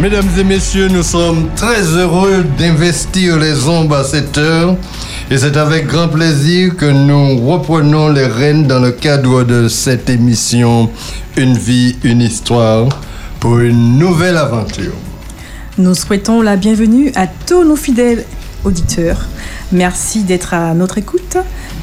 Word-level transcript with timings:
Mesdames 0.00 0.30
et 0.38 0.44
messieurs, 0.44 0.88
nous 0.88 1.02
sommes 1.02 1.48
très 1.54 1.82
heureux 1.82 2.42
d'investir 2.58 3.36
les 3.38 3.68
ombres 3.68 3.96
à 3.96 4.04
cette 4.04 4.38
heure 4.38 4.74
et 5.30 5.36
c'est 5.36 5.58
avec 5.58 5.88
grand 5.88 6.08
plaisir 6.08 6.74
que 6.74 6.86
nous 6.86 7.36
reprenons 7.46 8.08
les 8.08 8.24
rênes 8.24 8.66
dans 8.66 8.80
le 8.80 8.92
cadre 8.92 9.44
de 9.44 9.68
cette 9.68 10.08
émission 10.08 10.88
Une 11.36 11.52
vie, 11.52 11.98
une 12.02 12.22
histoire 12.22 12.88
pour 13.40 13.58
une 13.58 13.98
nouvelle 13.98 14.38
aventure. 14.38 14.94
Nous 15.76 15.94
souhaitons 15.94 16.40
la 16.40 16.56
bienvenue 16.56 17.12
à 17.14 17.26
tous 17.26 17.64
nos 17.64 17.76
fidèles 17.76 18.24
auditeurs. 18.64 19.26
Merci 19.70 20.22
d'être 20.22 20.54
à 20.54 20.72
notre 20.72 20.96
écoute 20.96 21.36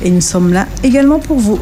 et 0.04 0.10
nous 0.10 0.22
sommes 0.22 0.54
là 0.54 0.66
également 0.84 1.20
pour 1.20 1.38
vous. 1.38 1.60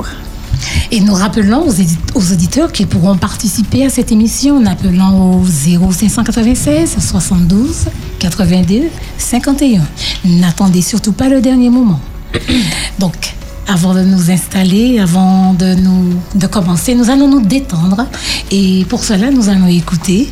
Et 0.92 1.00
nous 1.00 1.14
rappelons 1.14 1.66
aux, 1.68 2.32
auditeurs 2.32 2.72
qui 2.72 2.86
pourront 2.86 3.18
participer 3.18 3.86
à 3.86 3.90
cette 3.90 4.12
émission 4.12 4.58
en 4.58 4.66
appelant 4.66 5.40
au 5.40 5.44
0596 5.44 6.98
72 7.00 7.86
82 8.20 8.84
51. 9.18 9.82
N'attendez 10.26 10.82
surtout 10.82 11.14
pas 11.14 11.30
le 11.30 11.42
dernier 11.42 11.70
moment. 11.70 12.00
Donc, 13.00 13.36
avant 13.68 13.94
de 13.94 14.02
nous 14.02 14.32
installer, 14.32 15.00
avant 15.00 15.54
de, 15.54 15.74
nous, 15.76 16.14
de 16.36 16.48
commencer, 16.48 16.96
nous 16.96 17.10
allons 17.10 17.28
nous 17.28 17.42
détendre. 17.42 18.08
Et 18.52 18.86
pour 18.90 19.04
cela, 19.04 19.32
nous 19.32 19.50
allons 19.50 19.68
écouter 19.68 20.30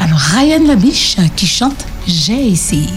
alors 0.00 0.18
Ryan 0.18 0.66
Labiche 0.66 1.16
qui 1.36 1.46
chante 1.46 1.86
J'ai 2.06 2.48
essayé. 2.48 2.88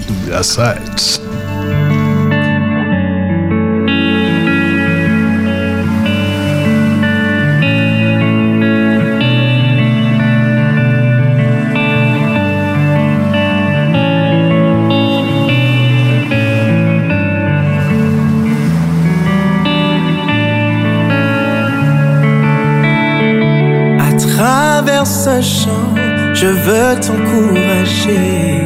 Je 26.40 26.48
veux 26.48 27.00
t'encourager. 27.00 28.62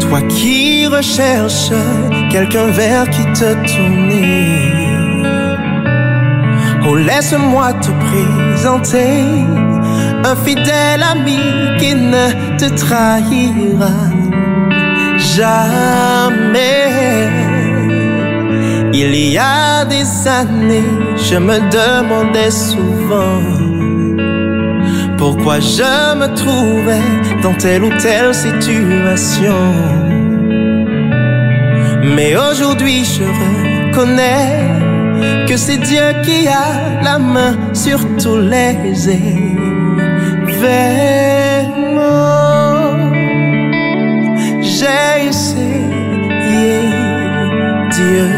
Toi 0.00 0.22
qui 0.22 0.86
recherches 0.86 1.72
quelqu'un 2.30 2.68
vers 2.68 3.04
qui 3.10 3.24
te 3.40 3.52
tourner. 3.70 4.72
Oh, 6.88 6.96
laisse-moi 6.96 7.74
te 7.74 7.90
présenter 8.08 9.20
un 10.24 10.36
fidèle 10.36 11.02
ami 11.02 11.38
qui 11.78 11.94
ne 11.94 12.56
te 12.56 12.74
trahira 12.74 13.98
jamais. 15.18 17.28
Il 18.94 19.14
y 19.14 19.36
a 19.36 19.84
des 19.84 20.26
années, 20.26 20.94
je 21.16 21.36
me 21.36 21.58
demandais 21.70 22.50
souvent 22.50 23.65
pourquoi 25.18 25.60
je 25.60 26.14
me 26.16 26.26
trouvais 26.34 27.40
dans 27.42 27.54
telle 27.54 27.84
ou 27.84 27.90
telle 28.00 28.34
situation? 28.34 29.54
Mais 32.14 32.36
aujourd'hui 32.36 33.04
je 33.04 33.24
reconnais 33.24 34.76
que 35.46 35.56
c'est 35.56 35.78
Dieu 35.78 36.12
qui 36.24 36.46
a 36.48 37.02
la 37.02 37.18
main 37.18 37.56
sur 37.72 37.98
tous 38.16 38.38
les 38.38 39.08
événements. 39.08 39.46
J'ai 44.60 45.28
essayé 45.28 46.80
Dieu. 47.90 48.28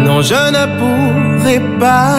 non, 0.06 0.22
je 0.22 0.42
ne 0.58 0.64
pourrai 0.80 1.60
pas 1.80 2.18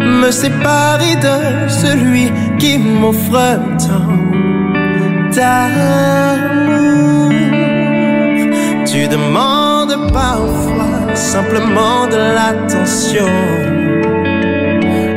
me 0.00 0.30
séparer 0.30 1.16
de 1.16 1.68
celui 1.68 2.30
qui 2.58 2.78
m'offre 2.78 3.58
tant 3.78 4.14
d'amour. 5.34 7.32
Tu 8.86 9.06
demandes 9.08 10.12
parfois 10.12 11.14
simplement 11.14 12.06
de 12.06 12.20
l'attention 12.36 13.28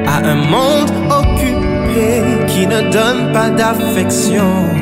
à 0.07 0.17
un 0.33 0.35
monde 0.35 0.91
occupé 1.21 2.21
qui 2.47 2.67
ne 2.67 2.91
donne 2.91 3.31
pas 3.33 3.49
d'affection. 3.49 4.80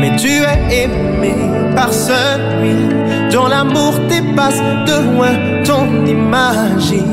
Mais 0.00 0.16
tu 0.16 0.28
es 0.28 0.84
aimé 0.84 1.34
par 1.76 1.92
celui 1.92 2.74
dont 3.30 3.48
l'amour 3.48 3.92
dépasse 4.08 4.60
de 4.86 4.96
loin 5.12 5.62
ton 5.64 6.06
imagination. 6.06 7.10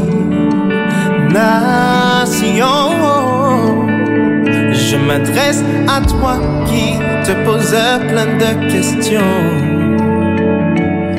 Je 4.71 4.95
m'adresse 4.95 5.63
à 5.87 5.99
toi 6.01 6.39
qui 6.65 6.97
te 7.25 7.33
pose 7.43 7.75
plein 8.09 8.37
de 8.37 8.71
questions. 8.71 9.67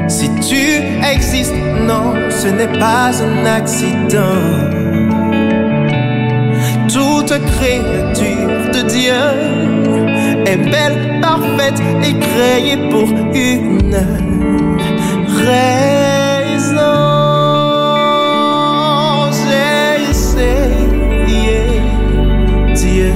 Si 0.09 0.31
tu 0.41 0.83
existes, 1.13 1.55
non, 1.87 2.15
ce 2.31 2.49
n'est 2.49 2.79
pas 2.79 3.11
un 3.23 3.45
accident. 3.45 4.39
Toute 6.89 7.35
créature 7.53 8.71
de 8.73 8.81
Dieu 8.89 10.08
est 10.49 10.57
belle, 10.57 11.21
parfaite 11.21 11.81
et 12.03 12.15
créée 12.19 12.79
pour 12.91 13.09
une 13.35 13.99
raison. 15.45 16.39
J'ai 19.39 20.11
essayé 20.11 21.61
Dieu. 22.75 23.13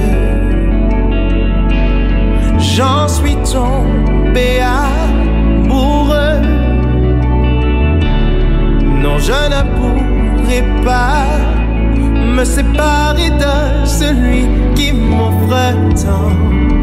J'en 2.59 3.07
suis 3.07 3.37
tombé 3.51 4.49
amoureux. 4.61 6.41
Non, 9.03 9.17
je 9.17 9.39
ne 9.53 9.61
pourrai 9.75 10.63
pas 10.85 11.25
me 12.35 12.43
séparer 12.43 13.29
de 13.43 13.55
celui 13.85 14.45
qui 14.75 14.91
m'offre 14.91 15.73
tant 16.03 16.82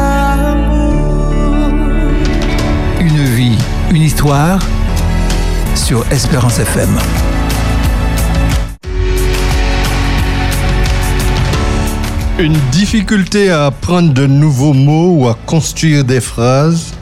une 3.91 4.03
histoire 4.03 4.59
sur 5.75 6.09
Espérance 6.11 6.59
FM. 6.59 6.97
Une 12.39 12.55
difficulté 12.71 13.49
à 13.49 13.65
apprendre 13.65 14.13
de 14.13 14.27
nouveaux 14.27 14.71
mots 14.71 15.15
ou 15.17 15.27
à 15.27 15.37
construire 15.45 16.05
des 16.05 16.21
phrases, 16.21 16.93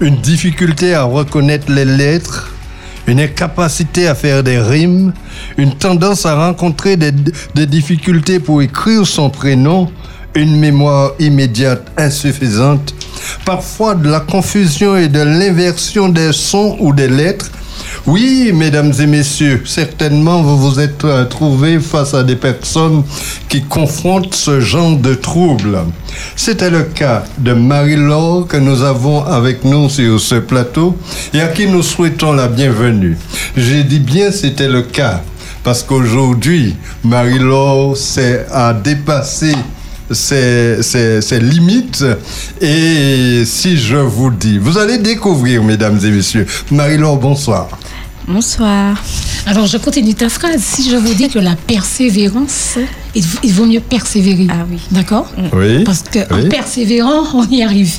une 0.00 0.16
difficulté 0.16 0.94
à 0.94 1.02
reconnaître 1.02 1.70
les 1.70 1.84
lettres, 1.84 2.54
une 3.06 3.20
incapacité 3.20 4.08
à 4.08 4.14
faire 4.14 4.42
des 4.42 4.58
rimes, 4.58 5.12
une 5.58 5.74
tendance 5.74 6.24
à 6.24 6.46
rencontrer 6.46 6.96
des, 6.96 7.66
difficultés 7.66 8.40
pour 8.40 8.62
écrire 8.62 9.06
son 9.06 9.28
prénom, 9.28 9.90
une 10.34 10.58
mémoire 10.58 11.12
immédiate 11.18 11.86
insuffisante, 11.98 12.94
parfois 13.44 13.94
de 13.94 14.08
la 14.08 14.20
confusion 14.20 14.96
et 14.96 15.08
de 15.08 15.20
l'inversion 15.20 16.08
des 16.08 16.32
sons 16.32 16.76
ou 16.80 16.92
des 16.92 17.08
lettres, 17.08 17.50
oui, 18.06 18.52
mesdames 18.54 18.92
et 19.00 19.06
messieurs, 19.06 19.62
certainement 19.64 20.42
vous 20.42 20.58
vous 20.58 20.78
êtes 20.80 21.04
euh, 21.04 21.24
trouvés 21.24 21.80
face 21.80 22.12
à 22.14 22.22
des 22.22 22.36
personnes 22.36 23.02
qui 23.48 23.62
confrontent 23.62 24.34
ce 24.34 24.60
genre 24.60 24.96
de 24.96 25.14
troubles. 25.14 25.78
C'était 26.36 26.70
le 26.70 26.82
cas 26.82 27.24
de 27.38 27.52
Marie-Laure 27.54 28.46
que 28.46 28.58
nous 28.58 28.82
avons 28.82 29.24
avec 29.24 29.64
nous 29.64 29.88
sur 29.88 30.20
ce 30.20 30.36
plateau 30.36 30.96
et 31.32 31.40
à 31.40 31.48
qui 31.48 31.66
nous 31.66 31.82
souhaitons 31.82 32.32
la 32.34 32.46
bienvenue. 32.48 33.16
J'ai 33.56 33.82
dit 33.84 34.00
bien 34.00 34.30
c'était 34.30 34.68
le 34.68 34.82
cas 34.82 35.22
parce 35.62 35.82
qu'aujourd'hui, 35.82 36.76
Marie-Laure 37.04 37.96
s'est- 37.96 38.44
a 38.52 38.74
dépassé 38.74 39.54
ses, 40.14 40.82
ses- 40.82 41.20
ses 41.20 41.40
limites. 41.40 42.04
Et 42.60 43.42
si 43.44 43.76
je 43.76 43.96
vous 43.96 44.30
dis, 44.30 44.58
vous 44.58 44.78
allez 44.78 44.98
découvrir, 44.98 45.62
mesdames 45.62 45.98
et 46.04 46.10
messieurs. 46.10 46.46
Marie-Laure, 46.70 47.18
bonsoir. 47.18 47.68
Bonsoir. 48.26 48.96
Alors, 49.46 49.66
je 49.66 49.76
continue 49.76 50.14
ta 50.14 50.30
phrase. 50.30 50.62
Si 50.62 50.88
je 50.90 50.96
vous 50.96 51.12
dis 51.12 51.28
que 51.28 51.38
la 51.38 51.56
persévérance, 51.56 52.78
il, 53.14 53.22
il 53.42 53.52
vaut 53.52 53.66
mieux 53.66 53.80
persévérer. 53.80 54.46
Ah 54.48 54.64
oui. 54.70 54.78
D'accord? 54.90 55.30
Oui. 55.52 55.84
Parce 55.84 56.02
qu'en 56.10 56.24
Oui. 56.36 56.48
persévérant, 56.48 57.24
on 57.34 57.44
y 57.50 57.62
arrive. 57.62 57.92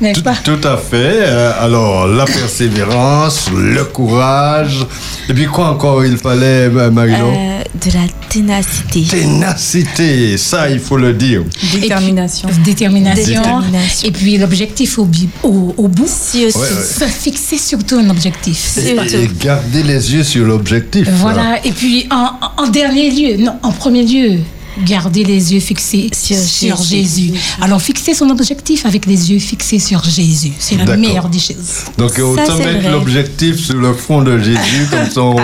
N'est-ce 0.00 0.18
Tout, 0.20 0.24
pas? 0.24 0.36
tout 0.42 0.60
à 0.66 0.76
fait. 0.76 0.96
Euh, 1.20 1.52
Alors, 1.60 2.06
la 2.06 2.24
persévérance, 2.24 3.50
le 3.54 3.84
courage. 3.84 4.86
Et 5.28 5.34
puis, 5.34 5.46
quoi 5.46 5.68
encore 5.70 6.04
il 6.04 6.16
fallait, 6.16 6.68
euh, 6.74 6.90
Marie-Laure? 6.90 7.34
Euh, 7.36 7.62
de 7.86 7.94
la 7.94 8.06
ténacité. 8.28 9.02
Ténacité, 9.02 10.36
ça, 10.38 10.70
il 10.70 10.78
faut 10.80 10.96
le 10.96 11.12
dire. 11.12 11.42
Détermination. 11.80 12.48
Détermination. 12.64 13.24
Détermination. 13.40 14.08
Et 14.08 14.10
puis 14.12 14.38
l'objectif 14.38 14.98
au, 14.98 15.04
bi- 15.04 15.28
au, 15.42 15.74
au 15.76 15.88
bout, 15.88 16.08
Si 16.08 16.44
ouais. 16.46 16.50
se 16.50 17.04
fixer 17.04 17.58
surtout 17.58 17.96
un 17.98 18.08
objectif. 18.10 18.78
Et, 18.78 18.96
garder 19.42 19.82
les 19.82 20.12
yeux 20.14 20.24
sur 20.24 20.44
l'objectif. 20.46 21.08
Voilà. 21.10 21.64
Et 21.64 21.72
puis 21.72 22.06
en, 22.10 22.30
en 22.62 22.68
dernier 22.68 23.10
lieu, 23.10 23.42
non, 23.44 23.56
en 23.62 23.72
premier 23.72 24.04
lieu, 24.04 24.38
garder 24.84 25.24
les 25.24 25.52
yeux 25.54 25.60
fixés 25.60 26.10
Sur 26.14 26.36
sur, 26.36 26.76
Jésus. 26.76 26.96
Jésus. 27.26 27.32
Alors 27.60 27.80
fixer 27.80 28.14
son 28.14 28.28
objectif 28.30 28.86
avec 28.86 29.06
les 29.06 29.30
yeux 29.32 29.38
fixés 29.38 29.78
sur 29.78 30.02
Jésus. 30.04 30.52
C'est 30.58 30.76
la 30.76 30.96
meilleure 30.96 31.28
des 31.28 31.38
choses. 31.38 31.84
Donc 31.98 32.18
autant 32.18 32.56
mettre 32.58 32.90
l'objectif 32.90 33.56
sur 33.58 33.76
le 33.76 33.92
front 33.94 34.22
de 34.22 34.38
Jésus, 34.38 34.86
comme 34.90 35.08
ça 35.10 35.20
on 35.22 35.36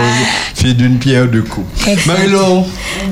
fait 0.54 0.74
d'une 0.74 0.98
pierre 0.98 1.28
deux 1.28 1.42
coups. 1.42 1.66
Marie-Laure, 2.06 2.66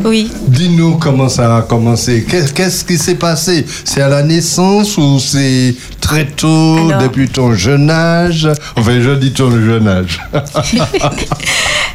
Oui. 0.04 0.30
dis-nous 0.48 0.96
comment 0.96 1.28
ça 1.28 1.56
a 1.58 1.62
commencé. 1.62 2.24
Qu'est- 2.28 2.52
Qu'est-ce 2.54 2.84
qui 2.84 2.98
s'est 2.98 3.14
passé? 3.16 3.64
C'est 3.84 4.00
à 4.00 4.08
la 4.08 4.22
naissance 4.22 4.96
ou 4.96 5.18
c'est 5.18 5.74
très 6.04 6.26
tôt, 6.26 6.76
Alors- 6.88 7.00
depuis 7.02 7.28
ton 7.30 7.54
jeune 7.54 7.88
âge 7.90 8.46
Enfin, 8.76 9.00
je 9.00 9.10
dis 9.16 9.32
ton 9.32 9.50
jeune 9.50 9.88
âge. 9.88 10.20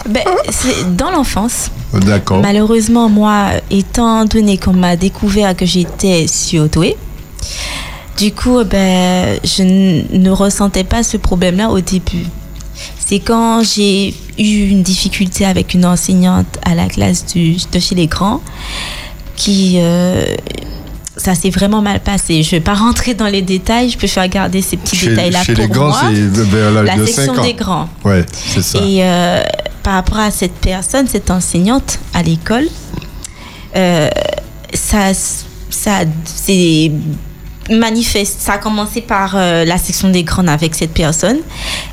Ben, 0.08 0.24
c'est 0.50 0.96
dans 0.96 1.12
l'enfance. 1.12 1.70
D'accord. 1.94 2.42
Malheureusement, 2.42 3.10
moi, 3.10 3.50
étant 3.70 4.26
donné 4.26 4.58
qu'on 4.58 4.74
m'a 4.74 4.96
découvert 4.96 5.56
que 5.56 5.66
j'étais 5.66 6.26
surdouée, 6.28 6.96
du 8.18 8.32
coup, 8.32 8.64
ben, 8.64 9.38
je 9.44 9.62
ne 10.18 10.30
ressentais 10.32 10.84
pas 10.86 11.04
ce 11.04 11.18
problème-là 11.18 11.70
au 11.70 11.80
début. 11.82 12.26
C'est 13.06 13.20
quand 13.20 13.62
j'ai 13.64 14.14
eu 14.38 14.70
une 14.70 14.84
difficulté 14.84 15.46
avec 15.46 15.74
une 15.74 15.86
enseignante 15.86 16.58
à 16.64 16.74
la 16.76 16.88
classe 16.88 17.26
du- 17.26 17.58
de 17.72 17.80
chez 17.80 17.94
les 17.96 18.08
grands 18.08 18.42
qui... 19.36 19.76
euh, 19.78 20.24
ça 21.20 21.36
s'est 21.36 21.50
vraiment 21.50 21.82
mal 21.82 22.00
passé. 22.00 22.42
Je 22.44 22.48
ne 22.48 22.60
vais 22.60 22.64
pas 22.64 22.74
rentrer 22.74 23.14
dans 23.14 23.28
les 23.28 23.42
détails, 23.42 23.90
je 23.90 23.98
préfère 23.98 24.28
garder 24.28 24.62
ces 24.62 24.78
petits 24.78 25.08
détails-là 25.08 25.42
pour 25.46 25.56
les 25.56 25.68
grands, 25.68 25.90
moi. 25.90 26.12
La 26.84 26.98
de 26.98 27.06
section 27.06 27.36
5 27.36 27.40
ans. 27.40 27.44
des 27.44 27.54
grands. 27.54 27.90
Ouais, 28.06 28.26
c'est 28.32 28.62
ça. 28.62 28.80
Et 28.80 29.04
euh, 29.04 29.44
par 29.84 29.94
rapport 29.94 30.20
à 30.20 30.32
cette 30.32 30.54
personne, 30.54 31.08
cette 31.08 31.30
enseignante 31.30 32.00
à 32.14 32.24
l'école, 32.24 32.68
euh, 33.76 34.10
ça, 34.74 35.14
ça 35.70 36.00
c'est 36.24 36.92
manifeste. 37.70 38.40
Ça 38.40 38.54
a 38.54 38.58
commencé 38.58 39.02
par 39.02 39.34
euh, 39.36 39.66
la 39.66 39.78
section 39.78 40.10
des 40.10 40.24
grandes 40.24 40.50
avec 40.50 40.74
cette 40.74 40.94
personne. 40.94 41.40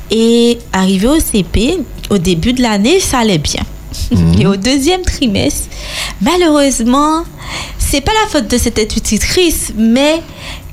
Et 0.09 0.57
arrivé 0.71 1.07
au 1.07 1.19
CP, 1.19 1.79
au 2.09 2.17
début 2.17 2.53
de 2.53 2.61
l'année, 2.61 2.99
ça 2.99 3.19
allait 3.19 3.37
bien. 3.37 3.63
Et 4.39 4.45
au 4.45 4.55
deuxième 4.55 5.01
trimestre, 5.01 5.67
malheureusement, 6.21 7.23
c'est 7.89 8.01
pas 8.01 8.11
la 8.23 8.29
faute 8.29 8.47
de 8.49 8.57
cette 8.57 8.79
institutrice, 8.79 9.71
mais 9.75 10.21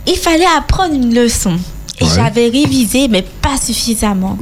il 0.07 0.17
fallait 0.17 0.45
apprendre 0.57 0.95
une 0.95 1.15
leçon. 1.15 1.57
Et 2.01 2.05
Ouais. 2.05 2.11
j'avais 2.15 2.49
révisé, 2.49 3.09
mais 3.09 3.23
pas 3.23 3.57
suffisamment. 3.57 4.37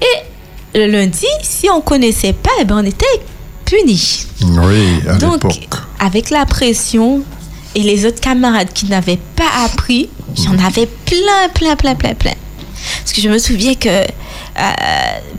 Et 0.00 0.78
le 0.78 0.86
lundi, 0.90 1.26
si 1.42 1.68
on 1.70 1.80
connaissait 1.80 2.32
pas, 2.32 2.50
eh 2.60 2.64
ben 2.64 2.78
on 2.82 2.84
était 2.86 3.04
punis. 3.64 4.26
Oui, 4.42 5.00
à 5.08 5.16
Donc, 5.16 5.42
avec 5.98 6.30
la 6.30 6.46
pression 6.46 7.22
et 7.74 7.80
les 7.82 8.06
autres 8.06 8.20
camarades 8.20 8.72
qui 8.72 8.86
n'avaient 8.86 9.18
pas 9.36 9.64
appris, 9.66 10.08
j'en 10.34 10.58
avais 10.64 10.86
plein, 10.86 11.48
plein, 11.54 11.76
plein, 11.76 11.94
plein, 11.94 12.14
plein. 12.14 12.32
Parce 13.00 13.12
que 13.12 13.20
je 13.20 13.28
me 13.28 13.38
souviens 13.38 13.74
que 13.74 13.88
euh, 13.88 14.72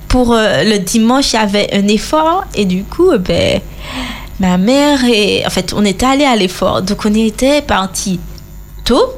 pour 0.08 0.34
euh, 0.34 0.64
le 0.64 0.80
dimanche, 0.80 1.34
il 1.34 1.38
y 1.38 1.40
avait 1.40 1.70
un 1.74 1.88
effort 1.88 2.46
et 2.54 2.66
du 2.66 2.84
coup, 2.84 3.10
euh, 3.12 3.18
ben, 3.18 3.62
ma 4.40 4.58
mère 4.58 5.00
et 5.06 5.44
en 5.46 5.50
fait, 5.50 5.74
on 5.76 5.84
était 5.86 6.06
allé 6.06 6.26
à 6.26 6.36
l'effort, 6.36 6.82
donc 6.82 7.00
on 7.06 7.14
était 7.14 7.62
parti 7.62 8.20
tôt. 8.84 9.14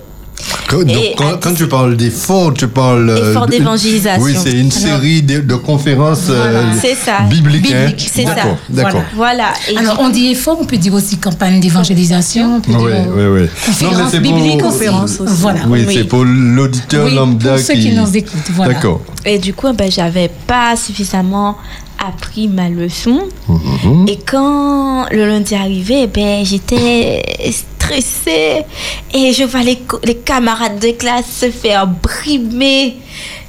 Quand, 0.70 0.84
donc, 0.86 0.96
quand, 1.18 1.38
quand 1.42 1.54
tu 1.54 1.68
parles 1.68 1.98
d'effort, 1.98 2.54
tu 2.54 2.70
parles... 2.70 3.10
euh, 3.10 3.32
Effort 3.32 3.46
de- 3.48 3.52
d'évangélisation. 3.52 4.24
Oui, 4.24 4.34
c'est 4.42 4.54
une 4.54 4.72
série 4.72 5.22
de, 5.22 5.42
de 5.42 5.56
conférences 5.56 6.28
euh, 6.30 6.72
C'est 6.82 6.96
ça. 6.96 7.22
bibliques. 7.30 7.74
hein. 7.74 7.92
C'est 7.98 8.24
ça. 8.24 8.36
D'accord, 8.36 8.58
d'accord. 8.70 9.04
Voilà. 9.18 9.52
Alors, 9.78 9.98
on 10.00 10.08
dit 10.10 10.28
effort, 10.28 10.58
on 10.62 10.64
peut 10.64 10.78
dire 10.78 10.94
aussi 10.94 11.18
campagne 11.18 11.60
d'évangélisation, 11.60 12.56
on 12.56 12.62
peut 12.62 12.72
Oui, 12.72 12.92
dire 12.94 13.06
oui, 13.14 13.26
oui. 13.42 13.48
conférence 13.66 14.12
biblique 14.16 14.54
aussi. 14.56 14.58
conférence 14.64 15.20
aussi. 15.20 15.34
Voilà. 15.36 15.60
Oui, 15.68 15.84
Oui. 15.86 15.94
c'est 15.94 16.04
pour 16.06 16.24
l'auditeur 16.24 17.06
Oui, 17.08 17.16
lambda 17.16 17.56
pour 17.56 17.60
ceux 17.60 17.74
qui 17.74 17.92
nous 17.92 18.16
écoutent, 18.16 18.52
voilà. 18.52 18.74
D'accord. 18.76 19.02
Et 19.26 19.40
du 19.40 19.54
coup, 19.54 19.74
ben, 19.74 19.92
j'avais 19.92 20.32
pas 20.48 20.78
suffisamment 20.78 21.58
appris 22.06 22.48
ma 22.48 22.70
leçon. 22.70 23.28
Mhm. 23.48 24.08
Et 24.08 24.18
quand 24.18 25.06
le 25.12 25.28
lundi 25.28 25.56
arrivait, 25.56 26.08
ben, 26.08 26.46
j'étais 26.46 27.24
stressée. 27.52 28.66
Et 29.14 29.34
je 29.34 29.44
vois 29.44 29.62
les, 29.62 29.80
camarades 30.26 30.80
de 30.80 30.92
classe 30.92 31.26
se 31.42 31.50
faire 31.50 31.88
brimer, 31.88 32.98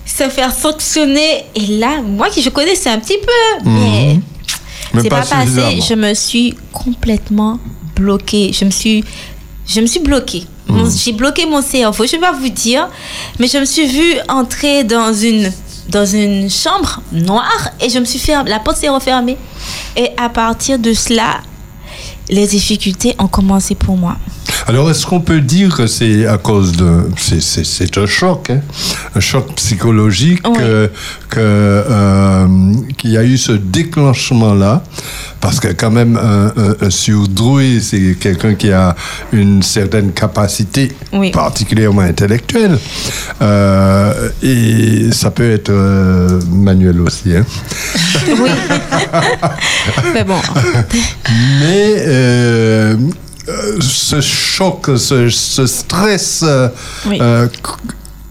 se 0.05 0.29
faire 0.29 0.53
sanctionner. 0.53 1.45
Et 1.55 1.79
là, 1.79 2.01
moi 2.03 2.29
qui 2.29 2.43
je 2.43 2.51
connaissais 2.51 2.91
un 2.91 2.99
petit 2.99 3.19
peu, 3.19 3.71
mais 3.71 4.15
Mhm. 4.15 4.23
Mais 4.93 5.03
c'est 5.03 5.09
pas 5.09 5.23
pas, 5.23 5.45
passé. 5.45 5.81
Je 5.89 5.95
me 5.95 6.15
suis 6.15 6.55
complètement 6.73 7.59
bloquée. 7.95 8.53
Je 8.53 8.65
me 8.65 8.71
suis, 8.71 9.05
je 9.67 9.81
me 9.81 9.87
suis 9.87 10.01
bloquée. 10.01 10.45
Mhm. 10.69 10.91
J'ai 10.91 11.13
bloqué 11.13 11.47
mon 11.47 11.63
cerveau. 11.63 12.05
Je 12.07 12.13
vais 12.13 12.19
pas 12.19 12.33
vous 12.33 12.49
dire, 12.49 12.89
mais 13.39 13.47
je 13.47 13.59
me 13.59 13.65
suis 13.65 13.87
vue 13.87 14.15
entrer 14.29 14.85
dans 14.85 15.13
une 15.13 15.53
dans 15.89 16.07
une 16.07 16.49
chambre 16.51 17.01
noire 17.13 17.71
et 17.81 17.89
je 17.89 17.99
me 17.99 18.05
suis 18.05 18.19
fermée. 18.19 18.51
La 18.51 18.61
porte 18.61 18.77
s'est 18.77 18.89
refermée. 18.89 19.37
Et 19.97 20.11
à 20.17 20.29
partir 20.29 20.79
de 20.79 20.93
cela, 20.93 21.41
les 22.29 22.47
difficultés 22.47 23.15
ont 23.19 23.29
commencé 23.29 23.75
pour 23.75 23.97
moi. 23.97 24.17
Alors, 24.67 24.91
est-ce 24.91 25.07
qu'on 25.07 25.21
peut 25.21 25.41
dire 25.41 25.75
que 25.77 25.87
c'est 25.87 26.27
à 26.27 26.39
cause 26.39 26.73
de... 26.73 27.09
C'est, 27.17 27.97
un 27.99 28.07
choc, 28.07 28.51
hein 28.51 28.61
un 29.15 29.21
choc 29.21 29.55
psychologique 29.57 30.43
Oui. 30.47 30.59
euh, 31.37 32.47
qu'il 32.97 33.11
y 33.11 33.17
a 33.17 33.25
eu 33.25 33.37
ce 33.37 33.53
déclenchement-là? 33.53 34.83
Parce 35.41 35.59
que 35.59 35.69
quand 35.69 35.91
même, 35.91 36.17
un, 36.19 36.53
un, 36.57 36.75
un 36.87 36.91
surdoué, 36.91 37.81
c'est 37.81 38.17
quelqu'un 38.21 38.55
qui 38.55 38.71
a 38.73 38.95
une 39.33 39.63
certaine 39.63 40.13
capacité, 40.13 40.93
Oui. 41.13 41.31
particulièrement 41.31 42.03
intellectuelle. 42.03 42.79
Euh, 43.41 44.29
et 44.43 45.11
ça 45.13 45.31
peut 45.31 45.51
être 45.51 45.71
euh, 45.71 46.41
manuel 46.51 47.01
aussi. 47.01 47.35
Hein. 47.37 47.45
Oui. 48.39 48.51
Mais 50.15 50.25
bon, 50.25 50.39
Mais 51.61 51.95
euh, 52.07 52.97
ce 53.81 54.21
choc, 54.21 54.91
ce, 54.97 55.29
ce 55.29 55.67
stress 55.67 56.45
euh, 56.47 56.69
Oui. 57.07 57.19
euh, 57.21 57.49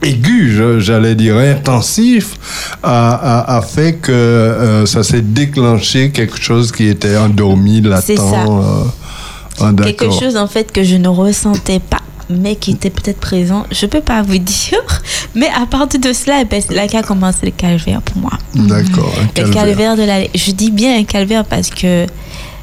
aigu, 0.02 0.62
j'allais 0.80 1.16
dire 1.16 1.38
intensif, 1.38 2.36
a, 2.84 3.14
a- 3.14 3.58
a 3.58 3.62
fait 3.62 3.94
que 4.02 4.12
euh, 4.12 4.86
ça 4.86 5.04
s'est 5.04 5.22
déclenché 5.22 6.12
quelque 6.12 6.42
chose 6.42 6.72
qui 6.72 6.88
était 6.88 7.18
endormi, 7.18 7.82
latent. 7.82 8.04
C'est 8.06 8.16
ça. 8.18 8.46
euh, 8.48 9.74
quelque 9.84 10.10
chose 10.12 10.38
en 10.38 10.48
fait 10.48 10.72
que 10.72 10.84
je 10.84 10.96
ne 10.96 11.08
ressentais 11.10 11.80
pas 11.80 11.98
mais 12.32 12.56
qui 12.56 12.72
était 12.74 12.92
peut-être 12.92 13.20
présent, 13.20 13.66
je 13.72 13.88
peux 13.88 14.02
pas 14.02 14.22
vous 14.22 14.38
dire, 14.38 14.78
mais 15.36 15.48
à 15.48 15.66
partir 15.66 16.00
de 16.00 16.14
cela, 16.14 16.42
eh 16.42 16.46
ben, 16.46 16.62
c'est 16.66 16.76
là 16.76 16.88
qu'a 16.88 17.02
commencé 17.02 17.40
le 17.48 17.52
calvaire 17.52 18.04
pour 18.04 18.18
moi. 18.22 18.30
D'accord. 18.54 19.12
Le 19.20 19.34
calvaire. 19.34 19.54
calvaire 19.66 19.96
de 19.98 20.04
la... 20.04 20.22
Je 20.36 20.52
dis 20.52 20.70
bien 20.70 20.96
un 21.00 21.06
calvaire 21.06 21.44
parce 21.44 21.72
que 21.72 22.06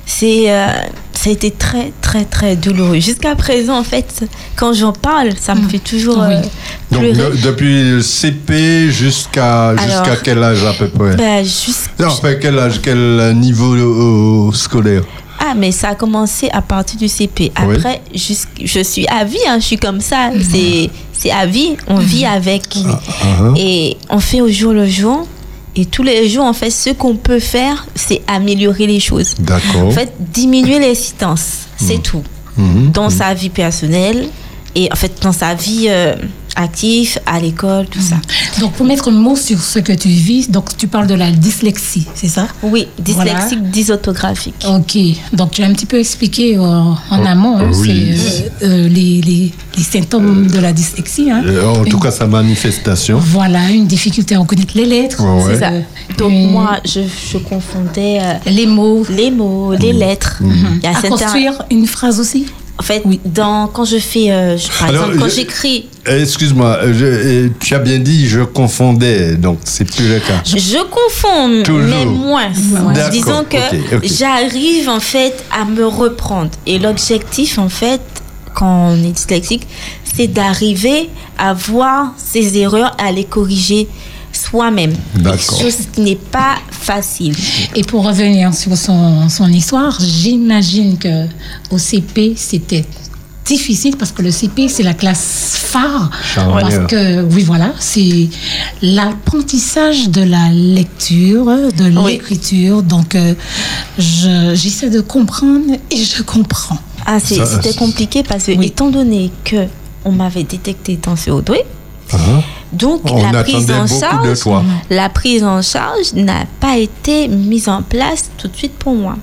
c'est... 0.07 0.51
euh, 0.51 0.67
ça 1.13 1.31
a 1.31 1.33
été 1.33 1.51
très, 1.51 1.93
très, 2.03 2.25
très 2.25 2.57
douloureux. 2.57 3.01
Jusqu'à 3.01 3.35
présent, 3.35 3.79
en 3.79 3.83
fait, 3.83 4.25
quand 4.55 4.73
j'en 4.75 4.93
parle, 4.93 5.31
ça 5.41 5.55
me 5.55 5.67
fait 5.69 5.79
toujours 5.81 6.19
Oui. 6.19 6.35
euh, 6.35 7.15
Donc, 7.15 7.41
depuis 7.41 7.83
le 7.91 8.03
CP 8.03 8.91
jusqu'à 8.91 9.75
jusqu'à 9.77 10.17
quel 10.23 10.43
âge 10.43 10.63
à 10.65 10.73
peu 10.75 10.89
près? 10.89 11.17
Ben. 11.17 11.45
Non, 11.99 12.07
Enfin, 12.09 12.35
quel 12.41 12.59
âge, 12.59 12.81
quel 12.83 13.35
niveau 13.35 13.75
euh, 13.75 14.53
scolaire? 14.53 15.03
Ah, 15.41 15.55
mais 15.57 15.73
ça 15.73 15.89
a 15.91 15.95
commencé 15.95 16.49
à 16.53 16.63
partir 16.63 16.99
du 16.99 17.09
CP. 17.09 17.51
Oui. 17.67 17.75
Après, 17.77 18.01
jusqu'- 18.15 18.65
je 18.65 18.81
suis 18.83 19.07
à 19.09 19.25
vie, 19.25 19.37
hein, 19.49 19.57
je 19.59 19.65
suis 19.67 19.77
comme 19.79 20.01
ça. 20.01 20.31
C'est, 20.41 20.91
c'est 21.13 21.31
à 21.31 21.47
vie, 21.47 21.77
on 21.89 21.97
vit 21.99 22.25
avec. 22.27 22.63
Ah, 22.87 23.01
Et 23.57 23.97
on 24.11 24.19
fait 24.21 24.41
au 24.43 24.49
jour 24.51 24.73
le 24.75 24.87
jour. 24.87 25.27
Et 25.77 25.85
tous 25.85 26.03
les 26.03 26.29
jours, 26.29 26.45
en 26.45 26.55
fait, 26.55 26.71
ce 26.71 26.91
qu'on 26.91 27.17
peut 27.17 27.39
faire, 27.39 27.87
c'est 27.95 28.23
améliorer 28.27 28.87
les 28.87 29.01
choses. 29.01 29.35
D'accord. 29.39 29.89
En 29.89 29.91
fait, 29.91 30.13
diminuer 30.19 30.79
l'incidence, 30.79 31.67
c'est 31.77 32.03
tout. 32.03 32.23
Mhm. 32.57 32.91
Dans 32.93 33.11
sa 33.11 33.35
vie 33.35 33.51
personnelle 33.51 34.29
et 34.77 34.89
en 34.93 34.97
fait 34.97 35.13
dans 35.23 35.33
sa 35.33 35.55
vie 35.55 35.87
euh, 35.89 36.15
active, 36.59 37.19
à 37.27 37.39
l'école, 37.39 37.85
tout 37.87 38.01
ça. 38.01 38.17
Donc, 38.61 38.73
pour 38.73 38.87
mettre 38.87 39.09
un 39.09 39.11
mot 39.27 39.37
sur 39.37 39.61
ce 39.61 39.79
que 39.79 39.93
tu 39.93 40.09
vis, 40.09 40.51
donc 40.51 40.75
tu 40.79 40.87
parles 40.89 41.07
de 41.07 41.13
la 41.15 41.31
dyslexie, 41.31 42.07
c'est 42.15 42.29
ça? 42.29 42.49
Oui, 42.63 42.89
Voilà. 43.09 43.35
dyslexique, 43.35 43.71
dysorthographique. 43.71 44.55
Ok, 44.67 44.97
donc 45.35 45.51
tu 45.51 45.63
as 45.63 45.67
un 45.67 45.75
petit 45.75 45.85
peu 45.85 45.99
expliqué 45.99 46.57
euh, 46.57 46.63
en 46.63 46.97
Oh, 47.13 47.27
amont 47.27 47.59
hein, 47.59 47.71
oui. 47.75 48.15
euh, 48.15 48.17
euh, 48.63 48.89
les, 48.89 49.21
les- 49.21 49.53
les 49.77 49.83
symptômes 49.83 50.47
de 50.47 50.59
la 50.59 50.73
dyslexie. 50.73 51.31
hein. 51.31 51.43
Euh, 51.45 51.67
En 51.67 51.85
tout 51.85 51.97
Une- 51.99 52.03
cas, 52.03 52.11
sa 52.11 52.27
manifestation. 52.27 53.19
Voilà, 53.19 53.69
une 53.71 53.87
difficulté 53.87 54.35
à 54.35 54.39
reconnaître 54.39 54.73
les 54.75 54.87
lettres, 54.87 55.23
Ouais, 55.23 55.45
ouais. 55.45 55.55
C'est 55.55 55.61
ça. 55.61 55.71
Donc 56.17 56.33
moi, 56.33 56.79
je, 56.87 57.01
je 57.33 57.37
confondais 57.37 58.19
euh, 58.23 58.33
les 58.51 58.67
mots, 58.67 59.05
les 59.11 59.31
mots, 59.31 59.75
les 59.75 59.93
lettres. 59.93 60.41
Il 60.41 60.83
y 60.83 60.87
a 60.87 60.91
à 60.91 60.93
certains- 60.95 61.09
construire 61.11 61.63
une 61.71 61.87
phrase 61.87 62.19
aussi? 62.19 62.47
En 62.79 62.83
fait, 62.83 63.03
Oui. 63.07 63.21
dans, 63.25 63.69
quand 63.69 63.85
je 63.87 63.97
fais, 63.99 64.31
euh, 64.31 64.57
je- 64.59 64.69
par 64.69 64.89
Alors, 64.91 65.05
exemple, 65.07 65.19
quand 65.21 65.29
je- 65.29 65.35
j'écris, 65.37 65.87
Euh, 66.09 66.23
Excuse-moi, 66.23 66.79
euh, 66.83 66.95
je- 66.95 67.05
euh, 67.05 67.49
tu 67.59 67.75
as 67.75 67.79
bien 67.81 67.99
dit 67.99 68.29
je 68.29 68.41
confondais, 68.43 69.35
donc 69.37 69.59
c'est 69.65 69.85
plus 69.85 70.09
le 70.09 70.21
cas. 70.21 70.41
je 70.45 70.79
confonds, 70.85 71.63
Toujours. 71.65 71.81
mais 71.89 72.05
moins. 72.05 72.49
Disons 73.11 73.45
que 73.49 73.57
j'arrive 74.05 74.89
en 74.89 75.01
fait 75.01 75.35
à 75.51 75.65
me 75.65 75.85
reprendre. 75.87 76.51
Et 76.67 76.79
l'objectif, 76.79 77.59
en 77.59 77.69
fait, 77.69 78.01
quand 78.55 78.91
on 78.93 79.03
est 79.03 79.11
dyslexique, 79.13 79.67
c'est 80.05 80.29
d'arriver 80.29 81.09
à 81.39 81.55
voir 81.55 82.13
ses 82.17 82.57
erreurs, 82.59 82.95
à 83.05 83.11
les 83.11 83.25
corriger 83.25 83.89
soi-même. 84.37 84.93
Chose 85.39 85.77
qui 85.93 86.01
n'est 86.03 86.17
pas 86.17 86.57
facile. 86.71 87.35
Et 87.75 87.83
pour 87.83 88.05
revenir 88.07 88.53
sur 88.55 88.77
son, 88.77 89.29
son 89.29 89.49
histoire, 89.49 89.99
j'imagine 90.01 90.99
que 90.99 91.27
au 91.71 91.79
CP, 91.79 92.35
c'était 92.37 92.85
difficile 93.45 93.97
parce 93.97 94.11
que 94.11 94.23
le 94.23 94.31
CP, 94.33 94.69
c'est 94.69 94.83
la 94.83 94.95
classe 94.95 95.55
phare. 95.57 96.11
Parce 96.35 96.79
que, 96.89 97.23
oui, 97.23 97.43
voilà, 97.45 97.73
c'est 97.79 98.29
l'apprentissage 98.83 100.09
de 100.09 100.23
la 100.23 100.49
lecture, 100.51 101.45
de 101.47 101.99
Oui. 101.99 102.13
l'écriture. 102.13 102.83
Donc, 102.83 103.15
euh, 103.15 103.35
je- 103.99 104.53
j'essaie 104.55 104.91
de 104.91 105.01
comprendre 105.01 105.75
et 105.91 105.97
je 105.97 106.23
comprends. 106.23 106.79
Ah, 107.07 107.19
c'était 107.21 107.75
compliqué 107.75 108.23
parce 108.25 108.45
que, 108.47 108.53
Oui. 108.53 108.67
étant 108.67 108.91
donné 108.91 109.31
que 109.45 109.67
on 110.05 110.11
m'avait 110.13 110.43
détecté 110.45 110.97
Hein 112.13 112.43
donc 112.73 113.01
On 113.11 113.17
la 113.23 113.31
prise 113.43 113.71
en 113.71 113.87
charge, 114.01 114.27
la 114.91 115.09
prise 115.09 115.45
en 115.45 115.63
charge 115.63 116.13
n'a 116.15 116.45
pas 116.61 116.77
été 116.79 117.27
mise 117.29 117.69
en 117.69 117.83
place 117.83 118.31
tout 118.39 118.49
de 118.49 118.57
suite 118.57 118.75
pour 118.75 118.95
moi. 118.95 119.17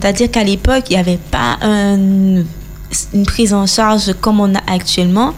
C'est-à-dire 0.00 0.30
qu'à 0.30 0.44
l'époque, 0.44 0.84
il 0.90 0.94
n'y 0.94 0.98
avait 1.00 1.18
pas 1.30 1.58
un- 1.62 2.42
une 3.14 3.26
prise 3.26 3.52
en 3.54 3.66
charge 3.66 4.12
comme 4.20 4.40
on 4.40 4.54
a 4.54 4.60
actuellement. 4.66 5.32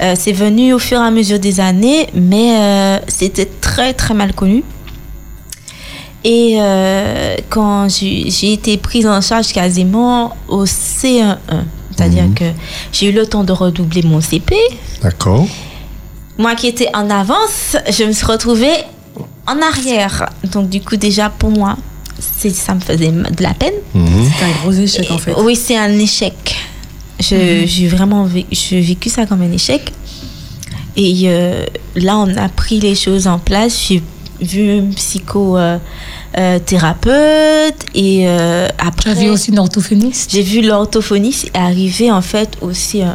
Euh, 0.00 0.14
c'est 0.18 0.32
venu 0.32 0.72
au 0.74 0.78
fur 0.78 0.98
et 1.00 1.04
à 1.04 1.10
mesure 1.10 1.38
des 1.38 1.60
années, 1.60 2.08
mais 2.14 2.56
euh, 2.58 2.98
c'était 3.08 3.48
très 3.60 3.94
très 3.94 4.14
mal 4.14 4.32
connu. 4.34 4.62
Et 6.24 6.56
euh, 6.60 7.36
quand 7.50 7.88
j'ai 7.88 8.52
été 8.52 8.76
prise 8.76 9.06
en 9.06 9.20
charge 9.20 9.52
quasiment 9.52 10.36
au 10.48 10.64
C1, 10.66 11.36
c'est-à-dire 11.96 12.24
que 12.34 12.44
j'ai 12.92 13.08
eu 13.08 13.12
le 13.12 13.26
temps 13.26 13.42
de 13.44 13.52
redoubler 13.52 14.02
mon 14.02 14.20
CP, 14.20 14.54
D'accord. 15.02 15.46
Moi 16.42 16.54
qui 16.54 16.66
étais 16.66 16.88
en 16.94 17.08
avance, 17.10 17.76
je 17.96 18.04
me 18.04 18.12
suis 18.12 18.26
retrouvée 18.26 18.76
en 19.46 19.60
arrière. 19.62 20.26
Donc 20.52 20.68
du 20.68 20.80
coup 20.80 20.96
déjà 20.96 21.30
pour 21.30 21.50
moi, 21.50 21.76
ça 22.18 22.74
me 22.74 22.80
faisait 22.80 23.10
de 23.38 23.42
la 23.42 23.54
peine. 23.54 23.74
Mhm. 23.94 24.30
C'est 24.38 24.44
un 24.44 24.50
gros 24.62 24.72
échec 24.72 25.10
en 25.10 25.18
fait. 25.18 25.34
Oui, 25.38 25.56
c'est 25.56 25.76
un 25.76 25.92
échec. 25.98 26.54
Je- 27.20 27.64
J'ai 27.66 27.88
vraiment 27.88 28.26
vé- 28.26 28.46
j'ai 28.50 28.80
vécu 28.80 29.08
ça 29.08 29.26
comme 29.26 29.42
un 29.42 29.52
échec. 29.52 29.92
Et 30.96 31.22
euh, 31.24 31.64
là, 31.94 32.18
on 32.18 32.36
a 32.36 32.48
pris 32.48 32.80
les 32.80 32.94
choses 32.94 33.26
en 33.26 33.38
place. 33.38 33.78
J'ai 33.88 34.02
vu 34.40 34.78
un 34.80 34.90
psychothérapeute 34.92 37.86
et 37.94 38.28
euh, 38.28 38.68
Tu 38.68 38.84
as 38.84 38.88
après, 38.88 39.14
vu 39.14 39.30
aussi 39.30 39.50
une 39.50 39.58
orthophoniste? 39.58 40.30
j'ai 40.32 40.42
vu 40.42 40.60
l'orthophoniste 40.62 41.50
arriver 41.54 42.10
en 42.10 42.22
fait 42.22 42.56
au 42.60 42.72
C1. 42.72 43.14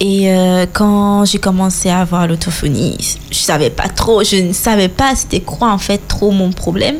Et 0.00 0.30
euh, 0.30 0.66
quand 0.72 1.24
j'ai 1.24 1.38
commencé 1.38 1.88
à 1.88 2.00
avoir 2.00 2.26
l'orthophonie, 2.26 2.96
je 3.30 3.38
savais 3.38 3.70
pas 3.70 3.88
trop, 3.88 4.24
je 4.24 4.36
ne 4.36 4.52
savais 4.52 4.88
pas 4.88 5.14
c'était 5.14 5.40
quoi 5.40 5.70
en 5.70 5.78
fait 5.78 5.98
trop 6.08 6.30
mon 6.30 6.50
problème. 6.50 6.96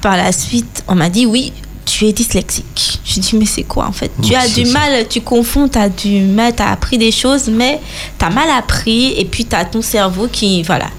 Par 0.00 0.16
la 0.16 0.32
suite, 0.32 0.84
on 0.88 0.94
m'a 0.94 1.08
dit 1.08 1.24
oui, 1.24 1.52
tu 1.86 2.06
es 2.06 2.12
dyslexique. 2.12 3.00
J'ai 3.04 3.20
dit 3.20 3.36
mais 3.36 3.46
c'est 3.46 3.62
quoi 3.62 3.86
en 3.86 3.92
fait? 3.92 4.10
Tu 4.22 4.34
as 4.34 4.46
du 4.46 4.66
ça. 4.66 4.78
mal, 4.78 5.08
tu 5.08 5.22
confonds, 5.22 5.68
tu 5.68 5.78
as 5.78 5.88
du 5.88 6.20
mal, 6.20 6.54
tu 6.54 6.62
as 6.62 6.70
appris 6.70 6.98
des 6.98 7.12
choses, 7.12 7.48
mais 7.48 7.80
tu 8.18 8.24
as 8.24 8.30
mal 8.30 8.50
appris 8.50 9.14
et 9.18 9.24
puis 9.24 9.46
tu 9.46 9.56
as 9.56 9.64
ton 9.64 9.80
cerveau 9.80 10.28
qui, 10.30 10.62
voilà, 10.64 10.90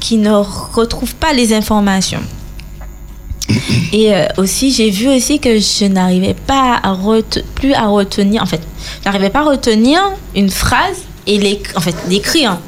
qui 0.00 0.16
ne 0.16 0.32
retrouve 0.32 1.14
pas 1.14 1.32
les 1.32 1.52
informations. 1.52 2.22
Et 3.92 4.14
euh, 4.14 4.26
aussi, 4.36 4.70
j'ai 4.72 4.90
vu 4.90 5.08
aussi 5.08 5.38
que 5.38 5.58
je 5.58 5.86
n'arrivais 5.86 6.34
pas 6.34 6.78
à 6.82 6.94
plus 7.54 7.72
à 7.72 7.86
retenir, 7.86 8.42
en 8.42 8.46
fait, 8.46 8.60
n'arrivais 9.04 9.30
pas 9.30 9.40
à 9.40 9.44
retenir 9.44 10.00
une 10.34 10.50
phrase 10.50 11.04
et 11.26 11.60
en 11.74 11.80
fait, 11.80 11.94
l'écrire. 12.08 12.58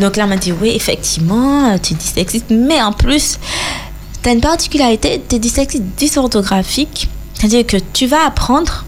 Donc 0.00 0.16
là, 0.16 0.24
on 0.24 0.28
m'a 0.28 0.36
dit, 0.36 0.52
oui, 0.52 0.72
effectivement, 0.74 1.70
euh, 1.70 1.76
tu 1.82 1.94
es 1.94 1.96
dyslexique, 1.96 2.44
mais 2.50 2.80
en 2.82 2.92
plus, 2.92 3.38
tu 4.22 4.28
as 4.28 4.32
une 4.32 4.40
particularité, 4.40 5.22
tu 5.28 5.36
es 5.36 5.38
dyslexique 5.38 5.94
dysorthographique, 5.96 7.08
c'est-à-dire 7.34 7.66
que 7.66 7.76
tu 7.92 8.06
vas 8.06 8.26
apprendre, 8.26 8.84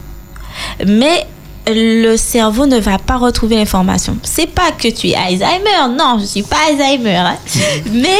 mais 0.87 1.26
le 1.66 2.16
cerveau 2.16 2.66
ne 2.66 2.78
va 2.78 2.99
pas 2.99 3.16
retrouver 3.16 3.57
l'information. 3.57 4.16
C'est 4.23 4.47
pas 4.47 4.73
que 4.73 4.88
tu 4.88 5.09
es 5.09 5.14
Alzheimer, 5.14 5.95
non, 5.97 6.18
je 6.21 6.25
suis 6.25 6.42
pas 6.42 6.57
Alzheimer, 6.68 7.16
hein. 7.16 7.37
mais 7.92 8.18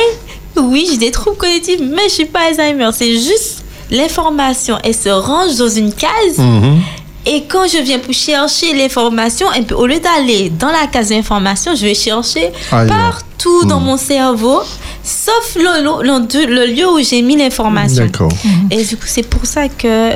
oui, 0.58 0.86
j'ai 0.90 0.96
des 0.98 1.10
troubles 1.10 1.36
cognitifs, 1.36 1.80
mais 1.80 2.04
je 2.08 2.14
suis 2.14 2.24
pas 2.26 2.46
Alzheimer. 2.48 2.90
C'est 2.92 3.12
juste 3.14 3.64
l'information, 3.90 4.76
elle 4.84 4.94
se 4.94 5.08
range 5.08 5.56
dans 5.56 5.68
une 5.68 5.92
case. 5.92 6.38
Mhm. 6.38 6.80
Et 7.26 7.44
quand 7.46 7.66
je 7.66 7.78
viens 7.82 7.98
pour 7.98 8.14
chercher 8.14 8.72
l'information, 8.74 9.46
au 9.76 9.86
lieu 9.86 10.00
d'aller 10.00 10.50
dans 10.50 10.70
la 10.70 10.86
case 10.86 11.08
d'information, 11.10 11.74
je 11.74 11.84
vais 11.84 11.94
chercher 11.94 12.50
partout 12.88 13.64
dans 13.66 13.80
mon 13.80 13.96
cerveau, 13.98 14.60
sauf 15.02 15.56
le, 15.56 15.82
le- 15.82 16.02
le- 16.06 16.46
le 16.54 16.66
lieu 16.72 16.88
où 16.90 16.98
j'ai 17.02 17.20
mis 17.22 17.36
l'information. 17.36 18.04
D'accord. 18.06 18.32
Et 18.70 18.82
du 18.84 18.96
coup, 18.96 19.06
c'est 19.06 19.28
pour 19.28 19.44
ça 19.44 19.68
que 19.68 20.12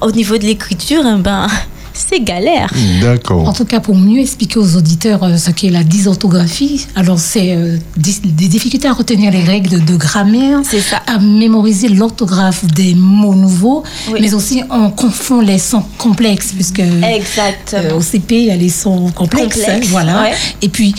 au 0.00 0.10
niveau 0.12 0.36
de 0.36 0.44
l'écriture, 0.44 1.02
eh 1.04 1.18
ben, 1.20 1.46
c'est 1.94 2.20
galère. 2.20 2.70
En 2.98 3.00
D'accord. 3.00 3.52
tout 3.56 3.64
cas, 3.64 3.80
pour 3.80 3.94
mieux 3.94 4.20
expliquer 4.20 4.58
aux 4.58 4.76
auditeurs 4.76 5.22
euh, 5.22 5.36
ce 5.36 5.50
qu'est 5.52 5.70
la 5.70 5.84
dysorthographie, 5.84 6.86
alors 6.96 7.18
c'est 7.20 7.54
euh, 7.54 7.78
des 7.96 8.48
difficultés 8.48 8.88
à 8.88 8.92
retenir 8.92 9.30
les 9.30 9.44
règles 9.44 9.84
de 9.84 9.96
grammaire, 9.96 10.60
C'est 10.64 10.80
ça. 10.80 10.96
à 11.06 11.18
mémoriser 11.18 11.88
l'orthographe 11.88 12.64
des 12.66 12.94
mots 12.94 13.34
nouveaux, 13.34 13.84
Oui. 14.12 14.18
mais 14.20 14.34
aussi 14.34 14.62
on 14.70 14.90
confond 14.90 15.40
les 15.40 15.58
sons 15.58 15.84
complexes, 15.98 16.52
puisque 16.52 16.80
euh, 16.80 17.94
au 17.96 18.00
CP, 18.00 18.36
il 18.40 18.44
y 18.46 18.50
a 18.50 18.56
les 18.56 18.68
sons 18.68 19.10
complexes, 19.14 19.56
Complexes, 19.60 19.68
hein, 19.86 19.88
voilà. 19.90 20.22
ouais. 20.22 20.32
Et 20.62 20.68
puis, 20.68 20.94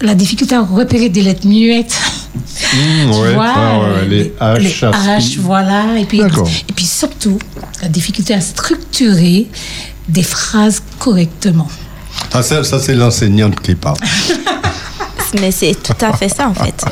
la 0.00 0.14
difficulté 0.14 0.54
à 0.54 0.62
repérer 0.62 1.08
des 1.10 1.22
lettres 1.22 1.46
muettes. 1.46 1.94
Mmh, 2.34 2.38
tu 3.12 3.18
ouais, 3.18 3.34
vois, 3.34 3.44
ouais, 3.44 3.78
ouais, 3.78 3.98
euh, 4.02 4.06
les 4.08 4.34
H, 4.40 4.58
les 4.60 4.68
H, 4.70 4.90
H, 4.92 5.38
voilà. 5.40 5.98
Et 5.98 6.04
puis, 6.04 6.20
et 6.20 6.72
puis 6.74 6.84
surtout, 6.86 7.38
la 7.82 7.88
difficulté 7.88 8.34
à 8.34 8.40
structurer 8.40 9.46
des 10.08 10.22
phrases 10.22 10.82
correctement. 10.98 11.68
Ah, 12.32 12.42
ça, 12.42 12.64
ça, 12.64 12.78
c'est 12.78 12.94
l'enseignante 12.94 13.60
qui 13.60 13.74
parle. 13.74 13.96
Mais 15.40 15.50
c'est 15.50 15.74
tout 15.82 16.04
à 16.04 16.12
fait 16.12 16.28
ça, 16.28 16.48
en 16.48 16.54
fait. 16.54 16.84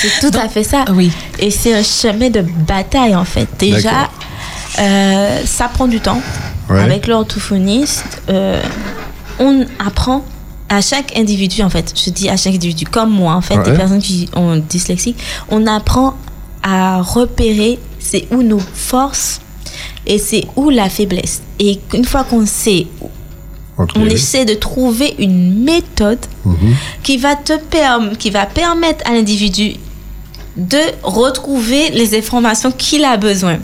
C'est 0.00 0.20
tout 0.30 0.36
à 0.38 0.48
fait 0.48 0.64
ça. 0.64 0.84
Oui. 0.92 1.10
Et 1.38 1.50
c'est 1.50 1.74
un 1.74 1.82
chemin 1.82 2.30
de 2.30 2.40
bataille, 2.40 3.14
en 3.14 3.24
fait. 3.24 3.48
Déjà, 3.58 4.08
euh, 4.78 5.40
ça 5.44 5.68
prend 5.68 5.86
du 5.86 6.00
temps. 6.00 6.20
Ouais. 6.70 6.80
Avec 6.80 7.06
l'orthophoniste, 7.06 8.22
euh, 8.30 8.62
on 9.38 9.66
apprend 9.84 10.24
à 10.68 10.80
chaque 10.80 11.16
individu, 11.16 11.62
en 11.62 11.68
fait. 11.70 11.92
Je 11.94 12.10
dis 12.10 12.28
à 12.30 12.36
chaque 12.36 12.54
individu, 12.54 12.84
comme 12.86 13.10
moi, 13.10 13.34
en 13.34 13.42
fait, 13.42 13.56
Ouais. 13.56 13.64
des 13.64 13.72
personnes 13.72 14.00
qui 14.00 14.28
ont 14.34 14.56
dyslexie, 14.56 15.14
on 15.50 15.66
apprend 15.66 16.16
à 16.62 17.02
repérer 17.02 17.78
c'est 17.98 18.26
où 18.30 18.42
nos 18.42 18.60
forces 18.60 19.40
et 20.06 20.18
c'est 20.18 20.44
où 20.56 20.70
la 20.70 20.88
faiblesse? 20.88 21.42
Et 21.58 21.78
une 21.94 22.04
fois 22.04 22.24
qu'on 22.24 22.46
sait 22.46 22.86
Ok. 23.78 23.90
on 23.96 24.04
essaie 24.06 24.44
de 24.44 24.54
trouver 24.54 25.14
une 25.18 25.64
méthode 25.64 26.18
qui 27.02 27.16
va 27.16 27.36
te 27.36 27.54
perm- 27.54 28.16
qui 28.16 28.30
va 28.30 28.44
permettre 28.46 29.02
à 29.08 29.14
l'individu 29.14 29.74
de 30.56 30.78
retrouver 31.02 31.88
les 31.90 32.16
informations 32.16 32.70
qu'il 32.70 33.04
a 33.04 33.16
besoin. 33.16 33.58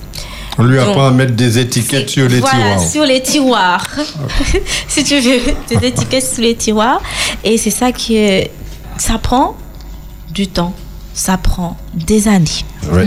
On 0.60 0.64
lui 0.64 0.78
apprend 0.80 1.06
à 1.06 1.10
mettre 1.10 1.34
des 1.34 1.58
étiquettes 1.58 2.08
sur 2.08 2.26
les 2.28 2.40
voilà, 2.40 2.56
tiroirs. 2.76 2.90
sur 2.90 3.04
les 3.04 3.22
tiroirs. 3.22 3.86
si 4.88 5.04
tu 5.04 5.20
veux, 5.20 5.38
des 5.68 5.86
étiquettes 5.88 6.24
sur 6.24 6.42
les 6.42 6.56
tiroirs. 6.56 7.00
Et 7.44 7.58
c'est 7.58 7.70
ça 7.70 7.92
qui 7.92 8.16
est- 8.16 8.50
ça 8.96 9.18
prend 9.18 9.56
du 10.32 10.48
temps. 10.48 10.74
Ça 11.18 11.36
prend 11.36 11.76
des 11.94 12.28
années. 12.28 12.46
Ouais. 12.92 13.04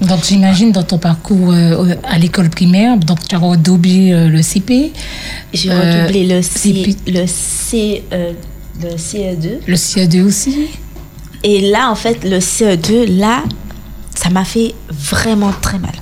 Donc 0.00 0.22
j'imagine 0.24 0.70
dans 0.70 0.84
ton 0.84 0.98
parcours 0.98 1.50
euh, 1.52 1.96
à 2.04 2.16
l'école 2.16 2.50
primaire, 2.50 2.96
donc 2.98 3.18
tu 3.26 3.34
as 3.34 3.38
redoublé 3.38 4.12
euh, 4.12 4.28
le 4.28 4.42
CP, 4.42 4.92
J'ai 5.52 5.70
Euh, 5.72 5.74
redoublé 6.04 6.24
le, 6.28 6.40
c'est 6.40 6.72
C, 6.72 6.82
plus- 6.84 7.12
le, 7.12 7.26
C, 7.26 8.04
euh, 8.12 8.32
le 8.80 8.90
CE2. 8.96 9.58
le 9.66 9.74
CE2 9.74 10.22
aussi. 10.24 10.68
Et 11.42 11.68
là, 11.72 11.90
en 11.90 11.96
fait, 11.96 12.22
le 12.22 12.38
CE2, 12.38 13.18
là, 13.18 13.42
ça 14.14 14.30
m'a 14.30 14.44
fait 14.44 14.74
vraiment 14.92 15.52
très 15.60 15.80
mal. 15.80 15.94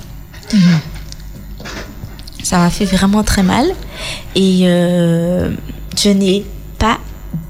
Ça 2.43 2.59
m'a 2.59 2.69
fait 2.69 2.85
vraiment 2.85 3.23
très 3.23 3.41
mal. 3.43 3.65
Et 4.35 4.61
euh, 4.65 5.49
je 5.99 6.09
n'ai 6.09 6.45
pas 6.77 6.99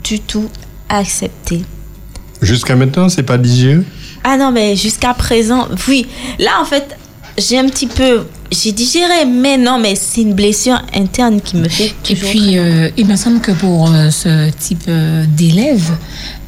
du 0.04 0.22
tout 0.22 0.48
accepté. 0.90 1.64
Jusqu'à 2.42 2.76
maintenant, 2.78 3.10
c'est 3.10 3.24
pas 3.24 3.38
digéré 3.38 3.82
Ah 4.24 4.38
non, 4.38 4.52
mais 4.52 4.76
jusqu'à 4.76 5.14
présent, 5.14 5.68
oui. 5.88 6.08
Là, 6.40 6.52
en 6.62 6.66
fait, 6.66 6.98
j'ai 7.38 7.58
un 7.58 7.68
petit 7.68 7.88
peu... 7.88 8.26
J'ai 8.50 8.72
digéré, 8.72 9.26
mais 9.26 9.58
non, 9.58 9.78
mais 9.78 9.96
c'est 9.96 10.22
une 10.22 10.34
blessure 10.34 10.82
interne 10.96 11.42
qui 11.42 11.58
me 11.58 11.68
fait 11.68 11.94
Et 12.10 12.16
puis, 12.16 12.58
euh, 12.58 12.90
il 12.96 13.06
me 13.06 13.18
semble 13.18 13.42
que 13.42 13.52
pour 13.52 13.92
euh, 13.92 14.10
ce 14.10 14.50
type 14.52 14.86
euh, 14.88 15.26
d'élèves, 15.28 15.92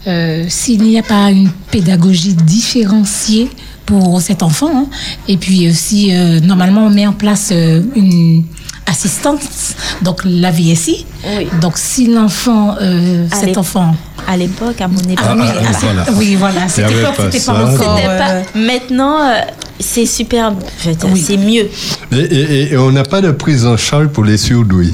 euh, 0.07 0.45
s'il 0.47 0.81
n'y 0.83 0.97
a 0.97 1.03
pas 1.03 1.29
une 1.29 1.49
pédagogie 1.71 2.33
différenciée 2.33 3.49
pour 3.85 4.21
cet 4.21 4.43
enfant, 4.43 4.71
hein, 4.73 4.87
et 5.27 5.35
puis 5.35 5.67
aussi, 5.67 6.11
normalement, 6.43 6.85
on 6.85 6.89
met 6.89 7.07
en 7.07 7.13
place 7.13 7.51
une 7.51 8.43
assistance, 8.89 9.75
donc 10.01 10.21
la 10.25 10.51
VSI. 10.51 11.05
Oui. 11.37 11.47
Donc, 11.61 11.77
si 11.77 12.07
l'enfant, 12.07 12.75
euh, 12.81 13.25
cet 13.31 13.57
enfant... 13.57 13.95
À 14.27 14.37
l'époque, 14.37 14.79
à 14.81 14.87
mon 14.87 14.99
époque... 15.01 15.25
Ah, 15.27 15.33
oui, 15.35 15.43
ah, 15.47 15.61
ah, 15.65 15.77
voilà. 15.81 16.05
oui, 16.15 16.35
voilà, 16.35 16.67
c'était 16.67 17.01
pas, 17.01 17.53
encore... 17.65 17.97
Euh, 18.03 18.17
pas... 18.17 18.59
Maintenant, 18.59 19.21
euh, 19.21 19.39
c'est 19.79 20.05
super... 20.05 20.53
je 20.83 20.89
veux 20.89 20.95
dire, 20.95 21.09
Oui. 21.11 21.19
C'est 21.25 21.37
mieux. 21.37 21.67
et, 22.11 22.17
et- 22.17 22.73
et 22.73 22.77
on 22.77 22.91
n'a 22.91 23.03
pas 23.03 23.21
de 23.21 23.31
prise 23.31 23.65
en 23.65 23.75
charge 23.77 24.07
pour 24.09 24.23
les 24.25 24.37
surdoués. 24.37 24.93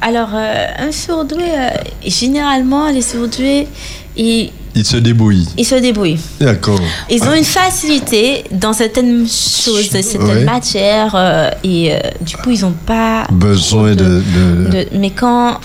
Alors, 0.00 0.30
euh, 0.34 0.66
un 0.78 0.90
surdoué, 0.90 1.42
euh, 1.44 1.68
généralement, 2.06 2.88
les 2.90 3.02
surdoués, 3.02 3.68
ils, 4.16 4.50
Ils 4.78 4.84
se 4.86 4.96
débrouillent. 4.96 5.48
ils 5.56 5.64
se 5.64 5.74
débrouillent. 5.74 6.20
D'accord. 6.40 6.80
Ils 7.10 7.22
ont 7.24 7.34
une 7.34 7.44
facilité 7.44 8.44
dans 8.52 8.72
certaines 8.72 9.26
choses, 9.26 9.88
certaines 9.90 10.22
Ouais. 10.22 10.44
matières, 10.44 11.12
euh, 11.16 11.50
et 11.64 11.92
euh, 11.92 11.98
du 12.20 12.36
coup, 12.36 12.50
ils 12.50 12.60
n'ont 12.60 12.74
pas 12.86 13.26
Besoin 13.32 13.90
de. 13.96 14.04
de- 14.04 14.70
de- 14.70 14.88
Mais 14.98 15.10
quand 15.10 15.58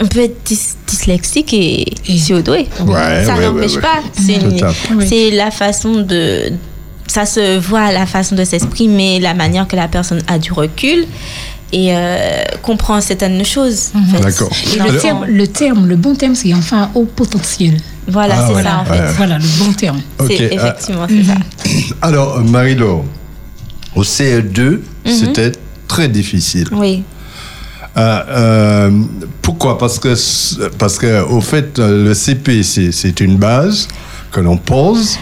on 0.00 0.06
peut 0.06 0.20
être 0.20 0.44
dys- 0.44 0.76
dyslexique 0.86 1.52
et, 1.54 1.92
Et- 2.08 2.18
surdoué, 2.18 2.68
Ouais, 2.86 3.24
ça 3.24 3.34
ouais, 3.36 3.46
n'empêche 3.46 3.72
ouais, 3.72 3.76
ouais. 3.76 5.00
pas. 5.00 5.04
C'est 5.06 5.30
la 5.32 5.50
façon 5.50 6.02
de. 6.02 6.52
Ça 7.06 7.26
se 7.26 7.58
voit 7.58 7.92
la 7.92 8.06
façon 8.06 8.34
de 8.36 8.44
s'exprimer, 8.44 9.18
la 9.20 9.34
manière 9.34 9.66
que 9.68 9.76
la 9.76 9.88
personne 9.88 10.22
a 10.26 10.38
du 10.38 10.52
recul 10.52 11.04
et 11.72 11.88
euh, 11.94 12.42
comprend 12.62 13.00
certaines 13.00 13.44
choses. 13.44 13.90
D'accord. 14.22 14.50
Et 14.74 14.78
le 14.78 14.98
terme, 14.98 15.26
le 15.26 15.46
terme, 15.46 15.86
le 15.86 15.96
bon 15.96 16.14
terme, 16.14 16.34
c'est 16.34 16.54
enfin 16.54 16.90
au 16.94 17.04
potentiel. 17.04 17.76
Voilà, 18.08 18.34
Ah, 18.38 18.44
c'est 18.46 18.52
voilà. 18.52 18.70
ça 18.70 18.78
en 18.78 18.84
fait. 18.84 19.00
Ouais. 19.00 19.12
Voilà, 19.16 19.38
le 19.38 19.44
bon 19.64 19.72
terme. 19.72 20.00
Ok, 20.18 20.32
C'est 20.36 20.50
ah, 20.50 20.54
effectivement 20.54 21.06
c'est 21.08 21.24
ça. 21.24 21.34
Alors, 22.02 22.40
Marie-Laure, 22.44 23.04
au 23.96 24.02
CE2, 24.02 24.60
Mhm. 24.60 24.80
c'était 25.12 25.52
très 25.88 26.08
difficile. 26.08 26.68
Oui. 26.72 27.02
Ah, 27.96 28.26
euh, 28.28 28.90
pourquoi? 29.40 29.78
Parce 29.78 29.98
que, 29.98 30.14
parce 30.78 30.98
que, 30.98 31.22
au 31.28 31.40
fait, 31.40 31.78
euh, 31.78 32.08
le 32.08 32.14
CP, 32.14 32.62
c'est 32.62 32.90
c'est 32.92 33.20
une 33.20 33.36
base 33.36 33.86
que 34.32 34.40
l'on 34.40 34.56
pose. 34.56 35.16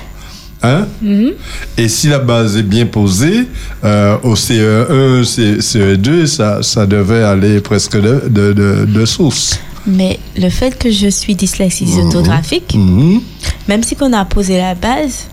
Hein? 0.63 0.87
Mhm. 1.03 1.33
Et 1.77 1.89
si 1.89 2.09
la 2.09 2.19
base 2.21 2.57
est 2.57 2.63
bien 2.63 2.87
posée, 2.87 3.47
euh, 3.85 4.17
au 4.23 4.35
CE1, 4.37 5.25
C- 5.25 5.59
CE2, 5.61 6.27
ça, 6.27 6.63
ça 6.63 6.87
devait 6.87 7.25
aller 7.25 7.61
presque 7.61 7.97
de, 8.01 8.23
de, 8.31 8.53
de, 8.53 8.85
de 8.87 9.05
source. 9.05 9.59
Mais 9.87 10.19
le 10.37 10.49
fait 10.49 10.79
que 10.79 10.91
je 10.91 11.09
suis 11.09 11.35
dyslexique 11.35 11.89
Mhm. 11.89 12.07
orthographique, 12.07 12.75
Mhm. 12.75 13.21
même 13.69 13.83
si 13.83 13.97
qu'on 13.97 14.13
a 14.13 14.25
posé 14.25 14.57
la 14.59 14.75
base, 14.75 15.27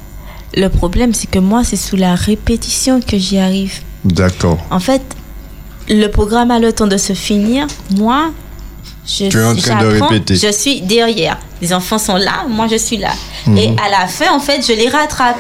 le 0.56 0.68
problème 0.70 1.14
c'est 1.14 1.30
que 1.30 1.40
moi 1.40 1.64
c'est 1.64 1.76
sous 1.76 1.96
la 1.96 2.16
répétition 2.16 3.00
que 3.02 3.18
j'y 3.18 3.38
arrive. 3.38 3.74
D'accord. 4.04 4.58
En 4.72 4.80
fait, 4.80 5.02
le 5.88 6.08
programme 6.08 6.52
a 6.52 6.60
le 6.60 6.72
temps 6.74 6.88
de 6.88 6.98
se 6.98 7.14
finir. 7.14 7.68
Moi, 7.98 8.32
je, 9.06 9.26
Tu 9.28 9.38
es 9.38 9.44
en 9.44 9.56
train 9.56 9.82
de 9.84 9.90
j'apprends, 9.92 10.08
répéter. 10.08 10.36
Je 10.36 10.52
suis 10.52 10.82
derrière. 10.82 11.38
Les 11.62 11.74
enfants 11.74 11.98
sont 12.00 12.16
là, 12.16 12.46
moi 12.48 12.68
je 12.72 12.78
suis 12.78 12.98
là. 12.98 13.12
Mhm. 13.46 13.58
Et 13.58 13.68
à 13.86 13.90
la 13.90 14.08
fin, 14.08 14.34
en 14.34 14.40
fait, 14.40 14.66
je 14.68 14.74
les 14.74 14.88
rattrape. 14.90 15.38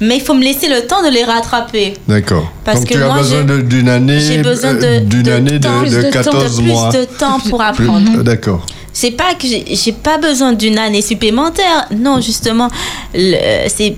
Mais 0.00 0.16
il 0.16 0.22
faut 0.22 0.34
me 0.34 0.42
laisser 0.42 0.68
le 0.68 0.86
temps 0.86 1.02
de 1.02 1.08
les 1.08 1.24
rattraper. 1.24 1.94
D'accord. 2.08 2.50
Parce 2.64 2.78
Donc 2.80 2.88
que 2.88 2.94
tu 2.94 3.02
as 3.02 3.06
moi, 3.06 3.18
besoin 3.18 3.38
j'ai- 3.40 3.44
de- 3.44 3.60
d'une 3.62 3.88
année, 3.88 4.18
J'ai 4.20 4.38
besoin 4.38 4.74
de, 4.74 4.84
euh, 4.84 5.00
d'une 5.00 5.22
de 5.22 5.32
année 5.32 5.60
temps, 5.60 5.82
de, 5.82 5.88
de 5.88 5.96
de 5.96 6.02
temps, 6.02 6.10
14 6.10 6.56
de 6.56 6.62
mois. 6.62 6.88
plus 6.90 6.98
de 7.00 7.04
temps 7.04 7.38
pour 7.48 7.60
apprendre. 7.60 8.10
euh, 8.18 8.22
D'accord. 8.22 8.64
C'est 8.92 9.10
pas 9.12 9.34
que 9.34 9.46
j'ai 9.46 9.92
pas 9.92 10.18
besoin 10.18 10.52
d'une 10.54 10.78
année 10.78 11.02
supplémentaire. 11.02 11.86
Non, 11.96 12.20
justement, 12.20 12.68
le- 13.14 13.68
c'est 13.68 13.94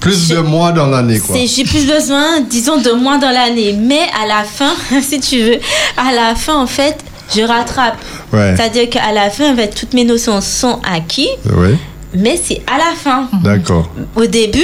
Plus 0.00 0.28
de 0.28 0.38
mois 0.38 0.70
dans 0.72 0.86
l'année, 0.86 1.18
quoi. 1.18 1.34
j'ai 1.44 1.64
plus 1.64 1.86
besoin, 1.86 2.40
disons, 2.48 2.76
de 2.80 2.92
moins 2.92 3.18
dans 3.18 3.30
l'année. 3.30 3.72
Mais 3.72 4.02
à 4.22 4.26
la 4.28 4.44
fin, 4.44 4.74
si 5.02 5.18
tu 5.18 5.40
veux, 5.42 5.58
à 5.96 6.12
la 6.14 6.34
fin, 6.36 6.56
en 6.56 6.66
fait, 6.68 6.98
je 7.34 7.40
rattrape. 7.42 7.96
Ouais. 8.32 8.54
C'est-à-dire 8.56 8.88
qu'à 8.90 9.12
la 9.12 9.28
fin, 9.30 9.52
en 9.52 9.56
fait, 9.56 9.74
toutes 9.74 9.94
mes 9.94 10.04
notions 10.04 10.40
sont 10.40 10.78
acquises, 10.88 11.26
Oui, 11.56 11.76
mais 12.14 12.38
c'est 12.42 12.62
à 12.72 12.78
la 12.78 12.94
fin. 12.96 13.28
d'accord. 13.42 13.90
Au 14.14 14.26
début, 14.26 14.62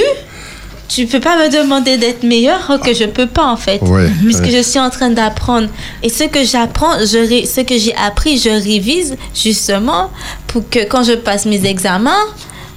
tu 0.89 1.07
peux 1.07 1.21
pas 1.21 1.37
me 1.37 1.49
demander 1.51 1.97
d'être 1.97 2.23
meilleur 2.23 2.79
que 2.83 2.93
je 2.95 3.05
peux 3.05 3.27
pas, 3.27 3.45
en 3.47 3.57
fait. 3.57 3.81
Ouais, 3.83 4.09
Puisque 4.25 4.45
ouais. 4.45 4.51
je 4.51 4.63
suis 4.63 4.79
en 4.79 4.91
train 4.91 5.11
d'apprendre. 5.11 5.69
Et 6.03 6.09
ce 6.09 6.25
que 6.25 6.45
j'apprends, 6.45 6.99
je 7.01 7.19
ré- 7.27 7.47
ce 7.47 7.63
que 7.63 7.77
j'ai 7.79 7.95
appris, 7.97 8.39
je 8.39 8.51
révise 8.51 9.17
justement 9.35 10.11
pour 10.47 10.69
que 10.69 10.81
quand 10.85 11.03
je 11.03 11.15
passe 11.15 11.47
mes 11.47 11.65
examens, 11.67 12.13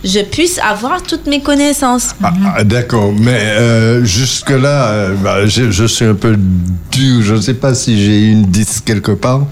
je 0.07 0.19
puisse 0.21 0.59
avoir 0.59 1.03
toutes 1.03 1.27
mes 1.27 1.41
connaissances. 1.41 2.15
Ah, 2.23 2.33
ah, 2.57 2.63
D'accord, 2.63 3.11
mais 3.19 3.31
euh, 3.39 4.03
jusque-là, 4.05 4.87
euh, 4.87 5.15
bah, 5.23 5.45
je, 5.45 5.69
je 5.71 5.85
suis 5.85 6.05
un 6.05 6.13
peu 6.15 6.35
dur. 6.91 7.21
Je 7.21 7.33
ne 7.35 7.41
sais 7.41 7.53
pas 7.53 7.73
si 7.75 7.97
j'ai 8.03 8.31
une 8.31 8.43
10 8.45 8.81
quelque 8.85 9.11
part. 9.11 9.41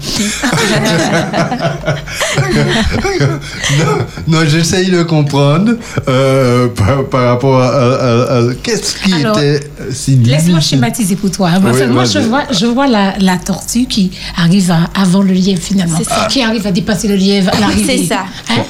non, 3.78 3.98
non, 4.28 4.38
j'essaye 4.46 4.90
de 4.90 5.02
comprendre 5.02 5.72
euh, 6.08 6.68
par, 6.68 7.04
par 7.06 7.24
rapport 7.28 7.60
à, 7.60 7.68
à- 7.68 8.38
à- 8.38 8.54
qu'est-ce 8.62 8.96
qui 8.96 9.12
Alors, 9.14 9.38
était 9.38 9.60
si 9.90 10.16
Laisse-moi 10.16 10.60
schématiser 10.60 11.16
pour 11.16 11.30
toi. 11.30 11.58
Moi, 11.60 11.72
Oui, 11.72 11.86
moi, 11.88 12.04
je 12.04 12.18
vois, 12.20 12.44
je 12.50 12.66
vois 12.66 12.86
la, 12.86 13.14
la 13.18 13.36
tortue 13.36 13.86
qui 13.86 14.10
arrive 14.36 14.70
à, 14.70 14.88
avant 15.00 15.22
le 15.22 15.32
lièvre 15.32 15.62
finalement, 15.62 15.98
qui 16.30 16.42
arrive 16.42 16.66
à 16.66 16.72
dépasser 16.72 17.08
le 17.08 17.16
lièvre 17.16 17.50
à 17.54 17.60
l'arrivée. 17.60 17.98
C'est 17.98 18.06
ça. 18.14 18.24
Hein. 18.50 18.62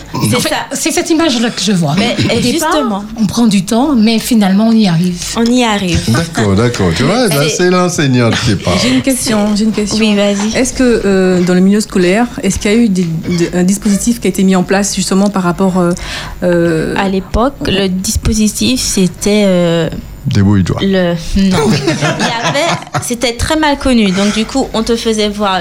C'est 0.72 0.90
cette 0.92 1.10
image-là 1.10 1.50
que 1.50 1.62
je 1.62 1.72
Mais, 1.98 2.14
Au 2.34 2.38
et 2.38 2.40
départ, 2.40 2.70
justement. 2.72 3.04
on 3.20 3.26
prend 3.26 3.46
du 3.46 3.64
temps, 3.64 3.94
mais 3.96 4.18
finalement 4.18 4.68
on 4.68 4.72
y 4.72 4.86
arrive. 4.88 5.16
On 5.36 5.44
y 5.44 5.62
arrive. 5.64 6.00
D'accord, 6.10 6.54
d'accord. 6.54 6.88
Tu 6.96 7.02
vois, 7.04 7.26
là, 7.28 7.48
c'est 7.54 7.70
l'enseignante 7.70 8.34
qui 8.44 8.54
parle. 8.56 8.76
J'ai 8.82 8.94
une 8.94 9.02
question. 9.02 9.54
J'ai 9.56 9.64
une 9.64 9.72
question. 9.72 9.98
Oui, 9.98 10.14
vas-y. 10.14 10.56
Est-ce 10.56 10.72
que 10.72 11.02
euh, 11.04 11.42
dans 11.42 11.54
le 11.54 11.60
milieu 11.60 11.80
scolaire, 11.80 12.26
est-ce 12.42 12.58
qu'il 12.58 12.70
y 12.70 12.74
a 12.74 12.76
eu 12.78 12.88
des- 12.88 13.04
de- 13.04 13.56
un 13.58 13.62
dispositif 13.64 14.20
qui 14.20 14.26
a 14.26 14.30
été 14.30 14.42
mis 14.44 14.56
en 14.56 14.62
place 14.62 14.94
justement 14.94 15.28
par 15.28 15.42
rapport 15.42 15.78
euh, 15.78 15.92
euh, 16.42 16.94
À 16.96 17.08
l'époque, 17.08 17.54
le 17.66 17.88
dispositif, 17.88 18.80
c'était 18.80 19.44
euh, 19.46 19.88
Débrouille-toi. 20.26 20.78
le. 20.82 21.14
Non. 21.36 21.58
Il 21.70 21.86
y 21.88 22.48
avait. 22.48 22.66
C'était 23.02 23.36
très 23.36 23.56
mal 23.56 23.78
connu. 23.78 24.10
Donc, 24.10 24.34
du 24.34 24.44
coup, 24.44 24.68
on 24.74 24.82
te 24.82 24.96
faisait 24.96 25.28
voir 25.28 25.60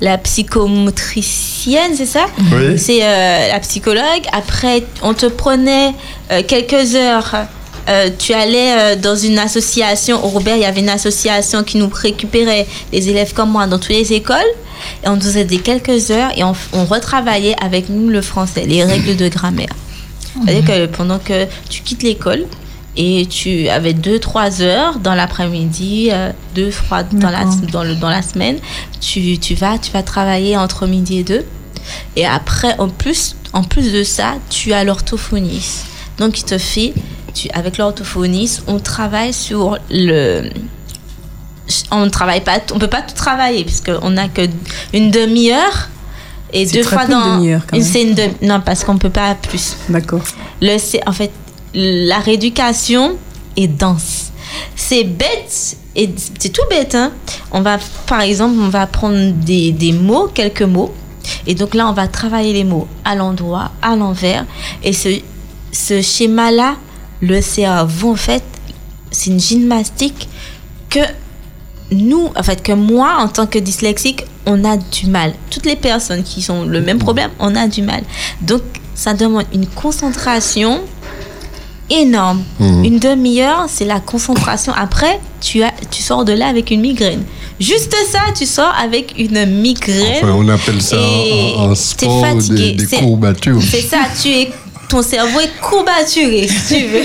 la 0.00 0.18
psychomotricienne, 0.18 1.92
c'est 1.96 2.06
ça 2.06 2.26
Oui. 2.52 2.78
C'est 2.78 3.00
euh, 3.02 3.48
la 3.48 3.60
psychologue. 3.60 4.22
Après, 4.32 4.84
on 5.02 5.14
te 5.14 5.26
prenait 5.26 5.92
euh, 6.30 6.42
quelques 6.46 6.94
heures. 6.94 7.34
Euh, 7.88 8.08
tu 8.18 8.32
allais 8.32 8.96
dans 8.96 9.16
une 9.16 9.38
association. 9.38 10.24
Au 10.24 10.28
Robert, 10.28 10.56
il 10.56 10.62
y 10.62 10.66
avait 10.66 10.80
une 10.80 10.88
association 10.88 11.64
qui 11.64 11.76
nous 11.76 11.90
récupérait 11.92 12.66
les 12.92 13.08
élèves 13.08 13.34
comme 13.34 13.50
moi 13.50 13.66
dans 13.66 13.78
toutes 13.78 13.90
les 13.90 14.12
écoles. 14.12 14.38
Et 15.04 15.08
on 15.08 15.16
nous 15.16 15.22
faisait 15.22 15.44
des 15.44 15.58
quelques 15.58 16.10
heures 16.10 16.30
et 16.36 16.44
on, 16.44 16.54
on 16.72 16.84
retravaillait 16.84 17.56
avec 17.62 17.88
nous 17.88 18.08
le 18.08 18.22
français, 18.22 18.64
les 18.66 18.84
règles 18.84 19.16
de 19.16 19.28
grammaire. 19.28 19.74
C'est-à-dire 20.44 20.64
que 20.64 20.86
pendant 20.86 21.18
que 21.18 21.46
tu 21.68 21.82
quittes 21.82 22.02
l'école 22.02 22.44
et 22.96 23.26
tu 23.26 23.68
avais 23.68 23.92
deux, 23.92 24.18
trois 24.18 24.62
heures 24.62 24.98
dans 25.00 25.14
l'après-midi, 25.14 26.10
euh, 26.12 26.30
deux, 26.54 26.70
trois 26.70 27.02
dans 27.02 27.30
la, 27.30 27.44
dans, 27.72 27.82
le, 27.82 27.94
dans 27.96 28.08
la 28.10 28.22
semaine, 28.22 28.58
tu, 29.00 29.38
tu, 29.38 29.54
vas, 29.54 29.78
tu 29.78 29.90
vas 29.92 30.02
travailler 30.02 30.56
entre 30.56 30.86
midi 30.86 31.18
et 31.18 31.24
deux. 31.24 31.44
Et 32.16 32.24
après, 32.26 32.74
en 32.78 32.88
plus, 32.88 33.36
en 33.52 33.62
plus 33.64 33.92
de 33.92 34.02
ça, 34.04 34.34
tu 34.48 34.72
as 34.72 34.84
l'orthophoniste. 34.84 35.86
Donc, 36.18 36.38
il 36.38 36.44
te 36.44 36.56
fait, 36.56 36.94
tu, 37.34 37.48
avec 37.52 37.78
l'orthophoniste, 37.78 38.62
on 38.68 38.78
travaille 38.78 39.32
sur 39.32 39.76
le. 39.90 40.48
On 41.90 42.04
ne 42.04 42.10
travaille 42.10 42.42
pas, 42.42 42.58
on 42.74 42.78
peut 42.78 42.88
pas 42.88 43.00
tout 43.02 43.14
travailler 43.14 43.64
puisqu'on 43.64 44.10
n'a 44.10 44.28
que 44.28 44.42
une 44.92 45.10
demi-heure 45.10 45.88
et 46.52 46.66
deux 46.66 46.82
fois 46.82 47.04
une 47.04 47.10
dans. 47.10 47.36
demi-heure, 47.38 47.62
quand 47.66 47.76
une- 47.76 47.82
même. 47.82 47.92
C'est 47.92 48.02
une 48.02 48.14
demi- 48.14 48.34
non 48.42 48.60
parce 48.60 48.84
qu'on 48.84 48.98
peut 48.98 49.08
pas 49.10 49.34
plus. 49.34 49.74
D'accord. 49.88 50.20
Le, 50.60 50.76
c'est- 50.78 51.00
en 51.08 51.12
fait, 51.12 51.32
la 51.74 52.18
rééducation 52.18 53.16
est 53.56 53.68
dense. 53.68 54.32
C'est 54.76 55.04
bête, 55.04 55.76
et 55.96 56.10
c'est 56.38 56.50
tout 56.50 56.62
bête. 56.70 56.94
Hein? 56.94 57.12
On 57.50 57.60
va, 57.60 57.78
par 58.06 58.20
exemple, 58.20 58.56
on 58.58 58.68
va 58.68 58.86
prendre 58.86 59.32
des, 59.32 59.72
des 59.72 59.92
mots, 59.92 60.28
quelques 60.32 60.62
mots, 60.62 60.92
et 61.46 61.54
donc 61.54 61.74
là, 61.74 61.88
on 61.88 61.92
va 61.92 62.08
travailler 62.08 62.52
les 62.52 62.64
mots 62.64 62.86
à 63.04 63.14
l'endroit, 63.14 63.72
à 63.82 63.96
l'envers, 63.96 64.44
et 64.82 64.92
ce, 64.92 65.08
ce 65.72 66.02
schéma-là, 66.02 66.76
le 67.20 67.40
cerveau, 67.40 68.12
en 68.12 68.16
fait, 68.16 68.44
c'est 69.10 69.30
une 69.30 69.40
gymnastique 69.40 70.28
que 70.90 71.00
nous, 71.90 72.30
en 72.36 72.42
fait, 72.42 72.62
que 72.62 72.72
moi, 72.72 73.16
en 73.18 73.28
tant 73.28 73.46
que 73.46 73.58
dyslexique, 73.58 74.24
on 74.46 74.64
a 74.64 74.76
du 74.76 75.06
mal. 75.06 75.34
Toutes 75.50 75.66
les 75.66 75.76
personnes 75.76 76.22
qui 76.22 76.48
ont 76.50 76.64
le 76.64 76.80
même 76.80 76.98
problème, 76.98 77.30
on 77.38 77.54
a 77.54 77.66
du 77.68 77.82
mal. 77.82 78.02
Donc, 78.40 78.62
ça 78.94 79.14
demande 79.14 79.44
une 79.52 79.66
concentration 79.66 80.82
énorme. 81.90 82.42
Une 82.60 82.98
demi-heure, 82.98 83.66
c'est 83.68 83.84
la 83.84 84.00
concentration. 84.00 84.72
Après, 84.76 85.20
tu, 85.40 85.62
as, 85.62 85.72
tu 85.90 86.02
sors 86.02 86.24
de 86.24 86.32
là 86.32 86.46
avec 86.48 86.70
une 86.70 86.80
migraine. 86.80 87.22
Juste 87.60 87.94
ça, 88.10 88.20
tu 88.36 88.46
sors 88.46 88.72
avec 88.82 89.14
une 89.18 89.44
migraine. 89.46 90.16
Enfin, 90.22 90.32
on 90.36 90.48
appelle 90.48 90.80
ça 90.82 90.96
et 90.96 91.54
en 91.56 91.68
t'es 91.68 91.74
sport 91.76 92.22
des, 92.24 92.30
fatigué. 92.30 92.72
des 92.72 92.86
C'est- 92.86 92.98
courbatures. 92.98 93.60
C'est 93.62 93.80
ça, 93.82 93.98
tu 94.20 94.28
es, 94.28 94.50
ton 94.88 95.02
cerveau 95.02 95.40
est 95.40 95.52
courbaturé, 95.60 96.48
si 96.66 96.74
tu 96.80 96.86
veux. 96.86 97.04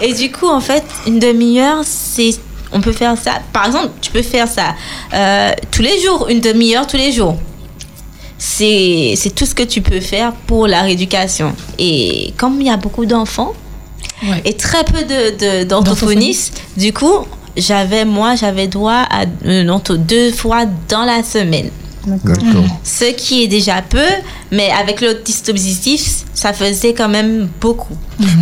Et 0.00 0.14
du 0.14 0.30
coup, 0.32 0.48
en 0.48 0.60
fait, 0.60 0.84
une 1.06 1.18
demi-heure, 1.18 1.80
c'est, 1.84 2.30
on 2.72 2.80
peut 2.80 2.92
faire 2.92 3.16
ça. 3.22 3.32
Par 3.52 3.66
exemple, 3.66 3.90
tu 4.00 4.10
peux 4.10 4.22
faire 4.22 4.48
ça 4.48 4.74
euh, 5.12 5.50
tous 5.70 5.82
les 5.82 6.00
jours, 6.00 6.26
une 6.30 6.40
demi-heure 6.40 6.86
tous 6.86 6.96
les 6.96 7.12
jours. 7.12 7.36
C'est 8.38 9.14
tout 9.36 9.46
ce 9.46 9.54
que 9.54 9.62
tu 9.62 9.82
peux 9.82 10.00
faire 10.00 10.32
pour 10.32 10.66
la 10.66 10.82
rééducation. 10.82 11.54
Et 11.78 12.32
comme 12.36 12.60
il 12.60 12.66
y 12.66 12.70
a 12.70 12.76
beaucoup 12.76 13.06
d'enfants 13.06 13.52
Ouais. 14.22 14.40
et 14.44 14.54
très 14.54 14.84
peu 14.84 15.02
de, 15.02 15.62
de- 15.62 15.64
d'orthophonistes, 15.64 16.60
du 16.76 16.92
coup, 16.92 17.26
j'avais, 17.56 18.04
moi, 18.04 18.34
j'avais 18.36 18.68
droit 18.68 19.04
à 19.10 19.24
une 19.44 19.68
ortho 19.70 19.96
deux 19.96 20.30
fois 20.32 20.64
dans 20.88 21.04
la 21.04 21.22
semaine. 21.22 21.70
D'accord. 22.06 22.64
Ce 22.82 23.04
qui 23.16 23.44
est 23.44 23.48
déjà 23.48 23.80
peu, 23.80 23.98
mais 24.50 24.70
avec 24.70 25.00
le 25.00 25.22
dispositif, 25.24 26.24
ça 26.34 26.52
faisait 26.52 26.94
quand 26.94 27.08
même 27.08 27.48
beaucoup. 27.60 27.96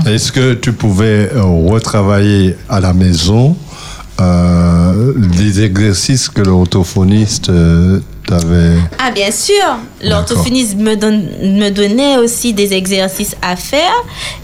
Est-ce 0.06 0.32
que 0.32 0.54
tu 0.54 0.72
pouvais 0.72 1.30
euh, 1.34 1.42
retravailler 1.70 2.56
à 2.70 2.80
la 2.80 2.94
maison 2.94 3.54
euh, 4.20 5.12
des 5.16 5.62
exercices 5.62 6.28
que 6.28 6.40
l'orthophoniste 6.42 7.48
euh, 7.50 8.00
Ah, 8.98 9.10
bien 9.10 9.30
sûr, 9.30 9.64
l'orthophoniste 10.02 10.76
me, 10.76 10.94
me 10.94 11.70
donnait 11.70 12.16
aussi 12.18 12.52
des 12.52 12.72
exercices 12.72 13.34
à 13.42 13.56
faire 13.56 13.92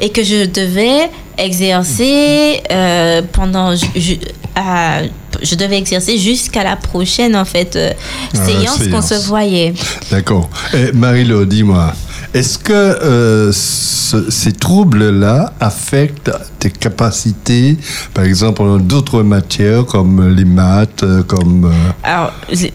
et 0.01 0.11
que 0.11 0.23
je 0.25 0.45
devais 0.47 1.09
exercer 1.39 2.63
euh, 2.71 3.23
pendant. 3.33 3.75
Je, 3.75 3.87
je- 3.97 4.15
à- 4.55 5.03
je 5.43 5.55
devais 5.55 5.77
exercer 5.77 6.17
jusqu'à 6.17 6.65
la 6.65 6.77
prochaine, 6.77 7.37
en 7.37 7.45
fait, 7.45 7.77
euh, 7.77 7.93
Ah, 8.35 8.47
séance 8.47 8.79
qu'on 8.91 9.03
se 9.03 9.27
voyait. 9.27 9.75
D'accord. 10.11 10.49
Marie-Lo, 10.95 11.45
dis-moi, 11.45 11.93
est-ce 12.39 12.59
que 12.59 12.73
euh, 12.73 13.51
ce- 13.53 14.31
ces 14.31 14.53
troubles-là 14.53 15.53
affectent 15.61 16.31
tes 16.59 16.71
capacités, 16.71 17.77
par 18.15 18.25
exemple, 18.25 18.63
dans 18.63 18.79
d'autres 18.79 19.23
matières 19.23 19.85
comme 19.87 20.29
les 20.35 20.45
maths, 20.45 21.03
euh, 21.03 21.23
comme... 21.23 21.65
euh, 21.67 21.91
Alors, 22.03 22.33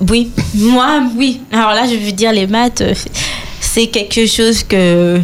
oui, 0.09 0.31
moi, 0.55 1.03
oui. 1.17 1.41
Alors 1.51 1.71
là, 1.73 1.83
je 1.87 1.95
veux 2.05 2.11
dire, 2.11 2.31
les 2.33 2.47
maths, 2.47 2.83
c'est 3.59 3.87
quelque 3.87 4.25
chose 4.25 4.63
que. 4.63 5.19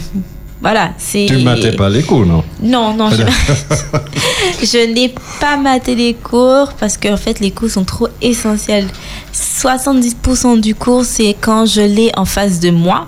Voilà, 0.59 0.93
c'est. 0.97 1.27
tu 1.29 1.37
matais 1.43 1.73
pas 1.73 1.87
les 1.87 2.01
cours, 2.01 2.25
non? 2.25 2.43
Non, 2.63 2.91
non, 2.95 3.09
je, 3.11 3.21
je 4.65 4.91
n'ai 4.91 5.13
pas 5.39 5.55
maté 5.55 5.93
les 5.93 6.15
cours 6.15 6.73
parce 6.79 6.97
qu'en 6.97 7.15
fait, 7.17 7.39
les 7.39 7.51
cours 7.51 7.69
sont 7.69 7.83
trop 7.83 8.07
essentiels. 8.23 8.87
70% 9.33 10.59
du 10.59 10.73
cours, 10.73 11.05
c'est 11.05 11.35
quand 11.39 11.65
je 11.67 11.81
l'ai 11.81 12.11
en 12.17 12.25
face 12.25 12.59
de 12.59 12.71
moi 12.71 13.05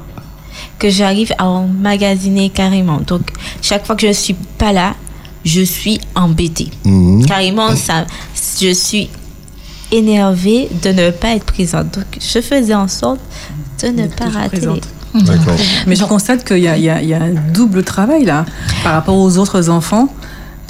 que 0.80 0.90
j'arrive 0.90 1.34
à 1.38 1.46
emmagasiner 1.46 2.50
carrément. 2.50 3.00
Donc, 3.06 3.32
chaque 3.62 3.86
fois 3.86 3.96
que 3.96 4.08
je 4.08 4.14
suis 4.14 4.36
pas 4.58 4.72
là, 4.72 4.96
je 5.46 5.62
suis 5.62 6.00
embêtée. 6.16 6.70
Mhm. 6.86 7.26
Carrément, 7.26 7.76
ça, 7.76 8.06
je 8.62 8.74
suis 8.74 9.10
énervée 9.92 10.70
de 10.82 10.90
ne 10.90 11.12
pas 11.12 11.36
être 11.36 11.46
présente. 11.46 11.94
Donc, 11.96 12.06
je 12.20 12.42
faisais 12.42 12.74
en 12.74 12.88
sorte 12.88 13.20
de 13.84 13.90
ne 13.90 14.08
pas 14.08 14.30
rater. 14.30 14.58
présente. 14.58 14.88
D'accord. 15.14 15.56
Mais 15.88 15.96
je 15.96 16.06
constate 16.06 16.46
qu'il 16.46 16.60
y 16.60 16.68
a 16.68 17.22
un 17.22 17.52
double 17.54 17.84
travail 17.84 18.26
là 18.26 18.46
par 18.84 18.94
rapport 18.94 19.18
aux 19.18 19.38
autres 19.38 19.70
enfants. 19.70 20.08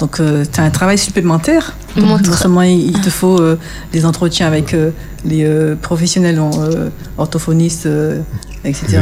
Donc, 0.00 0.16
tu 0.16 0.60
as 0.60 0.64
un 0.64 0.70
travail 0.70 0.98
supplémentaire. 0.98 1.74
Donc, 1.96 2.26
non 2.26 2.32
seulement 2.32 2.62
il, 2.62 2.92
te 3.00 3.10
faut 3.10 3.40
euh, 3.40 3.58
des 3.92 4.06
entretiens 4.06 4.46
avec 4.46 4.74
euh, 4.74 4.90
les 5.24 5.44
euh, 5.44 5.74
professionnels 5.80 6.40
en, 6.40 6.50
euh, 6.62 6.88
orthophonistes, 7.18 7.86
euh, 7.86 8.20
etc. 8.64 8.98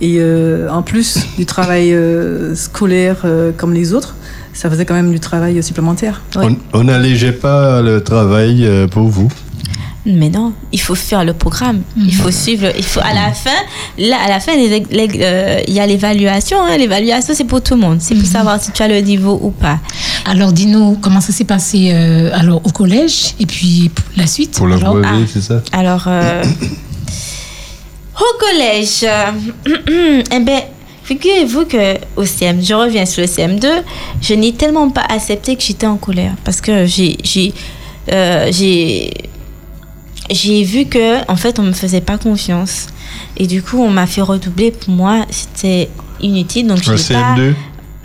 Et 0.00 0.14
Et 0.14 0.16
euh, 0.20 0.68
en 0.70 0.82
plus 0.82 1.18
du 1.36 1.46
travail 1.46 1.92
euh, 1.92 2.54
scolaire 2.54 3.22
euh, 3.24 3.52
comme 3.56 3.72
les 3.72 3.92
autres, 3.92 4.14
ça 4.52 4.68
faisait 4.70 4.84
quand 4.84 4.94
même 4.94 5.12
du 5.12 5.20
travail 5.20 5.62
supplémentaire. 5.62 6.22
Ouais. 6.36 6.56
On 6.72 6.80
on 6.80 6.84
n'allégeait 6.84 7.32
pas 7.32 7.82
le 7.82 8.02
travail 8.02 8.64
euh, 8.64 8.86
pour 8.86 9.08
vous 9.08 9.30
Mais 10.06 10.30
non, 10.30 10.52
il 10.72 10.80
faut 10.80 10.94
faire 10.94 11.24
le 11.24 11.34
programme. 11.34 11.82
Il 11.96 12.14
faut 12.14 12.30
suivre. 12.30 12.68
Il 12.76 12.84
faut 12.84 13.00
à 13.00 13.12
la 13.12 13.32
fin, 13.32 13.50
là, 13.98 14.16
à 14.24 14.28
la 14.28 14.40
fin, 14.40 14.52
euh, 14.52 15.60
il 15.68 15.74
y 15.74 15.80
a 15.80 15.86
l'évaluation. 15.86 16.58
hein. 16.62 16.78
L'évaluation, 16.78 17.34
c'est 17.36 17.44
pour 17.44 17.62
tout 17.62 17.74
le 17.74 17.80
monde. 17.80 17.98
C'est 18.00 18.14
pour 18.14 18.26
savoir 18.26 18.62
si 18.62 18.72
tu 18.72 18.82
as 18.82 18.88
le 18.88 19.00
niveau 19.00 19.38
ou 19.42 19.50
pas. 19.50 19.78
Alors, 20.24 20.52
dis-nous 20.52 20.96
comment 21.02 21.20
ça 21.20 21.32
s'est 21.32 21.44
passé 21.44 21.90
euh, 21.92 22.30
alors, 22.32 22.62
au 22.64 22.70
collège 22.70 23.34
et 23.38 23.46
puis 23.46 23.90
pour 23.94 24.04
la 24.16 24.26
suite. 24.26 24.52
Pour 24.52 24.66
le 24.66 24.76
alors, 24.76 24.96
ah. 25.04 25.16
c'est 25.30 25.42
ça 25.42 25.62
Alors, 25.72 26.04
euh, 26.06 26.42
au 28.18 28.38
collège, 28.38 29.04
euh, 29.04 30.22
eh 30.32 30.40
ben, 30.40 30.60
figurez-vous 31.04 31.66
que 31.66 31.96
au 32.16 32.24
CM, 32.24 32.62
je 32.62 32.74
reviens 32.74 33.04
sur 33.04 33.22
le 33.22 33.28
CM2, 33.28 33.66
je 34.22 34.34
n'ai 34.34 34.52
tellement 34.52 34.88
pas 34.90 35.04
accepté 35.08 35.56
que 35.56 35.62
j'étais 35.62 35.86
en 35.86 35.96
colère 35.96 36.34
parce 36.44 36.60
que 36.60 36.86
j'ai, 36.86 37.16
j'ai, 37.22 37.52
euh, 38.12 38.50
j'ai, 40.30 40.62
vu 40.64 40.86
que 40.86 41.24
en 41.30 41.36
fait, 41.36 41.58
on 41.58 41.62
me 41.62 41.72
faisait 41.72 42.00
pas 42.00 42.18
confiance 42.18 42.86
et 43.36 43.46
du 43.46 43.62
coup, 43.62 43.78
on 43.82 43.90
m'a 43.90 44.06
fait 44.06 44.22
redoubler. 44.22 44.70
Pour 44.70 44.92
moi, 44.94 45.26
c'était 45.30 45.88
inutile, 46.20 46.66
donc 46.66 46.82
je 46.82 46.90
Le 46.92 46.96
n'ai 46.96 47.02
pas 47.02 47.34
CM2 47.36 47.54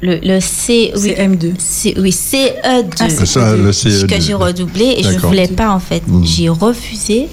le, 0.02 0.20
le 0.22 0.40
C, 0.42 0.92
oui, 0.96 1.02
C'est 1.02 1.28
M2. 1.28 1.54
c'est 1.58 2.00
oui, 2.00 2.10
CE2 2.12 2.54
Ah, 3.00 3.10
c'est 3.10 3.26
Ça, 3.26 3.56
le 3.56 3.72
CE2. 3.72 4.08
que 4.08 4.20
j'ai 4.22 4.34
redoublé 4.34 4.96
et 4.98 5.04
je 5.04 5.12
D'accord. 5.14 5.30
voulais 5.30 5.48
pas 5.48 5.70
en 5.72 5.80
fait. 5.80 6.06
Mhm. 6.08 6.24
J'ai 6.26 6.50
refusé. 6.50 7.28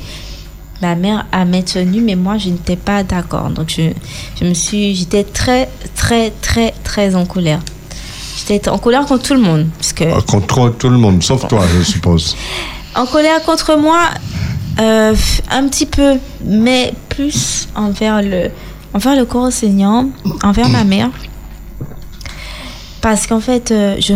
Ma 0.81 0.95
mère 0.95 1.27
a 1.33 1.45
maintenu, 1.45 2.01
mais 2.01 2.15
moi 2.17 2.39
je 2.39 2.49
n'étais 2.49 2.77
pas 2.77 3.03
d'accord. 3.03 3.51
Donc 3.51 3.69
je, 3.77 3.91
je 4.41 4.45
me 4.47 4.55
suis, 4.55 4.95
j'étais 4.95 5.25
très 5.25 5.69
très 5.97 6.31
très 6.41 6.73
très 6.85 7.15
en 7.15 7.27
colère. 7.27 7.61
J'étais 8.39 8.69
en 8.71 8.79
colère 8.79 9.05
contre 9.07 9.23
tout 9.29 9.35
le 9.35 9.41
monde, 9.41 9.67
parce 9.79 9.93
que 9.93 10.05
Ah, 10.05 10.21
Contre 10.27 10.71
tout 10.79 10.89
le 10.89 10.99
monde, 10.99 11.23
sauf 11.23 11.47
toi, 11.49 11.65
je 11.79 11.83
suppose. 11.83 12.37
en 12.95 13.07
colère 13.07 13.43
contre 13.43 13.77
moi, 13.77 14.09
euh, 14.81 15.15
un 15.51 15.69
petit 15.69 15.87
peu, 15.87 16.19
mais 16.45 16.95
plus 17.09 17.69
envers 17.75 18.23
le, 18.23 18.51
envers 18.95 19.17
le 19.17 19.25
corps 19.25 19.45
enseignant, 19.45 20.09
envers 20.43 20.69
ma 20.69 20.85
mère. 20.85 21.11
Parce 23.01 23.27
qu'en 23.27 23.41
fait, 23.41 23.71
euh, 23.71 23.97
je, 23.99 24.15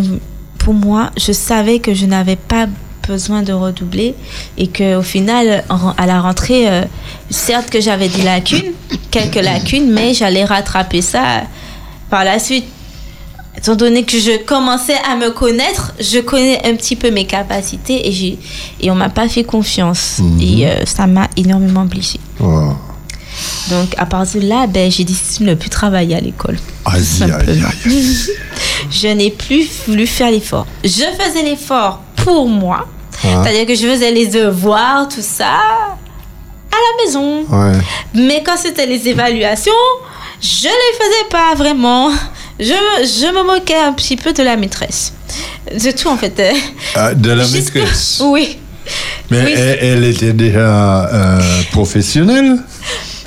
pour 0.58 0.74
moi, 0.74 1.10
je 1.16 1.32
savais 1.32 1.80
que 1.80 1.94
je 1.94 2.06
n'avais 2.06 2.36
pas 2.36 2.66
besoin 3.06 3.42
de 3.42 3.52
redoubler 3.52 4.14
et 4.58 4.68
qu'au 4.68 5.02
final, 5.02 5.64
à 5.96 6.06
la 6.06 6.20
rentrée, 6.20 6.68
euh, 6.68 6.82
certes 7.30 7.70
que 7.70 7.80
j'avais 7.80 8.08
des 8.08 8.22
lacunes, 8.22 8.72
quelques 9.10 9.36
lacunes, 9.36 9.90
mais 9.92 10.14
j'allais 10.14 10.44
rattraper 10.44 11.02
ça 11.02 11.42
par 12.10 12.24
la 12.24 12.38
suite. 12.38 12.66
Étant 13.56 13.74
donné 13.74 14.04
que 14.04 14.18
je 14.18 14.44
commençais 14.44 14.96
à 15.10 15.16
me 15.16 15.30
connaître, 15.30 15.92
je 15.98 16.18
connais 16.20 16.64
un 16.66 16.74
petit 16.76 16.94
peu 16.94 17.10
mes 17.10 17.24
capacités 17.26 18.06
et, 18.06 18.12
j'ai, 18.12 18.38
et 18.80 18.90
on 18.90 18.94
m'a 18.94 19.08
pas 19.08 19.28
fait 19.28 19.44
confiance. 19.44 20.20
Et 20.40 20.66
euh, 20.66 20.84
ça 20.84 21.06
m'a 21.06 21.28
énormément 21.36 21.84
blessée. 21.84 22.20
Oh. 22.40 22.72
Donc 23.70 23.94
à 23.98 24.06
partir 24.06 24.40
de 24.40 24.48
là, 24.48 24.66
ben, 24.66 24.90
j'ai 24.90 25.04
décidé 25.04 25.44
de 25.44 25.50
ne 25.50 25.54
plus 25.54 25.70
travailler 25.70 26.16
à 26.16 26.20
l'école. 26.20 26.58
Aïe, 26.84 27.02
aïe, 27.22 27.30
aïe. 27.48 27.62
Je 28.90 29.08
n'ai 29.08 29.30
plus 29.30 29.68
voulu 29.86 30.06
faire 30.06 30.30
l'effort. 30.30 30.66
Je 30.84 31.04
faisais 31.18 31.42
l'effort 31.42 32.00
pour 32.16 32.48
moi. 32.48 32.86
Ah. 33.24 33.42
C'est-à-dire 33.42 33.66
que 33.66 33.74
je 33.74 33.86
faisais 33.86 34.10
les 34.10 34.26
devoirs, 34.26 35.08
tout 35.08 35.22
ça, 35.22 35.54
à 35.54 36.76
la 36.76 37.04
maison. 37.04 37.44
Ouais. 37.48 37.78
Mais 38.14 38.42
quand 38.44 38.56
c'était 38.56 38.86
les 38.86 39.08
évaluations, 39.08 39.72
je 40.40 40.64
les 40.64 40.98
faisais 40.98 41.28
pas 41.30 41.54
vraiment. 41.54 42.10
Je, 42.58 42.64
je 42.64 43.26
me 43.34 43.46
moquais 43.46 43.76
un 43.76 43.92
petit 43.92 44.16
peu 44.16 44.32
de 44.32 44.42
la 44.42 44.56
maîtresse. 44.56 45.12
De 45.72 45.90
tout 45.90 46.08
en 46.08 46.16
fait. 46.16 46.40
Ah, 46.94 47.14
de 47.14 47.30
la 47.30 47.46
maîtresse. 47.46 48.20
Oui, 48.24 48.58
Mais 49.30 49.44
oui. 49.44 49.52
elle, 49.56 49.78
elle 49.80 50.04
était 50.04 50.32
déjà 50.32 51.06
euh, 51.12 51.62
professionnelle 51.72 52.58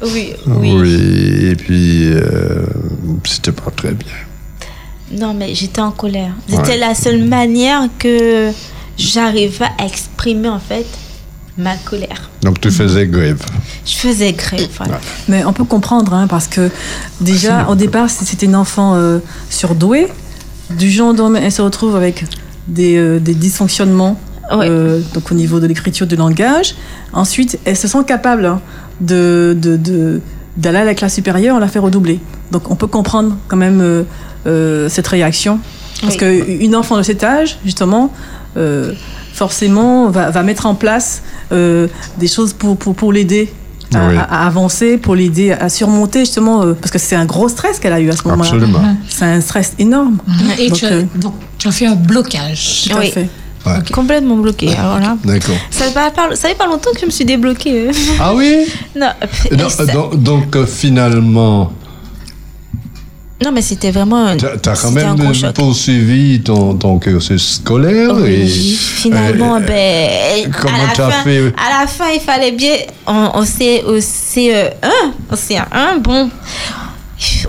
oui, 0.02 0.32
oui. 0.48 1.48
et 1.52 1.56
puis 1.56 2.06
euh, 2.08 2.66
c'était 3.26 3.52
pas 3.52 3.70
très 3.76 3.92
bien. 3.92 4.14
Non, 5.12 5.34
mais 5.34 5.54
j'étais 5.54 5.82
en 5.82 5.92
colère. 5.92 6.32
C'était 6.48 6.78
la 6.78 6.96
seule 6.96 7.24
manière 7.24 7.88
que 7.98 8.52
j'arrivais 8.98 9.66
à 9.78 9.86
exprimer 9.86 10.48
en 10.50 10.60
fait 10.60 10.86
ma 11.60 11.76
colère. 11.76 12.30
Donc 12.42 12.60
tu 12.62 12.72
faisais 12.72 13.06
grève. 13.06 13.42
Je 13.86 13.96
faisais 13.96 14.32
grève. 14.34 14.70
voilà. 14.78 15.00
Mais 15.28 15.44
on 15.46 15.54
peut 15.54 15.66
comprendre, 15.66 16.14
hein, 16.14 16.26
parce 16.28 16.48
que 16.48 16.70
déjà, 17.22 17.68
au 17.70 17.76
départ, 17.76 18.10
si 18.10 18.26
c'était 18.26 18.46
une 18.48 18.56
enfant 18.56 18.96
euh, 18.96 19.20
surdouée. 19.50 20.08
Du 20.78 20.90
jour 20.90 21.10
au 21.10 21.14
lendemain, 21.14 21.40
elle 21.44 21.52
se 21.52 21.62
retrouve 21.64 21.96
avec 21.96 22.26
des, 22.68 22.96
euh, 22.98 23.20
des 23.20 23.34
dysfonctionnements 23.34 24.20
Ouais. 24.52 24.68
euh, 24.68 25.00
donc 25.14 25.32
au 25.32 25.36
niveau 25.36 25.60
de 25.60 25.68
l'écriture 25.68 26.08
du 26.08 26.16
langage. 26.16 26.74
Ensuite, 27.14 27.60
elle 27.66 27.76
se 27.78 27.88
sent 27.88 28.04
capable 28.08 28.46
hein, 28.48 28.62
de, 29.02 29.56
de, 29.60 29.78
de- 29.78 30.22
d'aller 30.58 30.80
à 30.80 30.84
la 30.86 30.96
classe 30.96 31.14
supérieure, 31.16 31.56
on 31.56 31.60
la 31.60 31.68
fait 31.68 31.78
redoubler. 31.80 32.20
Donc 32.52 32.72
on 32.72 32.76
peut 32.76 32.88
comprendre 32.88 33.36
quand 33.48 33.58
même 33.58 33.80
euh, 33.82 34.04
euh, 34.48 34.90
cette 34.90 35.08
réaction. 35.08 35.60
Parce 36.02 36.16
Oui. 36.22 36.44
qu'une 36.60 36.76
enfant 36.76 36.98
de 36.98 37.04
cet 37.04 37.24
âge, 37.24 37.58
justement, 37.66 38.12
euh, 38.58 38.94
forcément, 39.40 40.10
va, 40.12 40.30
va 40.32 40.44
mettre 40.44 40.66
en 40.66 40.76
place 40.76 41.22
euh, 41.54 41.88
des 42.18 42.28
choses 42.28 42.52
pour, 42.54 42.76
pour, 42.78 42.94
pour 42.94 43.14
l'aider 43.14 43.52
à, 43.96 44.08
Oui. 44.08 44.16
à- 44.18 44.44
à 44.44 44.48
avancer, 44.48 44.98
pour 44.98 45.16
l'aider 45.16 45.52
à 45.54 45.70
surmonter, 45.70 46.20
justement, 46.20 46.62
euh, 46.62 46.74
parce 46.80 46.92
que 46.92 47.00
c'est 47.00 47.16
un 47.16 47.26
gros 47.26 47.48
stress 47.50 47.80
qu'elle 47.80 47.94
a 47.94 48.02
eu 48.02 48.10
à 48.10 48.16
ce 48.16 48.28
moment-là. 48.28 48.50
Absolument. 48.50 48.98
C'est 49.08 49.26
un 49.26 49.42
stress 49.42 49.74
énorme. 49.80 50.18
Et 50.60 50.68
Donc, 50.70 50.78
tu, 50.78 50.86
as, 50.86 50.90
euh, 50.92 51.04
donc, 51.16 51.34
tu 51.58 51.68
as 51.70 51.72
fait 51.72 51.88
un 51.88 51.96
blocage. 51.96 52.90
Tout 52.90 52.98
à 52.98 53.00
Oui. 53.00 53.14
Complètement 53.94 54.38
bloquée. 54.38 54.74
Alors 54.76 55.00
là, 55.00 55.18
D'accord. 55.24 55.56
ça 55.70 55.86
fait 55.86 55.94
pas, 55.94 56.12
ça 56.36 56.48
fait 56.50 56.56
pas 56.58 56.66
longtemps 56.66 56.92
que 56.94 57.00
je 57.02 57.06
me 57.06 57.12
suis 57.12 57.26
débloquée. 57.26 57.90
euh. 57.90 57.92
Ah 58.20 58.34
oui 58.34 58.66
non, 58.96 59.10
Non, 59.58 59.68
et 59.68 59.70
ça- 59.70 59.86
donc, 59.86 60.22
donc, 60.24 60.66
finalement, 60.66 61.72
non, 63.44 63.52
mais 63.54 63.62
c'était 63.62 63.92
vraiment. 63.92 64.26
un- 64.28 64.38
tu 64.38 64.46
as 64.46 64.58
quand 64.58 64.88
un 64.90 64.92
même 64.92 65.54
poursuivi 65.54 66.42
ton, 66.42 66.74
ton 66.76 67.00
cursus 67.00 67.56
scolaire. 67.56 68.12
Oui, 68.16 68.34
et, 68.34 68.48
finalement, 68.48 69.56
euh, 69.56 69.60
ben, 69.60 70.52
comment 70.62 70.78
la 70.78 70.94
t'as 70.94 71.10
fin, 71.12 71.24
fait? 71.24 71.54
à 71.58 71.82
la 71.82 71.88
fin, 71.88 72.10
il 72.14 72.20
fallait 72.20 72.52
bien. 72.52 72.74
On, 73.08 73.32
on 73.36 73.46
sait 73.46 73.84
au 73.84 73.98
CE1, 74.00 74.90
au 75.32 75.36
CE1, 75.36 76.00
bon, 76.02 76.30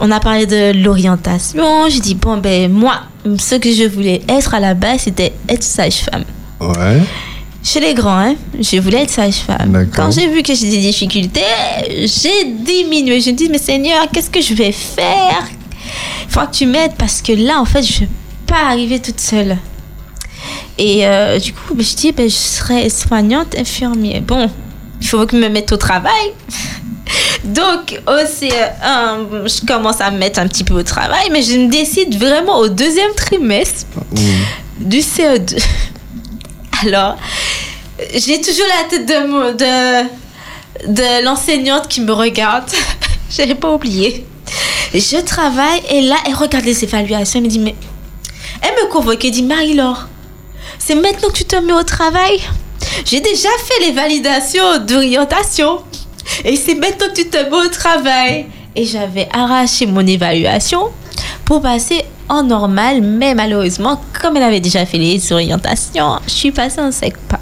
on 0.00 0.10
a 0.10 0.20
parlé 0.20 0.46
de 0.46 0.72
l'orientation. 0.82 1.88
Je 1.88 1.98
dis, 2.00 2.14
bon, 2.14 2.36
ben, 2.36 2.70
moi, 2.70 3.00
ce 3.38 3.56
que 3.56 3.72
je 3.72 3.84
voulais 3.84 4.22
être 4.28 4.54
à 4.54 4.60
la 4.60 4.74
base, 4.74 5.00
c'était 5.02 5.32
être 5.48 5.62
sage-femme. 5.64 6.24
Ouais. 6.60 7.02
Chez 7.62 7.80
les 7.80 7.92
grands, 7.94 8.18
hein, 8.20 8.36
je 8.58 8.78
voulais 8.78 9.02
être 9.02 9.10
sage-femme. 9.10 9.86
Quand 9.94 10.10
j'ai 10.10 10.28
vu 10.28 10.42
que 10.42 10.54
j'ai 10.54 10.70
des 10.70 10.78
difficultés, 10.78 11.40
j'ai 11.88 12.44
diminué. 12.46 13.20
Je 13.20 13.30
me 13.30 13.36
dis, 13.36 13.48
mais 13.50 13.58
Seigneur, 13.58 14.06
qu'est-ce 14.12 14.30
que 14.30 14.40
je 14.40 14.54
vais 14.54 14.72
faire? 14.72 15.46
Faut 16.30 16.40
que 16.40 16.52
tu 16.52 16.66
m'aides 16.66 16.94
parce 16.96 17.22
que 17.22 17.32
là, 17.32 17.60
en 17.60 17.64
fait, 17.64 17.82
je 17.82 17.94
ne 17.94 18.06
vais 18.06 18.08
pas 18.46 18.68
arriver 18.68 19.00
toute 19.00 19.20
seule. 19.20 19.58
Et 20.78 21.06
euh, 21.06 21.38
du 21.38 21.52
coup, 21.52 21.74
je 21.78 21.94
dis, 21.94 22.12
ben, 22.12 22.28
je 22.28 22.34
serai 22.34 22.88
soignante, 22.88 23.54
infirmière. 23.58 24.22
Bon, 24.22 24.48
il 25.00 25.06
faut 25.06 25.26
que 25.26 25.36
je 25.36 25.42
me 25.42 25.48
mette 25.48 25.72
au 25.72 25.76
travail. 25.76 26.32
Donc, 27.44 28.00
au 28.06 28.12
CE1, 28.12 29.46
je 29.46 29.66
commence 29.66 30.00
à 30.00 30.10
me 30.10 30.18
mettre 30.18 30.38
un 30.38 30.46
petit 30.46 30.64
peu 30.64 30.74
au 30.74 30.82
travail, 30.82 31.28
mais 31.32 31.42
je 31.42 31.58
me 31.58 31.68
décide 31.68 32.16
vraiment 32.16 32.58
au 32.58 32.68
deuxième 32.68 33.12
trimestre 33.14 33.86
du 34.78 34.98
CE2. 34.98 35.60
Alors, 36.86 37.16
j'ai 38.14 38.40
toujours 38.40 38.66
la 38.68 38.88
tête 38.88 39.06
de, 39.06 39.52
de, 39.56 40.92
de 40.92 41.24
l'enseignante 41.24 41.88
qui 41.88 42.00
me 42.00 42.12
regarde. 42.12 42.70
Je 43.30 43.42
n'ai 43.42 43.54
pas 43.54 43.72
oublié. 43.72 44.26
Je 44.94 45.20
travaille 45.20 45.80
et 45.90 46.02
là, 46.02 46.16
elle 46.26 46.34
regarde 46.34 46.64
les 46.64 46.82
évaluations. 46.84 47.38
Elle 47.38 47.44
me 47.44 47.50
dit, 47.50 47.58
mais... 47.58 47.74
Elle 48.62 48.72
me 48.84 48.90
convoque 48.90 49.24
et 49.24 49.30
dit, 49.30 49.42
Marie-Laure, 49.42 50.08
c'est 50.78 50.94
maintenant 50.94 51.28
que 51.28 51.34
tu 51.38 51.44
te 51.44 51.56
mets 51.56 51.72
au 51.72 51.82
travail. 51.82 52.40
J'ai 53.04 53.20
déjà 53.20 53.48
fait 53.64 53.86
les 53.86 53.92
validations 53.92 54.78
d'orientation. 54.86 55.80
Et 56.44 56.56
c'est 56.56 56.74
maintenant 56.74 57.06
que 57.08 57.20
tu 57.22 57.28
te 57.28 57.36
mets 57.36 57.66
au 57.66 57.68
travail. 57.68 58.46
Et 58.76 58.84
j'avais 58.84 59.28
arraché 59.32 59.86
mon 59.86 60.06
évaluation 60.06 60.88
pour 61.44 61.62
passer 61.62 62.04
en 62.28 62.42
normal, 62.44 63.00
mais 63.02 63.34
malheureusement, 63.34 64.00
comme 64.20 64.36
elle 64.36 64.44
avait 64.44 64.60
déjà 64.60 64.86
fait 64.86 64.98
les 64.98 65.32
orientations, 65.32 66.20
je 66.26 66.32
suis 66.32 66.52
passée 66.52 66.80
en 66.80 66.92
SECPA. 66.92 67.40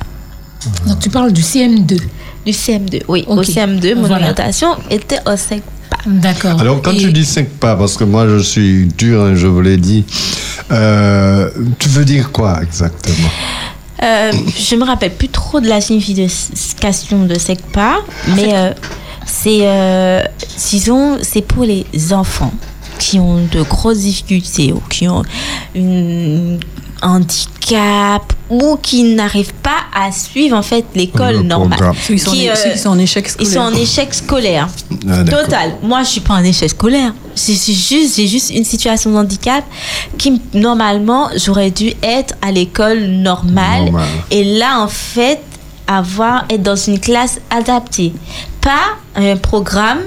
Donc 0.87 1.01
tu 1.01 1.11
parles 1.11 1.33
du 1.33 1.43
CM2. 1.43 2.01
Du 2.47 2.53
CM2, 2.53 3.03
oui. 3.09 3.25
Au 3.27 3.37
Ok. 3.39 3.45
CM2, 3.45 3.95
mon 3.95 4.01
Voilà. 4.03 4.17
orientation 4.17 4.77
était 4.91 5.19
au 5.27 5.37
D'accord. 6.07 6.61
Alors, 6.61 6.81
quand 6.83 6.93
Et- 6.93 6.99
tu 6.99 7.13
dis 7.13 7.25
cinq 7.25 7.49
pas, 7.49 7.77
parce 7.77 7.97
que 7.97 8.05
moi 8.05 8.27
je 8.29 8.39
suis 8.39 8.87
dur, 8.87 9.23
hein, 9.23 9.35
je 9.35 9.47
vous 9.47 9.61
l'ai 9.61 9.77
dit, 9.77 10.05
euh, 10.71 11.51
tu 11.79 11.89
veux 11.89 12.05
dire 12.05 12.31
quoi 12.33 12.61
exactement? 12.63 13.29
Euh, 14.03 14.31
je 14.57 14.77
me 14.77 14.85
rappelle 14.85 15.13
plus 15.15 15.29
trop 15.29 15.61
de 15.61 15.67
la 15.69 15.81
signification 15.81 17.25
de 17.25 17.35
SECPA, 17.37 17.97
mais 18.37 18.51
euh, 18.55 18.73
c'est, 19.27 19.61
euh, 19.63 20.23
disons, 20.71 21.19
c'est 21.23 21.43
pour 21.43 21.65
les 21.65 21.85
enfants 22.13 22.53
qui 23.01 23.19
ont 23.19 23.45
de 23.51 23.63
grosses 23.63 23.99
difficultés 23.99 24.73
ou 24.73 24.81
qui 24.89 25.09
ont 25.09 25.23
une 25.75 26.59
handicap 27.03 28.33
ou 28.51 28.77
qui 28.81 29.03
n'arrivent 29.15 29.53
pas 29.55 29.81
à 29.95 30.11
suivre 30.13 30.57
en 30.57 30.63
fait 30.63 30.85
l'école 30.95 31.37
Le 31.37 31.43
normale. 31.43 31.79
qui 32.07 32.19
sont, 32.19 32.31
Qui, 32.33 32.49
en, 32.49 32.55
euh, 32.55 32.73
qui 32.73 32.79
sont 32.79 32.89
en 32.91 32.99
échec 32.99 33.27
Ils 33.27 33.47
scolaire. 33.47 33.53
sont 33.53 33.61
en 33.61 33.75
échec 33.79 34.15
scolaire. 34.15 34.69
Ah. 35.09 35.25
Total. 35.25 35.75
Moi, 35.83 36.03
je 36.03 36.09
suis 36.09 36.21
pas 36.21 36.35
en 36.35 36.45
échec 36.45 36.71
scolaire. 36.71 37.13
C'est 37.35 37.55
c'est 37.55 37.73
juste, 37.75 38.17
j'ai 38.17 38.27
juste 38.27 38.51
une 38.51 38.65
situation 38.65 39.11
de 39.11 39.17
handicap 39.17 39.65
qui, 40.17 40.41
normalement, 40.55 41.29
j'aurais 41.37 41.71
dû 41.71 41.93
être 42.03 42.35
à 42.43 42.51
l'école 42.53 43.01
normale. 43.05 43.85
Normal. 43.85 44.09
Et 44.31 44.45
là, 44.59 44.81
en 44.81 44.89
fait, 44.89 45.41
avoir, 45.87 46.45
être 46.51 46.63
dans 46.63 46.77
une 46.77 46.99
classe 47.01 47.39
adaptée. 47.51 48.13
Pas 48.61 48.97
un 49.15 49.37
programme 49.37 50.01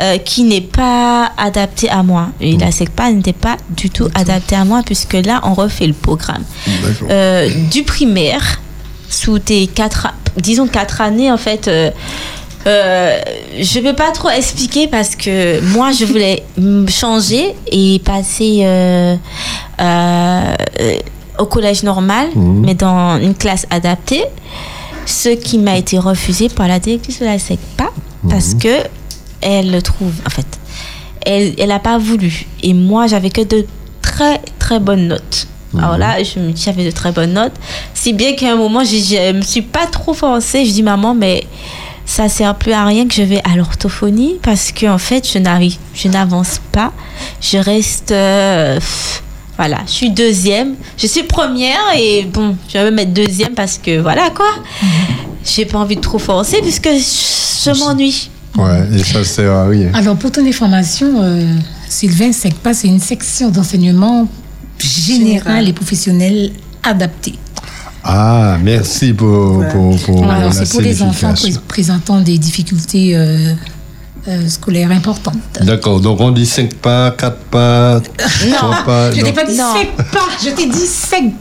euh, 0.00 0.18
qui 0.18 0.42
n'est 0.42 0.60
pas 0.60 1.30
adapté 1.36 1.88
à 1.88 2.02
moi. 2.02 2.30
Et 2.40 2.56
la 2.56 2.72
SECPA 2.72 3.12
n'était 3.12 3.32
pas 3.32 3.56
du 3.70 3.90
tout 3.90 4.08
adapté 4.16 4.56
à 4.56 4.64
moi, 4.64 4.82
puisque 4.84 5.14
là, 5.14 5.40
on 5.44 5.54
refait 5.54 5.86
le 5.86 5.92
programme. 5.92 6.42
Euh, 7.08 7.48
du 7.70 7.84
primaire, 7.84 8.60
sous 9.08 9.38
tes 9.38 9.68
quatre, 9.68 10.08
disons 10.36 10.66
quatre 10.66 11.00
années, 11.00 11.30
en 11.30 11.36
fait, 11.36 11.68
euh, 11.68 11.90
je 12.66 13.78
ne 13.78 13.84
peux 13.84 13.94
pas 13.94 14.10
trop 14.10 14.30
expliquer 14.30 14.88
parce 14.88 15.14
que 15.14 15.60
moi, 15.60 15.92
je 15.92 16.04
voulais 16.06 16.42
changer 16.88 17.54
et 17.70 18.00
passer 18.04 18.66
au 21.38 21.46
collège 21.46 21.84
normal, 21.84 22.30
mais 22.34 22.74
dans 22.74 23.20
une 23.20 23.34
classe 23.36 23.64
adaptée, 23.70 24.24
ce 25.06 25.28
qui 25.28 25.58
m'a 25.58 25.76
été 25.76 26.00
refusé 26.00 26.48
par 26.48 26.66
la 26.66 26.80
directrice 26.80 27.20
de 27.20 27.26
la 27.26 27.38
SECPA 27.38 27.90
parce 28.28 28.54
que 28.54 28.82
elle 29.44 29.70
le 29.70 29.82
trouve, 29.82 30.12
en 30.26 30.30
fait, 30.30 30.46
elle 31.24 31.68
n'a 31.68 31.78
pas 31.78 31.98
voulu. 31.98 32.46
Et 32.62 32.74
moi, 32.74 33.06
j'avais 33.06 33.30
que 33.30 33.42
de 33.42 33.66
très, 34.02 34.40
très 34.58 34.80
bonnes 34.80 35.08
notes. 35.08 35.46
Alors 35.76 35.98
là, 35.98 36.22
je 36.22 36.38
me 36.38 36.52
dis, 36.52 36.62
j'avais 36.62 36.84
de 36.84 36.90
très 36.92 37.10
bonnes 37.10 37.32
notes. 37.32 37.54
Si 37.94 38.12
bien 38.12 38.34
qu'à 38.34 38.52
un 38.52 38.56
moment, 38.56 38.84
je 38.84 39.32
me 39.32 39.42
suis 39.42 39.62
pas 39.62 39.86
trop 39.86 40.14
forcée. 40.14 40.64
Je 40.64 40.70
dis, 40.70 40.82
maman, 40.82 41.14
mais 41.14 41.44
ça 42.06 42.28
sert 42.28 42.54
plus 42.54 42.72
à 42.72 42.84
rien 42.84 43.08
que 43.08 43.14
je 43.14 43.22
vais 43.22 43.40
à 43.44 43.56
l'orthophonie 43.56 44.36
parce 44.42 44.72
que 44.72 44.86
en 44.86 44.98
fait, 44.98 45.28
je 45.28 45.38
n'arrive, 45.38 45.76
je 45.94 46.08
n'avance 46.08 46.60
pas. 46.70 46.92
Je 47.40 47.58
reste, 47.58 48.12
euh, 48.12 48.78
voilà, 49.56 49.78
je 49.86 49.92
suis 49.92 50.10
deuxième. 50.10 50.76
Je 50.96 51.06
suis 51.06 51.22
première 51.22 51.80
et 51.96 52.22
bon, 52.24 52.56
je 52.68 52.78
vais 52.78 52.84
me 52.90 52.96
mettre 52.96 53.12
deuxième 53.12 53.54
parce 53.54 53.78
que 53.78 54.00
voilà 54.00 54.30
quoi. 54.30 54.46
J'ai 55.44 55.64
pas 55.66 55.78
envie 55.78 55.96
de 55.96 56.00
trop 56.00 56.18
forcer 56.18 56.60
puisque 56.62 56.88
je, 56.88 57.70
je 57.70 57.78
m'ennuie. 57.78 58.30
Ouais, 58.56 58.86
et 58.94 59.02
ça 59.02 59.24
sert 59.24 59.50
à 59.52 59.66
rien. 59.66 59.90
Alors, 59.94 60.16
pour 60.16 60.30
ton 60.30 60.46
information, 60.46 61.20
euh, 61.22 61.44
Sylvain 61.88 62.32
SECPA, 62.32 62.72
c'est 62.74 62.88
une 62.88 63.00
section 63.00 63.50
d'enseignement 63.50 64.28
général 64.78 65.26
Général. 65.44 65.68
et 65.68 65.72
professionnel 65.72 66.50
adapté. 66.82 67.34
Ah, 68.04 68.58
merci 68.62 69.12
pour, 69.12 69.56
Ouais. 69.58 69.68
pour, 69.72 69.96
pour 70.00 70.24
Alors, 70.30 70.52
la 70.52 70.52
c'est 70.52 70.70
pour 70.70 70.80
les 70.82 71.02
enfants 71.02 71.32
pré- 71.34 71.54
présentant 71.66 72.20
des 72.20 72.36
difficultés 72.38 73.16
euh, 73.16 73.54
euh, 74.28 74.48
scolaires 74.48 74.90
importantes. 74.90 75.36
D'accord, 75.62 76.00
donc 76.00 76.20
on 76.20 76.30
dit 76.30 76.44
cinq 76.46 76.74
pas, 76.74 77.10
quatre 77.12 77.38
pas, 77.50 78.00
trois 78.56 78.84
pas. 78.84 79.10
Je 79.12 79.20
non. 79.20 79.26
t'ai 79.26 79.32
pas 79.32 79.44
dit 79.44 79.56
Non. 79.56 79.74
SECPA, 79.74 80.20
je 80.44 80.50
t'ai 80.50 80.66
dit 80.68 80.86
SECPA. 80.86 81.36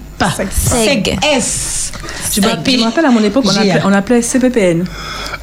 Seg. 0.51 1.17
S. 1.35 1.91
Je 2.33 2.41
me 2.41 2.47
rappelle- 2.47 2.73
je 2.73 2.79
me 2.79 2.83
rappelle 2.85 3.05
à 3.05 3.09
mon 3.11 3.23
époque, 3.23 3.43
on 3.45 3.49
appelait, 3.55 3.81
on 3.85 3.93
appelait 3.93 4.21
CPPN. 4.21 4.85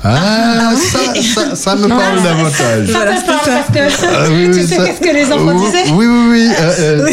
Ah, 0.02 0.70
ça, 0.74 0.98
ça, 1.22 1.56
ça 1.56 1.76
me 1.76 1.87
parle 1.88 2.22
davantage. 2.22 2.87
Ça 2.87 3.00
te 3.00 3.26
parle 3.26 3.40
parce 3.44 3.96
que 4.00 4.06
Ah, 4.06 4.24
oui, 4.30 4.46
oui, 4.48 4.56
tu 4.61 4.66
sais 4.66 4.76
ça- 4.76 4.85
qu'est-ce 4.87 5.00
que 5.00 5.14
les 5.14 5.26
enfants 5.26 5.54
oui, 5.54 5.66
disaient? 5.66 5.90
Oui, 5.92 6.06
oui, 6.06 6.28
oui. 6.30 6.48
euh, 6.59 7.06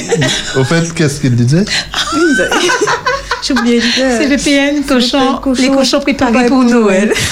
euh, 0.56 0.60
Au 0.62 0.64
fait, 0.64 0.94
qu'est-ce 0.94 1.20
qu'ils 1.20 1.36
disaient? 1.36 1.66
J'ai 3.44 3.54
oublié. 3.54 3.82
CVPN, 3.82 4.84
cochon, 4.84 5.38
cochon, 5.42 5.62
les 5.62 5.70
cochons 5.70 6.00
préparés 6.00 6.46
pour 6.48 6.64
Noël. 6.64 7.12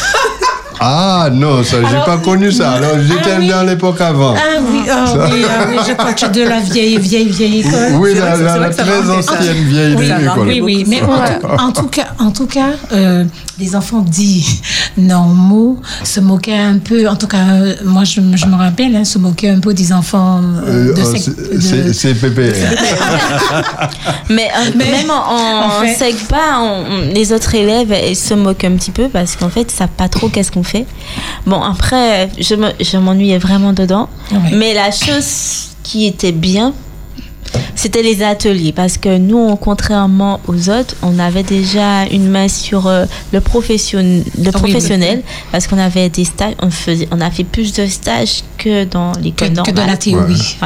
Ah 0.80 1.30
non, 1.32 1.64
ça, 1.64 1.78
j'ai 1.90 1.98
pas 2.06 2.18
connu 2.18 2.52
ça. 2.52 2.72
Alors 2.74 3.00
j'étais 3.02 3.32
ah 3.36 3.40
oui. 3.40 3.48
dans 3.48 3.64
l'époque 3.64 4.02
avant. 4.02 4.36
Ah 4.36 4.60
oui, 4.62 4.82
ah 4.90 5.06
oui, 5.32 5.46
ah 5.48 5.66
oui, 5.70 5.78
je 5.88 5.94
crois 5.94 6.14
que 6.14 6.20
tu 6.20 6.26
es 6.26 6.30
de 6.30 6.50
la 6.50 6.60
vieille, 6.60 6.98
vieille, 6.98 7.30
vieille 7.30 7.60
école. 7.62 7.94
Oui, 8.00 8.14
la, 8.16 8.36
la- 8.36 8.70
très 8.70 9.10
ancienne 9.10 9.64
vieille 9.66 9.96
Oui, 9.98 10.06
vieille 10.06 10.24
école. 10.26 10.48
Oui, 10.48 10.62
oui, 10.62 10.86
mais 10.88 11.02
en, 11.02 11.08
tout- 11.08 11.48
en 11.64 11.72
tout 11.72 11.88
cas, 11.88 12.08
en 12.20 12.32
tout 12.32 12.48
cas, 12.48 12.70
euh, 12.92 13.24
des 13.58 13.76
enfants 13.76 14.02
dits 14.02 14.62
normaux 14.98 15.80
se 16.04 16.20
moquaient 16.20 16.58
un 16.58 16.78
peu. 16.78 17.08
En 17.08 17.16
tout 17.16 17.28
cas, 17.28 17.38
euh, 17.54 17.76
moi, 17.86 18.04
je, 18.04 18.20
me- 18.22 18.36
je 18.38 18.46
me 18.46 18.56
rappelle, 18.56 18.96
hein, 18.96 19.06
se 19.06 19.18
moquaient 19.18 19.50
un 19.50 19.60
peu 19.60 19.74
des 19.74 19.94
enfants 19.94 20.42
euh, 20.44 20.92
Euh, 20.92 20.94
de, 20.94 21.02
oh, 21.02 21.06
c'est- 21.16 21.30
de-. 21.30 22.54
Mais, 24.30 24.50
euh, 24.58 24.78
même 24.78 25.10
en, 25.10 25.14
en, 25.14 25.68
en 25.68 25.82
fait- 25.82 25.96
SECPA, 25.96 26.60
on- 26.60 26.84
on- 26.90 27.14
les 27.14 27.32
autres 27.32 27.54
élèves 27.56 27.94
ils 28.08 28.16
se 28.16 28.34
moquent 28.34 28.64
un 28.66 28.76
petit 28.76 28.92
peu 28.92 29.08
parce 29.10 29.36
qu'en 29.36 29.50
fait, 29.50 29.62
ils 29.72 29.76
savent 29.76 29.88
pas 29.96 30.10
trop 30.10 30.30
qu'est-ce 30.30 30.52
qu'on 30.52 30.64
fait. 30.66 30.86
Bon, 31.46 31.62
après, 31.62 32.30
je 32.38 32.56
me- 32.56 32.74
je 32.82 32.98
m'ennuyais 32.98 33.38
vraiment 33.38 33.72
dedans. 33.72 34.10
Ouais. 34.32 34.52
Mais 34.54 34.74
la 34.74 34.92
chose 34.92 35.70
qui 35.84 36.06
était 36.08 36.32
bien, 36.34 36.74
c'était 37.76 38.02
les 38.02 38.22
ateliers. 38.24 38.72
Parce 38.74 38.98
que 38.98 39.18
nous, 39.18 39.38
on- 39.38 39.56
contrairement 39.56 40.40
aux 40.48 40.70
autres, 40.70 40.96
on 41.04 41.20
avait 41.20 41.44
déjà 41.44 42.04
une 42.12 42.28
main 42.30 42.48
sur 42.48 42.88
euh, 42.88 43.06
le, 43.32 43.40
profession, 43.40 44.00
le 44.02 44.52
professionnel. 44.52 45.22
Parce 45.52 45.68
qu'on 45.68 45.78
avait 45.78 46.10
des 46.10 46.26
stages, 46.26 46.56
on, 46.62 46.70
faisait, 46.72 47.08
on 47.12 47.22
a 47.22 47.30
fait 47.32 47.44
plus 47.44 47.72
de 47.74 47.86
stages 47.86 48.44
que 48.58 48.84
dans 48.86 49.12
que, 49.14 49.20
l'école 49.22 49.50
que 49.50 49.54
normale. 49.54 49.76
de 49.76 49.82
la 49.92 49.98
théorie. 49.98 50.58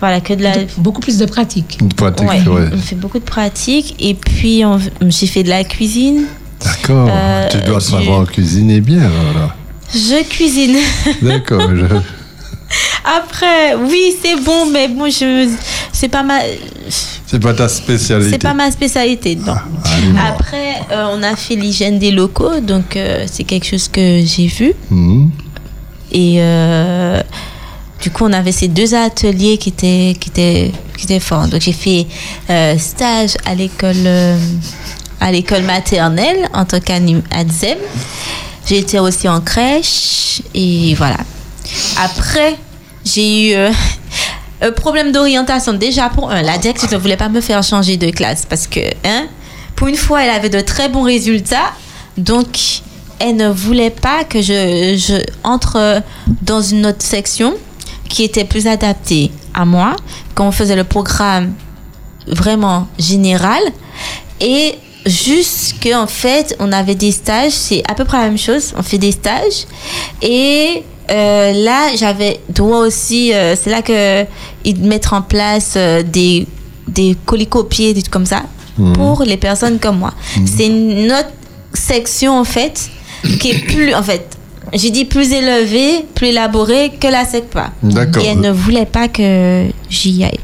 Voilà. 0.00 0.20
que 0.20 0.32
de 0.34 0.42
la, 0.42 0.52
Beaucoup 0.78 1.00
plus 1.00 1.18
de 1.18 1.26
pratique. 1.26 1.78
Une 1.80 1.92
pratique, 1.92 2.28
Ouais, 2.28 2.40
ouais. 2.48 2.70
on 2.72 2.78
fait 2.78 2.96
beaucoup 2.96 3.18
de 3.18 3.24
pratique 3.24 3.94
et 4.00 4.14
puis 4.14 4.62
j'ai 5.08 5.26
fait 5.26 5.42
de 5.42 5.50
la 5.50 5.64
cuisine. 5.64 6.24
D'accord. 6.64 7.08
Euh, 7.10 7.48
tu 7.50 7.58
dois 7.58 7.78
du- 7.78 7.84
savoir 7.84 8.26
cuisiner 8.26 8.80
bien, 8.80 9.08
voilà. 9.32 9.54
Je 9.94 10.22
cuisine. 10.24 10.76
D'accord. 11.22 11.62
je- 11.74 11.84
Après, 13.04 13.74
oui, 13.76 14.14
c'est 14.22 14.36
bon, 14.42 14.66
mais 14.72 14.88
bon, 14.88 15.06
je 15.08 15.48
c'est 15.92 16.08
pas 16.08 16.22
ma 16.24 16.40
C'est 17.26 17.38
pas 17.38 17.54
ta 17.54 17.68
spécialité. 17.68 18.30
c'est 18.32 18.38
pas 18.42 18.54
ma 18.54 18.70
spécialité. 18.70 19.36
Non. 19.36 19.52
Allez, 19.84 20.18
Après, 20.28 20.74
euh, 20.90 21.06
on 21.16 21.22
a 21.22 21.36
fait 21.36 21.54
l'hygiène 21.54 21.98
des 21.98 22.10
locaux, 22.10 22.60
donc 22.60 22.96
euh, 22.96 23.24
c'est 23.30 23.44
quelque 23.44 23.66
chose 23.66 23.88
que 23.88 24.22
j'ai 24.24 24.46
vu 24.48 24.72
Mhm. 24.90 25.30
et 26.12 26.36
euh, 26.38 27.22
du 28.02 28.10
coup, 28.10 28.24
on 28.24 28.32
avait 28.32 28.52
ces 28.52 28.68
deux 28.68 28.94
ateliers 28.94 29.56
qui 29.58 29.68
étaient 29.70 30.16
qui 30.20 30.28
étaient 30.30 30.72
qui 30.98 31.04
étaient 31.04 31.20
forts. 31.20 31.46
Donc 31.46 31.60
j'ai 31.60 31.72
fait 31.72 32.06
stage 32.78 33.36
à 33.44 33.54
l'école 33.54 34.06
à 35.20 35.32
l'école 35.32 35.62
maternelle 35.62 36.48
en 36.52 36.64
tant 36.64 36.80
qu'ADSEM. 36.80 37.78
J'ai 38.66 38.78
été 38.78 38.98
aussi 38.98 39.28
en 39.28 39.40
crèche 39.40 40.42
et 40.54 40.94
voilà. 40.94 41.18
Après, 41.98 42.56
j'ai 43.04 43.50
eu 43.50 43.54
euh, 43.54 43.70
un 44.60 44.72
problème 44.72 45.12
d'orientation. 45.12 45.72
Déjà, 45.72 46.08
pour 46.08 46.30
un, 46.30 46.42
la 46.42 46.58
directrice 46.58 46.90
ne 46.90 46.96
voulait 46.96 47.16
pas 47.16 47.28
me 47.28 47.40
faire 47.40 47.62
changer 47.62 47.96
de 47.96 48.10
classe 48.10 48.44
parce 48.48 48.66
que, 48.66 48.80
hein, 49.04 49.26
pour 49.76 49.88
une 49.88 49.96
fois, 49.96 50.24
elle 50.24 50.30
avait 50.30 50.48
de 50.48 50.60
très 50.60 50.88
bons 50.88 51.02
résultats. 51.02 51.72
Donc, 52.16 52.80
elle 53.18 53.36
ne 53.36 53.48
voulait 53.48 53.90
pas 53.90 54.24
que 54.24 54.42
je, 54.42 54.96
je 54.98 55.22
entre 55.44 56.02
dans 56.42 56.60
une 56.60 56.86
autre 56.86 57.02
section 57.02 57.54
qui 58.08 58.24
était 58.24 58.44
plus 58.44 58.66
adaptée 58.66 59.30
à 59.54 59.64
moi, 59.64 59.96
quand 60.34 60.46
on 60.46 60.52
faisait 60.52 60.76
le 60.76 60.84
programme 60.84 61.52
vraiment 62.26 62.88
général. 62.98 63.60
Et 64.40 64.74
juste 65.06 65.76
qu'en 65.82 66.06
fait, 66.06 66.56
on 66.58 66.72
avait 66.72 66.94
des 66.94 67.12
stages, 67.12 67.52
c'est 67.52 67.82
à 67.88 67.94
peu 67.94 68.04
près 68.04 68.18
la 68.18 68.24
même 68.24 68.38
chose, 68.38 68.74
on 68.76 68.82
fait 68.82 68.98
des 68.98 69.12
stages. 69.12 69.66
Et 70.20 70.82
euh, 71.10 71.52
là, 71.52 71.94
j'avais 71.96 72.40
droit 72.48 72.78
aussi, 72.78 73.32
euh, 73.32 73.54
c'est 73.56 73.70
là 73.70 73.82
que 73.82 74.24
ils 74.64 74.80
mettent 74.80 75.12
en 75.12 75.22
place 75.22 75.74
euh, 75.76 76.02
des, 76.02 76.46
des 76.88 77.16
colis-copiers, 77.24 77.94
des 77.94 78.02
trucs 78.02 78.12
comme 78.12 78.26
ça, 78.26 78.42
pour 78.94 79.22
les 79.22 79.36
personnes 79.36 79.78
comme 79.78 79.98
moi. 79.98 80.12
C'est 80.44 80.66
une 80.66 81.10
autre 81.10 81.30
section, 81.72 82.38
en 82.38 82.44
fait, 82.44 82.90
qui 83.40 83.50
est 83.50 83.64
plus, 83.66 83.94
en 83.94 84.02
fait, 84.02 84.35
j'ai 84.72 84.90
dit 84.90 85.04
plus 85.04 85.32
élevée, 85.32 86.04
plus 86.14 86.28
élaborée 86.28 86.92
que 87.00 87.06
la 87.08 87.24
SECPA. 87.24 87.70
D'accord. 87.82 88.22
Et 88.22 88.26
elle 88.28 88.40
ne 88.40 88.50
voulait 88.50 88.86
pas 88.86 89.08
que 89.08 89.66
j'y 89.88 90.24
aille. 90.24 90.38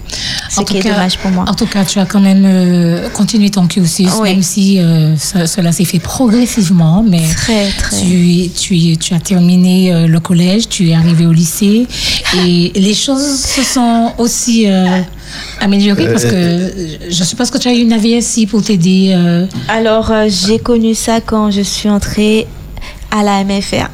Ce 0.51 0.61
En 0.61 0.65
qui 0.65 0.75
tout 0.75 0.81
est 0.81 0.83
cas- 0.83 0.91
dommage 0.95 1.19
pour 1.19 1.31
moi. 1.31 1.45
En 1.49 1.55
tout 1.55 1.67
cas, 1.67 1.85
tu 1.85 1.99
as 1.99 2.05
quand 2.05 2.21
même 2.21 2.45
euh, 2.47 3.09
continué 3.11 3.51
ton 3.51 3.67
cursus, 3.67 4.11
Oui. 4.21 4.31
même 4.35 4.43
si 4.43 4.79
euh, 4.79 5.17
cela 5.17 5.73
s'est 5.73 5.85
fait 5.87 5.99
progressivement, 5.99 7.03
mais 7.07 7.23
Très, 7.37 7.69
très. 7.71 7.97
tu, 8.01 8.51
tu, 8.51 8.97
tu 8.99 9.15
as 9.15 9.21
terminé 9.21 9.93
euh, 9.93 10.07
le 10.07 10.21
collège, 10.21 10.69
tu 10.69 10.91
es 10.91 10.95
arrivé 10.95 11.27
au 11.27 11.33
lycée, 11.33 11.87
et 12.47 12.73
les 12.75 12.95
choses 12.95 13.41
se 13.41 13.63
sont 13.63 14.13
aussi 14.19 14.67
euh, 14.69 15.01
améliorées 15.61 16.09
parce 16.13 16.25
que 16.27 16.71
je 17.09 17.25
suppose 17.25 17.51
que 17.51 17.59
tu 17.59 17.69
as 17.69 17.73
eu 17.73 17.79
une 17.81 17.93
AVSI 17.95 18.47
pour 18.47 18.63
t'aider. 18.63 19.13
euh, 19.15 19.47
Alors, 19.69 20.11
euh, 20.11 20.27
j'ai 20.29 20.59
connu 20.59 20.95
ça 20.95 21.21
quand 21.21 21.51
je 21.51 21.63
suis 21.63 21.89
entrée 21.89 22.47
à 23.11 23.23
la 23.23 23.43
MFR. 23.45 23.89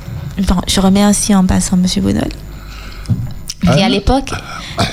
Bon, 0.46 0.54
je 0.68 0.80
remercie 0.80 1.34
en 1.34 1.44
passant 1.44 1.76
M. 1.76 1.84
Bounol, 2.02 2.28
qui 3.62 3.68
Ah. 3.68 3.84
à 3.86 3.88
l'époque 3.88 4.30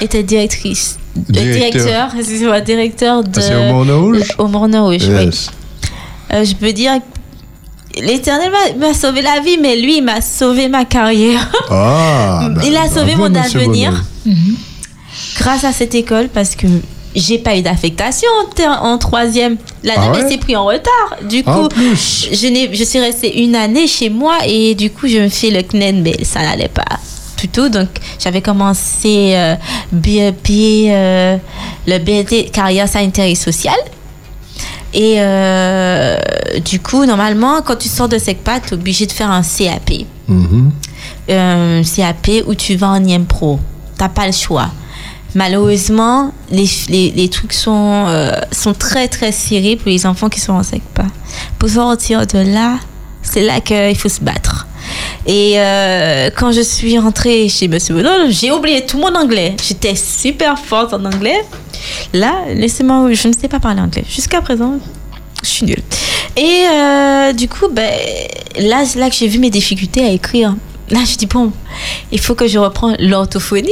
était 0.01 0.23
directrice, 0.23 0.97
euh, 1.17 1.21
Directeur. 1.29 2.09
directeur, 2.11 2.61
directeur 2.65 3.23
de. 3.23 3.29
Ah, 3.35 3.41
c'est 3.41 3.55
au 3.55 3.71
Morne 3.73 3.91
Rouge 3.91 4.23
Au 4.39 4.47
Morne 4.47 4.75
Rouge, 4.75 5.03
oui. 5.07 5.25
Yes. 5.25 5.49
Euh, 6.33 6.43
je 6.43 6.55
peux 6.55 6.73
dire 6.73 6.93
que 7.93 8.01
l'éternel 8.01 8.51
m'a- 8.79 8.93
sauvé 8.95 9.21
la 9.21 9.39
vie, 9.39 9.57
mais 9.61 9.75
lui, 9.79 9.97
il 9.97 10.03
m'a 10.03 10.19
sauvé 10.21 10.67
ma 10.67 10.83
carrière. 10.85 11.51
Ah, 11.69 12.49
bah, 12.55 12.61
il 12.65 12.75
a 12.75 12.89
sauvé 12.89 13.15
mon 13.15 13.33
avenir 13.35 14.03
grâce 15.37 15.63
à 15.63 15.71
cette 15.71 15.93
école 15.93 16.29
parce 16.33 16.55
que 16.55 16.65
j'ai 17.15 17.37
pas 17.37 17.55
eu 17.55 17.61
d'affectation 17.61 18.27
en, 18.81 18.97
troisième. 18.97 19.57
L'année 19.83 20.01
Ah 20.01 20.11
ouais 20.11 20.19
elle 20.21 20.29
s'est 20.29 20.37
pris 20.37 20.55
en 20.55 20.65
retard. 20.65 21.17
Du 21.27 21.43
Ah, 21.45 21.53
coup, 21.53 21.59
en 21.65 21.67
plus. 21.69 22.29
je, 22.31 22.83
suis 22.83 22.99
restée 22.99 23.41
une 23.43 23.55
année 23.55 23.87
chez 23.87 24.09
moi 24.09 24.37
et 24.45 24.75
du 24.75 24.89
coup, 24.89 25.07
je 25.07 25.19
me 25.19 25.29
fais 25.29 25.49
le 25.49 25.61
CNEN, 25.63 26.01
mais 26.01 26.23
ça 26.23 26.41
n'allait 26.41 26.67
pas 26.67 26.99
du 27.39 27.47
tout. 27.47 27.69
Donc, 27.69 27.89
j'avais 28.19 28.41
commencé 28.41 29.33
euh, 29.35 29.55
BEP, 29.91 30.49
euh, 30.89 31.37
le 31.87 31.97
BET 31.99 32.51
carrière 32.51 32.87
sanitaire 32.87 33.25
et 33.25 33.35
sociale. 33.35 33.75
Et 34.93 35.15
euh, 35.17 36.17
du 36.63 36.79
coup, 36.79 37.05
normalement, 37.05 37.61
quand 37.61 37.75
tu 37.75 37.89
sors 37.89 38.07
de 38.07 38.17
SECPA, 38.17 38.61
tu 38.61 38.69
es 38.69 38.73
obligé 38.73 39.05
de 39.05 39.11
faire 39.11 39.29
un 39.29 39.41
CAP. 39.41 40.05
Mhm. 40.27 40.71
Un 41.29 41.81
CAP 41.83 42.29
où 42.47 42.55
tu 42.55 42.75
vas 42.75 42.89
en 42.89 43.05
IMPRO. 43.05 43.59
T'as 43.97 44.09
pas 44.09 44.25
le 44.25 44.31
choix. 44.31 44.69
Malheureusement, 45.35 46.33
les, 46.49 46.67
les, 46.89 47.29
trucs 47.29 47.51
sont, 47.51 48.05
euh, 48.07 48.31
sont 48.53 48.73
très 48.73 49.09
très 49.09 49.33
serrés 49.33 49.75
pour 49.75 49.89
les 49.89 50.05
enfants 50.05 50.29
qui 50.29 50.39
sont 50.39 50.53
en 50.53 50.63
SECPA. 50.63 51.05
Pour 51.59 51.69
sortir 51.69 52.25
de 52.25 52.39
là, 52.39 52.79
c'est 53.21 53.43
là 53.43 53.59
qu'il 53.59 53.97
faut 53.97 54.07
se 54.07 54.21
battre. 54.21 54.65
Et 55.25 55.55
euh, 55.57 56.29
quand 56.35 56.53
je 56.53 56.61
suis 56.61 56.97
rentrée 56.97 57.49
chez 57.49 57.67
Monsieur 57.67 57.95
Boulot, 57.95 58.29
j'ai 58.29 58.51
oublié 58.51 58.85
tout 58.85 58.97
mon 58.97 59.13
anglais. 59.13 59.55
J'étais 59.61 59.95
super 59.95 60.57
forte 60.57 60.93
en 60.93 61.03
anglais. 61.03 61.43
Là, 62.13 62.33
laissez-moi, 62.53 63.11
je 63.11 63.27
ne 63.27 63.33
sais 63.33 63.49
pas 63.49 63.59
parler 63.59 63.81
anglais. 63.81 64.05
Jusqu'à 64.07 64.41
présent, 64.41 64.79
je 65.43 65.49
suis 65.49 65.65
nulle. 65.65 65.83
Et 66.37 66.65
euh, 66.71 67.33
du 67.33 67.49
coup, 67.49 67.67
ben, 67.69 67.91
là, 68.57 68.85
c'est 68.85 68.99
là 68.99 69.09
que 69.09 69.15
j'ai 69.15 69.27
vu 69.27 69.39
mes 69.39 69.49
difficultés 69.49 70.05
à 70.05 70.11
écrire. 70.11 70.55
Là, 70.89 70.99
je 71.05 71.17
dis, 71.17 71.25
bon, 71.25 71.51
il 72.11 72.19
faut 72.19 72.35
que 72.35 72.47
je 72.47 72.59
reprenne 72.59 72.95
l'orthophonie. 72.99 73.71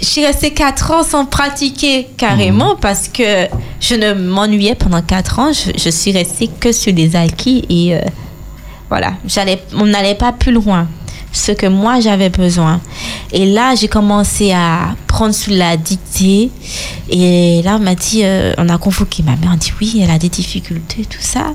Je 0.00 0.06
suis 0.06 0.24
restée 0.24 0.52
4 0.52 0.90
ans 0.92 1.02
sans 1.02 1.26
pratiquer 1.26 2.08
carrément 2.16 2.76
parce 2.76 3.08
que 3.08 3.46
je 3.80 3.94
ne 3.94 4.12
m'ennuyais 4.14 4.74
pendant 4.74 5.02
4 5.02 5.38
ans. 5.38 5.52
Je, 5.52 5.72
je 5.78 5.90
suis 5.90 6.12
restée 6.12 6.48
que 6.48 6.72
sur 6.72 6.92
les 6.94 7.16
acquis 7.16 7.64
et 7.68 7.94
euh, 7.94 8.00
voilà, 8.88 9.12
j'allais, 9.26 9.62
on 9.74 9.86
n'allait 9.86 10.14
pas 10.16 10.32
plus 10.32 10.52
loin. 10.52 10.88
Ce 11.32 11.52
que 11.52 11.66
moi 11.66 12.00
j'avais 12.00 12.28
besoin. 12.28 12.80
Et 13.32 13.46
là, 13.46 13.76
j'ai 13.76 13.86
commencé 13.86 14.50
à 14.50 14.96
prendre 15.06 15.32
sous 15.32 15.50
la 15.50 15.76
dictée. 15.76 16.50
Et 17.08 17.62
là, 17.62 17.76
on 17.76 17.78
m'a 17.78 17.94
dit, 17.94 18.22
euh, 18.24 18.52
on 18.58 18.68
a 18.68 18.78
convoqué 18.78 19.22
ma 19.22 19.36
mère. 19.36 19.50
On 19.54 19.56
dit 19.56 19.72
oui, 19.80 20.00
elle 20.02 20.10
a 20.10 20.18
des 20.18 20.28
difficultés, 20.28 21.04
tout 21.04 21.20
ça. 21.20 21.52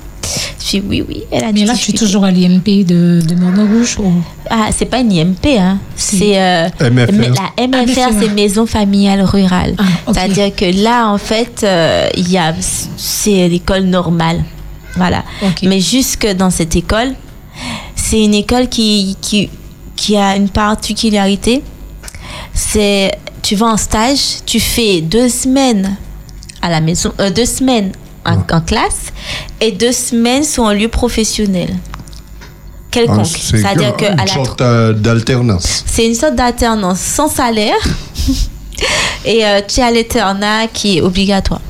Je 0.60 0.70
dis 0.70 0.82
oui, 0.86 1.04
oui, 1.08 1.22
elle 1.30 1.44
a 1.44 1.52
des 1.52 1.60
Mais 1.60 1.66
là, 1.66 1.74
tu 1.74 1.90
es 1.90 1.94
toujours 1.94 2.24
à 2.24 2.30
l'IMP 2.30 2.84
de, 2.84 3.20
de 3.20 3.34
Morne 3.34 3.68
Rouge 3.72 3.96
ou... 3.98 4.12
Ah, 4.50 4.68
c'est 4.76 4.86
pas 4.86 4.98
une 4.98 5.12
IMP, 5.12 5.46
hein. 5.58 5.78
Si. 5.96 6.18
C'est 6.18 6.40
euh, 6.40 6.68
la 6.80 6.90
MFR, 6.90 8.00
Ah, 8.00 8.10
c'est 8.20 8.28
Maison 8.34 8.66
Familiale 8.66 9.22
Rurale. 9.22 9.74
Ah. 9.78 9.84
C'est-à-dire 10.12 10.54
que 10.54 10.82
là, 10.82 11.08
en 11.08 11.18
fait, 11.18 11.62
euh, 11.62 12.08
il 12.16 12.30
y 12.30 12.38
a, 12.38 12.54
c'est 12.96 13.48
l'école 13.48 13.84
normale. 13.84 14.42
Voilà. 14.96 15.24
Ok. 15.42 15.62
Mais 15.62 15.80
jusque 15.80 16.26
dans 16.34 16.50
cette 16.50 16.74
école, 16.74 17.14
c'est 17.94 18.22
une 18.24 18.34
école 18.34 18.68
qui, 18.68 19.16
qui, 19.20 19.50
qui 19.94 20.16
a 20.16 20.36
une 20.36 20.48
particularité. 20.48 21.62
C'est, 22.54 23.12
tu 23.42 23.56
vas 23.56 23.66
en 23.66 23.76
stage, 23.76 24.44
tu 24.46 24.60
fais 24.60 25.00
deux 25.00 25.28
semaines 25.28 25.96
à 26.62 26.70
la 26.70 26.80
maison, 26.80 27.12
euh, 27.20 27.30
deux 27.30 27.44
semaines 27.46 27.92
en, 28.26 28.56
en 28.56 28.60
classe 28.60 29.12
et 29.60 29.72
deux 29.72 29.92
semaines 29.92 30.44
sur 30.44 30.66
un 30.66 30.74
lieu 30.74 30.88
professionnel. 30.88 31.74
quelconque. 32.90 33.20
Ah, 33.20 33.24
c'est 33.24 33.58
C'est-à-dire 33.58 33.96
que 33.96 34.04
une 34.10 34.26
sorte 34.28 34.60
euh, 34.60 34.92
d'alternance. 34.92 35.84
c'est 35.86 36.06
une 36.06 36.14
sorte 36.14 36.34
d'alternance 36.34 37.00
sans 37.00 37.28
salaire. 37.28 37.74
Et 39.24 39.44
euh, 39.44 39.60
tu 39.66 39.80
as 39.80 39.90
l'internat 39.90 40.66
qui 40.72 40.98
est 40.98 41.00
obligatoire. 41.00 41.60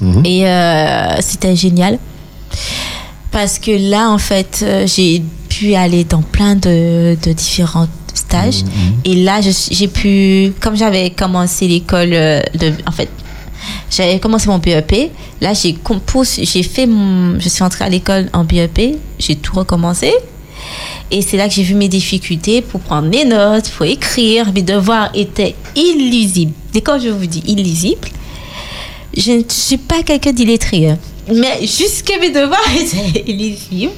Mhm. 0.00 0.22
Et 0.24 0.46
euh, 0.48 1.16
c'était 1.20 1.54
génial. 1.56 1.98
Parce 3.30 3.58
que 3.58 3.70
là, 3.90 4.08
en 4.10 4.18
fait, 4.18 4.64
j'ai 4.86 5.22
pu 5.48 5.74
aller 5.74 6.04
dans 6.04 6.22
plein 6.22 6.54
de, 6.56 7.16
de 7.22 7.32
différents 7.32 7.86
stages. 8.14 8.62
Et 9.04 9.16
là, 9.16 9.40
je 9.40 9.50
suis- 9.50 9.74
j'ai 9.74 9.88
pu, 9.88 10.52
comme 10.60 10.76
j'avais 10.76 11.10
commencé 11.10 11.68
l'école 11.68 12.10
de. 12.10 12.72
En 12.86 12.92
fait, 12.92 13.08
j'avais 13.90 14.18
commencé 14.18 14.48
mon 14.48 14.58
BEP. 14.58 15.10
Là, 15.40 15.52
j'ai 15.54 15.72
compos- 15.74 16.40
j'ai 16.42 16.62
fait 16.62 16.86
mon. 16.86 17.38
Je 17.40 17.48
suis 17.48 17.62
entrée 17.62 17.84
à 17.84 17.88
l'école 17.88 18.28
en 18.32 18.44
BEP. 18.44 18.96
J'ai 19.18 19.36
tout 19.36 19.54
recommencé. 19.56 20.12
Et 21.10 21.22
c'est 21.22 21.36
là 21.36 21.48
que 21.48 21.54
j'ai 21.54 21.62
vu 21.62 21.74
mes 21.74 21.88
difficultés 21.88 22.60
pour 22.62 22.80
prendre 22.80 23.08
mes 23.08 23.24
notes, 23.24 23.70
pour 23.70 23.86
écrire. 23.86 24.52
Mes 24.52 24.62
devoirs 24.62 25.10
étaient 25.14 25.54
illisibles. 25.76 26.52
Et 26.74 26.80
quand 26.82 26.98
je 27.00 27.08
vous 27.08 27.26
dis 27.26 27.42
illisibles, 27.46 28.08
je 29.16 29.32
ne 29.32 29.42
suis 29.48 29.78
pas 29.78 30.02
quelqu'un 30.02 30.32
d'illettré. 30.32 30.90
hein. 30.90 30.98
Mais 31.34 31.60
jusque 31.66 32.12
mes 32.20 32.30
devoirs 32.30 32.60
étaient 32.78 33.24
illisibles. 33.30 33.92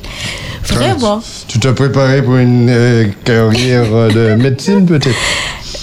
Vraiment. 0.64 1.22
Tu 1.48 1.58
t'es 1.58 1.72
préparé 1.72 2.22
pour 2.22 2.36
une 2.36 2.68
euh, 2.68 3.06
carrière 3.24 3.92
euh, 3.92 4.10
de 4.36 4.40
médecine 4.40 4.86
peut-être? 4.86 5.16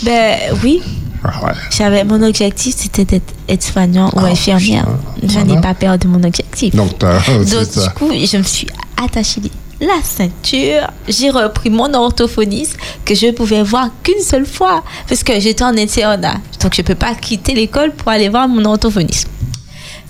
Ben 0.03 0.37
oui, 0.63 0.81
Ah 1.23 1.45
ouais. 1.45 1.51
j'avais 1.75 2.03
mon 2.03 2.21
objectif, 2.23 2.75
c'était 2.77 3.05
d'être 3.05 3.33
aide-soignant 3.47 4.09
ou 4.15 4.19
Ah, 4.19 4.25
infirmière. 4.25 4.85
putain. 5.19 5.27
Je 5.27 5.39
n'ai 5.45 5.59
pas 5.61 5.73
perdu 5.73 6.07
mon 6.07 6.23
objectif. 6.23 6.75
Donc, 6.75 6.89
du 6.99 7.89
coup, 7.95 8.11
je 8.13 8.37
me 8.37 8.43
suis 8.43 8.67
attachée 9.03 9.41
la 9.79 10.01
ceinture. 10.03 10.89
J'ai 11.07 11.29
repris 11.29 11.69
mon 11.69 11.93
orthophoniste 11.93 12.77
que 13.05 13.13
je 13.13 13.31
pouvais 13.31 13.61
voir 13.63 13.89
qu'une 14.03 14.21
seule 14.21 14.45
fois 14.45 14.83
parce 15.07 15.23
que 15.23 15.39
j'étais 15.39 15.63
en 15.63 15.77
internat. 15.77 16.35
Donc, 16.61 16.73
je 16.75 16.81
ne 16.81 16.87
peux 16.87 16.95
pas 16.95 17.13
quitter 17.13 17.53
l'école 17.53 17.91
pour 17.91 18.09
aller 18.09 18.29
voir 18.29 18.47
mon 18.47 18.65
orthophoniste. 18.65 19.27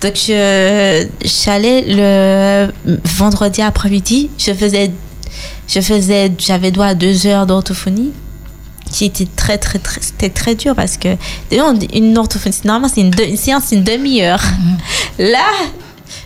Donc, 0.02 0.14
j'allais 1.26 1.84
le 1.88 2.68
vendredi 3.18 3.62
après-midi. 3.62 4.30
Je 4.38 4.54
faisais, 4.54 4.92
je 5.68 5.82
faisais, 5.82 6.32
j'avais 6.38 6.72
droit 6.72 6.88
à 6.88 6.94
deux 6.96 7.26
heures 7.28 7.46
d'orthophonie 7.46 8.12
qui 8.92 9.06
était 9.06 9.28
très 9.36 9.58
très 9.58 9.80
très 9.80 10.02
c'était 10.02 10.30
très 10.30 10.56
dur 10.56 10.76
parce 10.76 10.98
que 10.98 11.10
une 11.52 12.18
orthophonie 12.18 12.56
normalement 12.66 12.90
c'est 12.94 13.02
une, 13.02 13.38
séance 13.38 13.64
c'est 13.68 13.76
une 13.76 13.84
demi-heure 13.84 14.42
là 15.20 15.46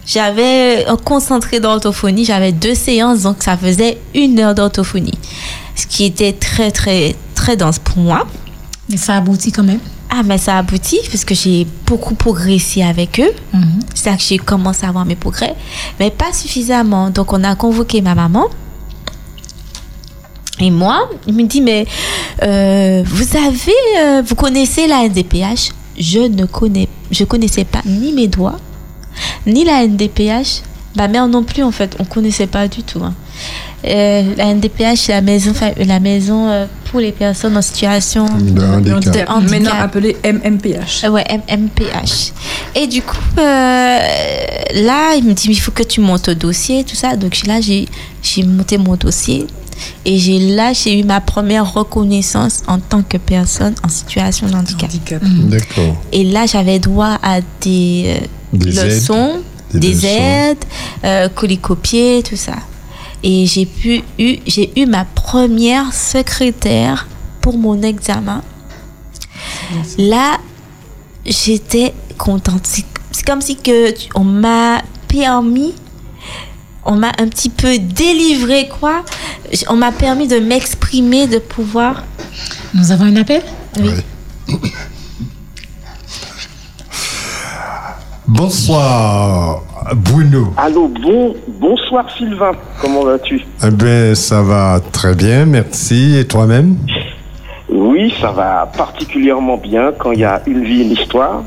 j'avais 0.05 0.85
un 0.87 0.97
concentré 0.97 1.59
d'orthophonie 1.59 2.25
j'avais 2.25 2.51
deux 2.51 2.75
séances 2.75 3.21
donc 3.21 3.37
ça 3.43 3.57
faisait 3.57 3.97
une 4.13 4.39
heure 4.39 4.55
d'orthophonie 4.55 5.17
ce 5.75 5.85
qui 5.87 6.05
était 6.05 6.33
très 6.33 6.71
très 6.71 7.15
très 7.35 7.55
dense 7.57 7.79
pour 7.79 7.97
moi 7.97 8.27
Mais 8.89 8.97
ça 8.97 9.15
aboutit 9.17 9.51
quand 9.51 9.63
même. 9.63 9.79
ah 10.09 10.21
mais 10.23 10.37
ça 10.37 10.57
aboutit 10.57 10.99
parce 11.11 11.23
que 11.25 11.33
j'ai 11.33 11.65
beaucoup 11.87 12.15
progressé 12.15 12.83
avec 12.83 13.19
eux 13.19 13.31
Mhm. 13.53 13.79
c'est 13.95 14.09
là 14.09 14.15
que 14.17 14.23
j'ai 14.23 14.37
commencé 14.37 14.85
à 14.85 14.91
voir 14.91 15.05
mes 15.05 15.15
progrès, 15.15 15.55
mais 15.99 16.09
pas 16.09 16.31
suffisamment. 16.33 17.09
Donc, 17.09 17.33
on 17.33 17.43
a 17.43 17.53
convoqué 17.55 18.01
ma 18.01 18.15
maman. 18.15 18.45
Et 20.59 20.69
moi, 20.69 21.09
il 21.27 21.33
me 21.33 21.43
dit, 21.43 21.61
mais 21.61 21.85
euh, 22.43 23.03
vous 23.05 23.37
avez, 23.37 23.71
euh, 23.99 24.21
vous 24.25 24.35
connaissez 24.35 24.85
la 24.87 25.05
NDPH 25.07 25.69
Je 25.97 26.19
ne 26.19 26.45
connais, 26.45 26.87
je 27.09 27.23
connaissais 27.23 27.63
pas 27.65 27.81
ni 27.85 28.11
mes 28.13 28.27
doigts, 28.27 28.59
ni 29.47 29.63
la 29.63 29.83
NDPH. 29.87 30.61
Ma 30.97 31.07
mère 31.07 31.27
non 31.27 31.43
plus, 31.43 31.63
en 31.63 31.71
fait, 31.71 31.95
on 31.99 32.03
connaissait 32.03 32.47
pas 32.47 32.67
du 32.67 32.83
tout. 32.83 32.99
hein. 33.03 33.13
Euh, 33.85 34.35
la 34.37 34.53
NDPH, 34.53 34.97
c'est 34.97 35.13
la 35.13 35.21
maison, 35.21 35.53
la 35.77 35.99
maison 35.99 36.67
pour 36.91 36.99
les 36.99 37.11
personnes 37.13 37.57
en 37.57 37.61
situation 37.63 38.25
De 38.25 38.61
handicap. 38.97 39.29
Maintenant 39.49 39.71
appelé 39.81 40.17
MMPH. 40.23 41.05
euh, 41.05 41.09
Ouais, 41.09 41.23
M- 41.27 41.41
MPH. 41.49 42.33
Et 42.75 42.85
du 42.85 43.01
coup, 43.01 43.15
euh, 43.39 43.99
là, 44.75 45.15
il 45.15 45.23
me 45.23 45.33
dit, 45.33 45.47
il 45.49 45.59
faut 45.59 45.71
que 45.71 45.81
tu 45.83 46.01
montes 46.01 46.27
au 46.27 46.33
dossier, 46.35 46.83
tout 46.83 46.95
ça. 46.95 47.15
Donc 47.15 47.47
là, 47.47 47.59
j'ai 47.61 47.87
monté 48.43 48.77
mon 48.77 48.95
dossier. 48.95 49.47
Et 50.05 50.17
j'ai 50.17 50.39
là, 50.39 50.73
j'ai 50.73 50.99
eu 50.99 51.03
ma 51.03 51.21
première 51.21 51.71
reconnaissance 51.73 52.63
en 52.67 52.79
tant 52.79 53.03
que 53.03 53.17
personne 53.17 53.75
en 53.83 53.89
situation 53.89 54.47
de 54.47 54.53
handicap. 54.55 54.89
Handicap. 54.89 55.21
D'accord. 55.23 55.95
Et 56.11 56.23
là, 56.23 56.45
j'avais 56.45 56.79
droit 56.79 57.17
à 57.21 57.41
des, 57.61 58.17
euh, 58.21 58.25
Des 58.53 58.79
aides. 58.79 58.85
leçons, 58.85 59.41
Des 59.73 60.05
aides, 60.05 60.65
euh, 61.03 61.29
coller-copier, 61.29 62.23
tout 62.27 62.35
ça. 62.35 62.55
Et 63.23 63.45
j'ai 63.45 63.65
pu 63.65 64.03
eu, 64.17 64.37
j'ai 64.47 64.71
eu 64.75 64.85
ma 64.85 65.05
première 65.05 65.93
secrétaire 65.93 67.07
pour 67.39 67.57
mon 67.57 67.81
examen. 67.83 68.41
Là, 69.97 70.37
j'étais 71.25 71.93
contente. 72.17 72.67
C'est 73.11 73.25
comme 73.25 73.41
si 73.41 73.55
que 73.55 73.93
on 74.15 74.23
m'a 74.23 74.81
permis, 75.07 75.73
on 76.91 76.97
m'a 76.97 77.11
un 77.19 77.27
petit 77.27 77.49
peu 77.49 77.77
délivré 77.79 78.69
quoi. 78.79 79.03
On 79.69 79.75
m'a 79.75 79.91
permis 79.91 80.27
de 80.27 80.39
m'exprimer, 80.39 81.25
de 81.25 81.39
pouvoir. 81.39 82.03
Nous 82.73 82.91
avons 82.91 83.05
un 83.05 83.15
appel? 83.15 83.41
Oui. 83.79 83.91
Bonsoir, 88.27 89.61
Bruno. 89.95 90.53
Allô, 90.57 90.87
bon, 90.87 91.35
bonsoir 91.59 92.05
Sylvain, 92.17 92.51
comment 92.81 93.03
vas-tu? 93.03 93.45
Eh 93.65 93.71
bien, 93.71 94.15
ça 94.15 94.41
va 94.41 94.81
très 94.91 95.15
bien, 95.15 95.45
merci. 95.45 96.17
Et 96.17 96.25
toi-même? 96.25 96.77
Oui, 97.69 98.13
ça 98.19 98.31
va 98.31 98.69
particulièrement 98.75 99.57
bien 99.57 99.93
quand 99.97 100.11
il 100.11 100.19
y 100.19 100.25
a 100.25 100.41
une 100.45 100.63
vie, 100.63 100.81
une 100.81 100.91
histoire. 100.91 101.43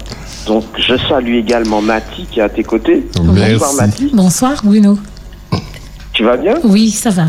Donc 0.46 0.64
je 0.76 0.94
salue 1.08 1.36
également 1.36 1.82
Mati 1.82 2.26
qui 2.30 2.40
est 2.40 2.42
à 2.42 2.48
tes 2.48 2.64
côtés. 2.64 3.06
Bonsoir. 3.16 3.74
Mati, 3.74 4.10
Bonsoir, 4.12 4.60
Bruno. 4.64 4.98
Tu 6.14 6.22
vas 6.24 6.36
bien 6.36 6.54
Oui, 6.64 6.90
ça 6.90 7.10
va. 7.10 7.26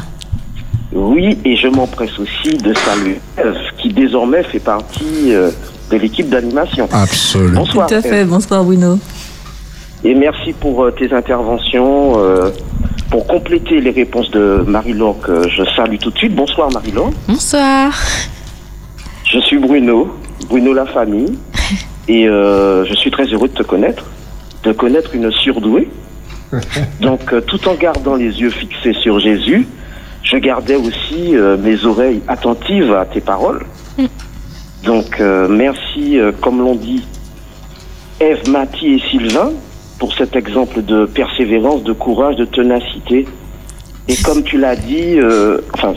Oui, 0.94 1.38
et 1.44 1.58
je 1.58 1.68
m'empresse 1.68 2.18
aussi 2.20 2.56
de 2.58 2.74
saluer 2.74 3.20
Eve 3.38 3.58
qui 3.80 3.90
désormais 3.92 4.44
fait 4.44 4.60
partie 4.60 5.34
euh, 5.34 5.50
de 5.92 5.98
l'équipe 5.98 6.30
d'animation. 6.30 6.88
Absolument. 6.92 7.62
Bonsoir. 7.62 7.88
Tout 7.88 7.96
à 7.96 8.02
fait. 8.02 8.24
Bonsoir, 8.24 8.64
Bruno. 8.64 8.98
Et 10.04 10.14
merci 10.14 10.54
pour 10.54 10.84
euh, 10.84 10.92
tes 10.92 11.12
interventions. 11.14 12.14
euh, 12.20 12.52
pour 13.10 13.28
compléter 13.28 13.82
les 13.82 13.92
réponses 13.92 14.32
de 14.32 14.64
Marie-Laure 14.68 15.20
que 15.22 15.48
je 15.48 15.64
salue 15.76 15.98
tout 15.98 16.10
de 16.10 16.18
suite. 16.18 16.34
Bonsoir 16.36 16.72
Marie-Laure. 16.72 17.12
Bonsoir. 17.28 17.94
Je 19.24 19.40
suis 19.40 19.60
Bruno, 19.60 20.18
Bruno 20.50 20.74
la 20.74 20.88
famille, 20.88 21.38
et 22.08 22.26
je 22.26 22.94
suis 22.96 23.12
très 23.12 23.26
heureux 23.26 23.48
de 23.48 23.54
te 23.54 23.62
connaître, 23.64 24.06
de 24.64 24.72
connaître 24.72 25.14
une 25.14 25.32
surdouée. 25.32 25.88
Donc, 27.02 27.34
euh, 27.34 27.42
tout 27.42 27.68
en 27.68 27.76
gardant 27.76 28.16
les 28.16 28.40
yeux 28.40 28.50
fixés 28.50 28.94
sur 28.94 29.20
Jésus, 29.20 29.68
je 30.24 30.38
gardais 30.38 30.76
aussi 30.76 31.36
euh, 31.36 31.58
mes 31.58 31.86
oreilles 31.86 32.22
attentives 32.28 32.94
à 32.94 33.06
tes 33.06 33.22
paroles. 33.22 33.66
Donc, 34.84 35.20
euh, 35.20 35.48
merci, 35.48 36.18
comme 36.42 36.60
l'ont 36.60 36.76
dit 36.76 37.04
Eve, 38.20 38.50
Mathie 38.50 38.96
et 38.96 39.00
Sylvain, 39.10 39.52
pour 40.00 40.14
cet 40.14 40.36
exemple 40.36 40.84
de 40.84 41.06
persévérance, 41.06 41.84
de 41.84 41.94
courage, 41.94 42.36
de 42.36 42.46
ténacité. 42.46 43.26
Et 44.08 44.16
comme 44.18 44.44
tu 44.44 44.60
l'as 44.60 44.76
dit, 44.76 45.18
enfin, 45.74 45.94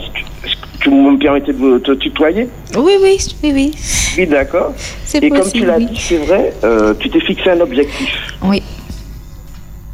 tu, 0.79 0.89
me 0.89 1.17
permettais 1.17 1.53
de 1.53 1.77
te 1.79 1.91
tutoyer? 1.91 2.49
Oui, 2.75 2.93
oui, 3.01 3.17
oui, 3.43 3.51
oui. 3.53 3.71
oui, 4.17 4.27
d'accord. 4.27 4.73
Et 5.13 5.29
possible. 5.29 5.39
comme 5.39 5.51
tu 5.51 5.65
l'as 5.65 5.77
oui. 5.77 5.85
dit, 5.85 5.99
c'est 5.99 6.17
vrai, 6.17 6.53
euh, 6.63 6.93
tu 6.99 7.09
t'es 7.09 7.19
fixé 7.19 7.49
un 7.51 7.59
objectif. 7.59 8.35
Oui. 8.43 8.63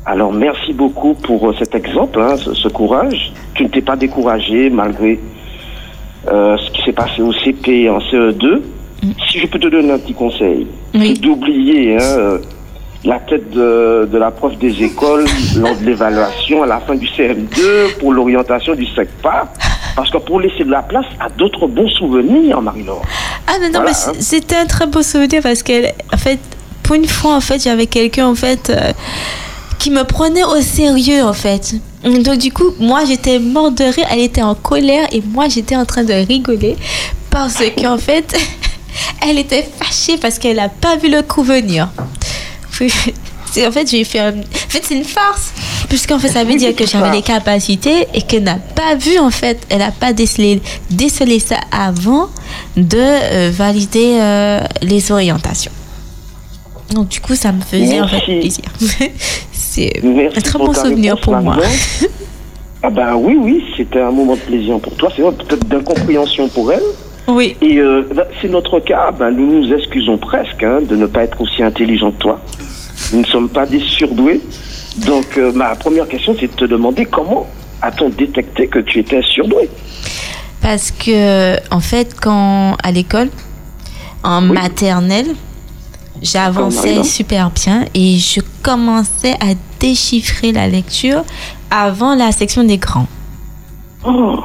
Alors 0.06 0.32
merci 0.32 0.74
beaucoup 0.74 1.14
pour 1.16 1.50
euh, 1.50 1.56
cet 1.58 1.74
exemple, 1.76 2.20
hein, 2.22 2.36
ce, 2.38 2.54
ce 2.54 2.68
courage. 2.68 3.32
Tu 3.56 3.64
ne 3.64 3.70
t'es 3.70 3.82
pas 3.82 3.96
découragé 3.96 4.70
malgré 4.70 5.20
euh, 6.32 6.58
ce 6.58 6.72
qui 6.72 6.84
s'est 6.84 6.94
passé 6.94 7.22
au 7.22 7.34
CP 7.34 7.82
et 7.84 7.90
en 7.90 8.00
CE2. 8.00 8.62
Si 9.30 9.40
je 9.40 9.48
peux 9.48 9.60
te 9.60 9.68
donner 9.68 9.92
un 9.92 10.00
petit 10.00 10.14
conseil, 10.14 10.68
Mm. 10.94 11.00
Oui. 11.02 11.08
c'est 11.14 11.22
d'oublier 11.22 11.96
hein, 11.98 12.00
euh, 12.18 12.38
la 13.04 13.20
tête 13.20 13.50
de, 13.50 14.08
de 14.10 14.18
la 14.18 14.32
prof 14.32 14.58
des 14.58 14.82
écoles 14.82 15.26
lors 15.58 15.76
de 15.76 15.84
l'évaluation 15.86 16.64
à 16.64 16.68
la 16.68 16.80
fin 16.80 16.96
du 16.96 17.06
CM2 17.08 17.98
pour 18.00 18.14
l'orientation 18.14 18.76
du 18.76 18.86
SECPA. 18.86 19.52
Parce 19.98 20.10
que 20.10 20.18
pour 20.20 20.40
laisser 20.40 20.64
de 20.64 20.72
la 20.72 20.82
place 20.84 21.06
à 21.20 21.28
d'autres 21.30 21.68
bons 21.68 21.90
souvenirs, 21.90 22.62
Marie-Laure. 22.62 23.02
Ah 23.48 23.54
non, 23.60 23.66
non, 23.66 23.72
Voilà, 23.82 23.86
mais 23.92 23.92
hein. 23.92 24.14
c'était 24.20 24.56
un 24.56 24.66
très 24.68 24.88
beau 24.88 25.02
souvenir 25.02 25.42
parce 25.44 25.64
que, 25.64 25.86
en 26.14 26.18
fait, 26.18 26.40
pour 26.84 26.96
une 26.96 27.08
fois, 27.08 27.36
en 27.36 27.42
fait, 27.42 27.62
j'avais 27.62 27.88
quelqu'un, 27.88 28.28
en 28.28 28.36
fait, 28.36 28.70
euh, 28.70 28.92
qui 29.86 29.92
me 29.92 30.04
prenait 30.04 30.44
au 30.44 30.60
sérieux, 30.62 31.24
en 31.24 31.34
fait. 31.34 31.76
Donc, 32.04 32.40
du 32.40 32.52
coup, 32.52 32.74
moi, 32.80 33.06
j'étais 33.06 33.38
morte 33.38 33.76
de 33.76 33.84
rire, 33.84 34.08
elle 34.10 34.22
était 34.22 34.42
en 34.42 34.56
colère 34.56 35.08
et 35.12 35.22
moi, 35.22 35.48
j'étais 35.48 35.76
en 35.76 35.86
train 35.86 36.04
de 36.04 36.12
rigoler 36.12 36.76
parce 37.30 37.62
qu'en 37.78 38.00
fait, 38.00 38.36
elle 39.22 39.38
était 39.38 39.64
fâchée 39.78 40.18
parce 40.18 40.40
qu'elle 40.40 40.56
n'a 40.56 40.70
pas 40.70 40.96
vu 40.98 41.12
le 41.12 41.22
coup 41.22 41.44
venir. 41.44 41.88
En 42.72 43.72
fait, 43.72 43.88
j'ai 43.88 44.04
fait 44.04 44.18
un... 44.18 44.32
En 44.32 44.70
fait, 44.70 44.84
c'est 44.84 44.96
une 44.96 45.04
farce. 45.04 45.54
puisqu'en 45.88 46.18
fait, 46.18 46.30
ça 46.30 46.44
veut 46.44 46.56
dire 46.56 46.76
que 46.76 46.88
j'avais 46.88 47.12
les 47.12 47.22
capacités 47.22 48.08
et 48.16 48.24
qu'elle 48.24 48.42
n'a 48.42 48.56
pas 48.56 48.96
vu, 48.96 49.20
en 49.20 49.30
fait, 49.30 49.68
elle 49.70 49.80
n'a 49.80 49.92
pas 49.92 50.14
décelé, 50.14 50.64
décelé 50.90 51.38
ça 51.38 51.58
avant 51.72 52.32
de 52.76 52.98
euh, 52.98 53.52
valider 53.54 54.18
euh, 54.20 54.62
les 54.82 55.12
orientations. 55.12 55.72
Donc, 56.90 57.10
du 57.10 57.20
coup, 57.20 57.36
ça 57.36 57.52
me 57.52 57.62
faisait 57.62 58.02
en 58.02 58.08
fait 58.08 58.22
plaisir. 58.22 58.66
C'est 59.76 60.38
un 60.38 60.42
très 60.42 60.60
bon 60.60 60.74
souvenir 60.74 61.20
pour 61.20 61.36
moi. 61.38 61.58
Ah 62.88 62.92
ben 62.92 63.16
oui, 63.16 63.36
oui, 63.40 63.64
c'était 63.76 64.02
un 64.02 64.12
moment 64.12 64.36
de 64.36 64.42
plaisir 64.42 64.78
pour 64.80 64.94
toi. 64.94 65.10
C'est 65.16 65.24
peut-être 65.24 65.68
d'incompréhension 65.68 66.48
pour 66.50 66.72
elle. 66.72 66.84
Oui. 67.28 67.58
Et 67.60 67.80
euh, 67.80 68.04
ben, 68.14 68.26
c'est 68.40 68.48
notre 68.48 68.80
cas. 68.80 69.10
Ben, 69.12 69.32
nous 69.32 69.60
nous 69.60 69.74
excusons 69.74 70.20
presque 70.20 70.62
hein, 70.62 70.82
de 70.88 70.96
ne 70.96 71.08
pas 71.08 71.24
être 71.24 71.42
aussi 71.42 71.64
intelligent 71.64 72.12
que 72.12 72.20
toi. 72.20 72.40
Nous 73.12 73.22
ne 73.22 73.26
sommes 73.26 73.50
pas 73.50 73.66
des 73.66 73.80
surdoués. 73.80 74.40
Donc 74.98 75.36
euh, 75.38 75.52
ma 75.52 75.74
première 75.76 76.08
question, 76.08 76.36
c'est 76.40 76.46
de 76.46 76.56
te 76.56 76.66
demander 76.66 77.06
comment 77.06 77.48
a-t-on 77.82 78.10
détecté 78.10 78.68
que 78.68 78.80
tu 78.80 79.00
étais 79.00 79.24
surdoué? 79.24 79.68
Parce 80.62 80.92
que, 80.92 81.56
en 81.74 81.80
fait, 81.80 82.16
quand 82.22 82.76
à 82.84 82.92
l'école, 82.92 83.30
en 84.24 84.44
Oui. 84.44 84.54
maternelle, 84.54 85.28
j'avançais 86.26 87.04
super 87.04 87.52
bien 87.52 87.86
et 87.94 88.18
je 88.18 88.42
commençais 88.62 89.34
à 89.34 89.54
déchiffrer 89.80 90.52
la 90.52 90.68
lecture 90.68 91.24
avant 91.72 92.16
la 92.16 92.32
section 92.32 92.64
des 92.64 92.78
grands. 92.78 93.08
Oh, 94.06 94.40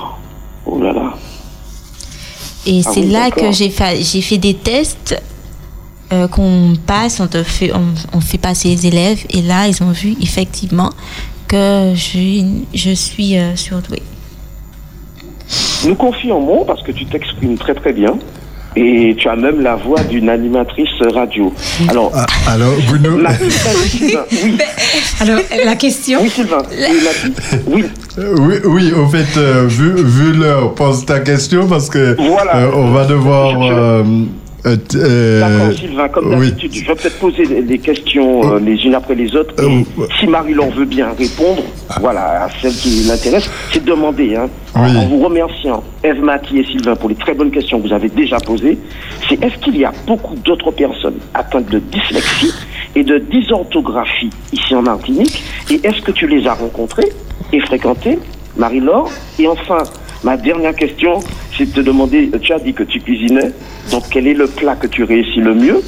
oh 0.67 0.81
là 0.81 0.93
là. 0.93 1.15
Et 2.67 2.83
Ah 2.85 2.91
c'est 2.93 3.01
oui, 3.01 3.11
là 3.11 3.31
que 3.31 3.51
j'ai 3.53 3.71
fait, 3.71 4.03
j'ai 4.03 4.21
fait 4.21 4.39
des 4.39 4.55
tests 4.55 5.21
euh, 6.13 6.29
qu'on 6.29 6.75
passe, 6.87 7.21
on, 7.21 7.27
te 7.27 7.43
fait, 7.43 7.73
on, 7.75 7.95
on 8.17 8.21
fait 8.21 8.39
passer 8.39 8.69
les 8.69 8.87
élèves 8.87 9.25
et 9.31 9.43
là, 9.43 9.67
ils 9.69 9.83
ont 9.83 9.93
vu 9.93 10.17
effectivement 10.21 10.91
que 11.49 11.93
je, 11.95 12.45
je 12.75 12.91
suis 12.91 13.37
euh, 13.39 13.57
surdouée. 13.57 14.03
Nous 15.87 15.95
confirmons 15.95 16.65
parce 16.65 16.83
que 16.83 16.93
tu 16.93 17.07
t'exprimes 17.07 17.57
très 17.57 17.75
très 17.75 17.93
bien. 17.93 18.19
Et 18.77 19.17
tu 19.19 19.29
as 19.29 19.35
même 19.35 19.61
la 19.63 19.75
voix 19.75 20.01
d'une 20.05 20.29
animatrice 20.29 20.89
radio. 21.13 21.53
Alors, 21.89 22.13
Ah, 22.15 22.25
alors, 22.53 22.73
Bruno, 22.89 23.19
Sylvain, 23.89 24.25
oui, 24.45 24.59
Alors, 25.21 25.41
la 25.65 25.75
question. 25.77 26.21
oui 26.23 26.31
Sylvain, 26.31 26.63
oui, 27.67 27.85
oui, 27.85 27.85
oui, 28.39 28.55
oui, 28.65 28.93
au 28.93 29.09
fait, 29.09 29.27
euh, 29.39 29.67
vu, 29.67 29.93
vu 30.05 30.33
l'heure, 30.35 30.75
pose 30.75 31.05
ta 31.05 31.19
question 31.21 31.67
parce 31.67 31.89
que 31.91 32.15
Voilà. 32.17 32.57
euh, 32.59 32.71
on 32.75 32.91
va 32.93 33.05
devoir. 33.07 33.51
Je- 33.61 33.67
je- 33.69 33.73
euh, 33.73 34.05
euh, 34.67 34.77
euh, 34.97 35.41
D'accord, 35.41 35.79
Sylvain, 35.79 36.09
comme 36.09 36.35
oui. 36.35 36.49
d'habitude, 36.51 36.73
je 36.75 36.85
vais 36.87 36.95
peut-être 36.95 37.19
poser 37.19 37.45
les- 37.45 37.79
questions 37.79 38.55
euh, 38.55 38.59
les 38.61 38.77
unes 38.85 38.95
après 38.95 39.15
les 39.15 39.35
autres. 39.37 39.55
Et 39.63 39.67
Euh, 39.99 40.07
si 40.19 40.27
Marie-Laure 40.27 40.71
veut 40.71 40.85
bien 40.85 41.09
répondre, 41.19 41.63
voilà, 42.01 42.45
à 42.45 42.49
celle 42.61 42.73
qui 42.73 43.05
l'intéresse, 43.09 43.49
c'est 43.73 43.83
de 43.85 43.91
demander, 43.91 44.37
hein, 44.37 44.49
en, 44.75 44.85
Oui. 44.85 44.97
en 44.99 45.07
vous 45.07 45.21
remerciant, 45.21 45.83
Eve, 46.05 46.21
Mathis 46.23 46.59
et 46.61 46.65
Sylvain, 46.65 46.95
pour 46.97 47.09
les 47.09 47.15
très 47.15 47.35
bonnes 47.35 47.51
questions 47.51 47.81
que 47.81 47.89
vous 47.89 47.95
avez 47.95 48.09
déjà 48.09 48.39
posées, 48.39 48.79
c'est 49.29 49.43
est-ce 49.43 49.57
qu'il 49.59 49.77
y 49.79 49.85
a 49.85 49.93
beaucoup 50.07 50.37
d'autres 50.37 50.71
personnes 50.73 51.19
atteintes 51.35 51.71
de 51.71 51.79
dyslexie 51.79 52.53
et 52.95 53.03
de 53.03 53.19
dysorthographie 53.19 54.31
ici 54.53 54.75
en 54.75 54.83
Martinique? 54.83 55.43
Et 55.71 55.81
est-ce 55.87 56.01
que 56.03 56.13
tu 56.13 56.27
les 56.27 56.47
as 56.47 56.55
rencontrées 56.55 57.09
et 57.53 57.61
fréquentées, 57.61 58.19
Marie-Laure 58.57 59.11
Et 59.39 59.47
enfin, 59.49 59.79
ma 60.25 60.37
dernière 60.37 60.75
question, 60.75 61.21
c'est 61.57 61.67
de 61.67 61.73
te 61.73 61.81
demander, 61.81 62.31
tu 62.43 62.53
as 62.53 62.59
dit 62.59 62.73
que 62.75 62.83
tu 62.83 63.01
cuisinais, 63.01 63.53
donc 63.91 64.05
quel 64.11 64.27
est 64.27 64.35
le 64.35 64.47
plat 64.47 64.75
que 64.77 64.87
tu 64.87 65.05
réussis 65.05 65.41
le 65.41 65.55
mieux 65.55 65.83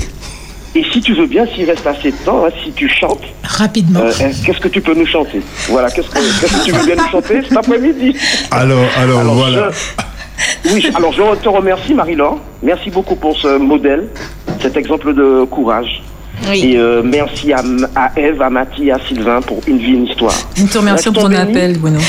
Et 0.74 0.85
si 0.93 1.01
tu 1.01 1.12
veux 1.14 1.26
bien, 1.26 1.45
s'il 1.55 1.66
reste 1.68 1.87
assez 1.87 2.11
de 2.12 2.16
temps, 2.24 2.45
hein, 2.47 2.51
si 2.64 2.72
tu 2.72 2.89
chantes, 2.89 3.22
Rapidement. 3.45 4.01
euh, 4.01 4.11
hein, 4.22 4.30
qu'est-ce 4.45 4.61
que 4.61 4.68
tu 4.68 4.80
peux 4.80 4.95
nous 4.95 5.07
chanter 5.07 5.41
Voilà, 5.68 5.91
qu'est-ce 5.91 6.09
que, 6.09 6.14
qu'est-ce 6.41 6.61
que 6.61 6.64
tu 6.64 6.72
veux 6.72 6.87
bien 6.87 6.97
nous 6.97 7.09
chanter 7.11 7.43
cet 7.47 7.57
après-midi 7.57 8.16
Alors, 8.51 8.78
alors, 8.99 9.20
Alors, 9.20 9.35
voilà. 9.35 9.70
je- 9.70 10.72
oui, 10.72 10.91
alors 10.95 11.12
je 11.12 11.22
te 11.43 11.49
remercie 11.49 11.93
Marie-Laure. 11.95 12.39
Merci 12.62 12.91
beaucoup 12.91 13.14
pour 13.16 13.37
ce 13.39 13.59
modèle, 13.59 14.09
cet 14.61 14.76
exemple 14.76 15.12
de 15.14 15.45
courage. 15.45 16.03
Oui. 16.51 16.72
Et 16.72 16.76
euh, 16.78 17.03
merci 17.05 17.53
à, 17.53 17.62
à 17.95 18.11
Eve, 18.18 18.41
à 18.43 18.51
Mathie, 18.51 18.91
à 18.91 18.99
Sylvain 19.07 19.41
pour 19.43 19.61
une 19.68 19.78
vie, 19.78 19.93
une 19.93 20.07
histoire. 20.07 20.35
Nous 20.59 20.66
te 20.66 20.78
remercions 20.78 21.12
pour 21.12 21.24
ton 21.24 21.35
appel, 21.35 21.78
Bruno. 21.78 22.01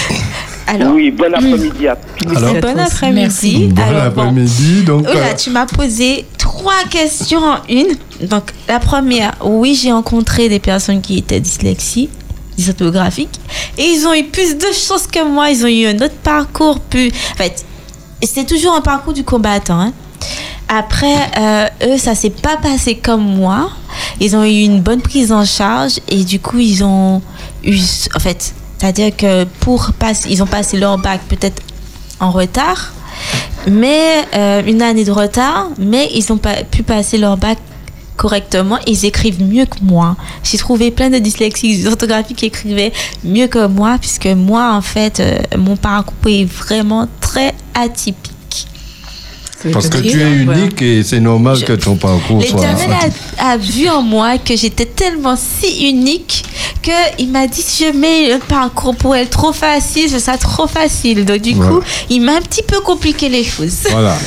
Alors, 0.68 0.94
Oui, 0.94 1.12
bon 1.12 1.34
après-midi 1.34 1.88
à 1.88 1.96
tous. 1.96 2.36
Alors, 2.38 2.54
bon 2.62 2.80
après-midi. 2.80 3.20
Merci. 3.22 3.68
Bon 3.68 3.82
après-midi. 3.82 4.84
Donc, 4.84 5.06
Oh 5.10 5.14
là, 5.14 5.28
euh, 5.32 5.36
tu 5.36 5.50
m'as 5.50 5.66
posé 5.66 6.26
trois 6.38 6.84
questions 6.90 7.40
en 7.44 7.58
une. 7.70 7.96
Donc, 8.28 8.52
la 8.68 8.80
première, 8.80 9.34
oui, 9.44 9.76
j'ai 9.76 9.92
rencontré 9.92 10.50
des 10.50 10.60
personnes 10.60 11.02
qui 11.02 11.18
étaient 11.18 11.40
dyslexiques, 11.40 12.10
dysorthographiques, 12.58 13.40
et 13.78 13.84
ils 13.84 14.06
ont 14.08 14.14
eu 14.14 14.24
plus 14.24 14.56
de 14.58 14.68
choses 14.74 15.08
que 15.08 15.24
moi. 15.28 15.50
Ils 15.50 15.64
ont 15.66 15.68
eu 15.68 15.86
un 15.88 15.96
autre 15.96 16.16
parcours 16.24 16.80
plus. 16.80 17.08
En 17.34 17.36
fait, 17.38 17.66
c'est 18.24 18.46
toujours 18.46 18.74
un 18.76 18.82
parcours 18.82 19.14
du 19.14 19.24
combattant. 19.24 19.80
hein. 19.80 19.94
Après, 20.70 21.16
euh, 21.38 21.68
eux, 21.94 21.98
ça 21.98 22.16
s'est 22.16 22.30
pas 22.30 22.56
passé 22.58 22.96
comme 22.96 23.24
moi. 23.36 23.70
Ils 24.22 24.36
ont 24.36 24.44
eu 24.46 24.62
une 24.64 24.80
bonne 24.82 25.02
prise 25.02 25.32
en 25.32 25.44
charge 25.46 26.00
et 26.10 26.24
du 26.24 26.40
coup, 26.40 26.58
ils 26.60 26.84
ont 26.84 27.22
eu. 27.66 27.78
En 28.16 28.20
fait, 28.20 28.54
c'est-à-dire 28.84 29.16
que 29.16 29.46
pour 29.62 29.94
passer, 29.94 30.28
ils 30.30 30.44
ont 30.44 30.46
passé 30.46 30.76
leur 30.76 30.98
bac 30.98 31.22
peut-être 31.30 31.62
en 32.20 32.32
retard, 32.32 32.92
mais 33.66 34.26
euh, 34.36 34.62
une 34.68 34.82
année 34.82 35.06
de 35.06 35.12
retard, 35.12 35.70
mais 35.80 36.10
ils 36.14 36.34
ont 36.34 36.38
pas 36.38 36.66
pu 36.70 36.84
passer 36.84 37.18
leur 37.18 37.38
bac 37.38 37.58
correctement. 38.18 38.78
Ils 38.86 39.06
écrivent 39.06 39.42
mieux 39.42 39.64
que 39.68 39.78
moi. 39.82 40.18
J'ai 40.44 40.58
trouvé 40.58 40.92
plein 40.92 41.10
de 41.10 41.18
dyslexiques 41.18 41.88
orthographiques 41.88 42.40
qui 42.40 42.48
écrivaient 42.48 42.92
mieux 43.24 43.48
que 43.48 43.68
moi, 43.68 43.96
puisque 44.02 44.28
moi, 44.28 44.74
en 44.74 44.82
fait, 44.82 45.22
euh, 45.22 45.40
mon 45.58 45.78
parcours 45.78 46.16
est 46.28 46.44
vraiment 46.44 47.08
très 47.22 47.56
atypique. 47.74 48.33
Parce 49.72 49.88
que 49.90 49.98
tu 50.00 50.22
es 50.22 50.32
unique 50.44 50.82
et 50.82 51.04
c'est 51.04 51.20
normal 51.20 51.58
Je- 51.58 51.66
que 51.66 51.74
ton 51.74 51.96
parcours 51.96 52.44
soit. 52.44 52.60
L'éternel 52.60 52.90
a, 53.40 53.52
a 53.52 53.58
vu 53.58 53.88
en 53.90 54.02
moi 54.02 54.38
que 54.38 54.56
j'étais 54.56 54.86
tellement 54.86 55.36
si 55.38 55.90
unique 55.90 56.44
qu'il 56.82 57.30
m'a 57.30 57.48
dit 57.48 57.62
si 57.62 57.86
je 57.86 57.98
mets 57.98 58.32
un 58.34 58.40
parcours 58.40 58.96
pour 58.96 59.16
elle 59.16 59.30
trop 59.30 59.54
facile, 59.54 60.10
ce 60.10 60.20
sera 60.20 60.38
trop 60.38 60.68
facile. 60.68 61.24
Donc 61.26 61.38
du 61.42 61.54
Ouais. 61.56 61.68
coup, 61.68 61.80
il 62.10 62.22
m'a 62.22 62.34
un 62.38 62.42
petit 62.42 62.64
peu 62.64 62.80
compliqué 62.82 63.30
les 63.30 63.44
choses. 63.44 63.88
Voilà. 63.90 64.18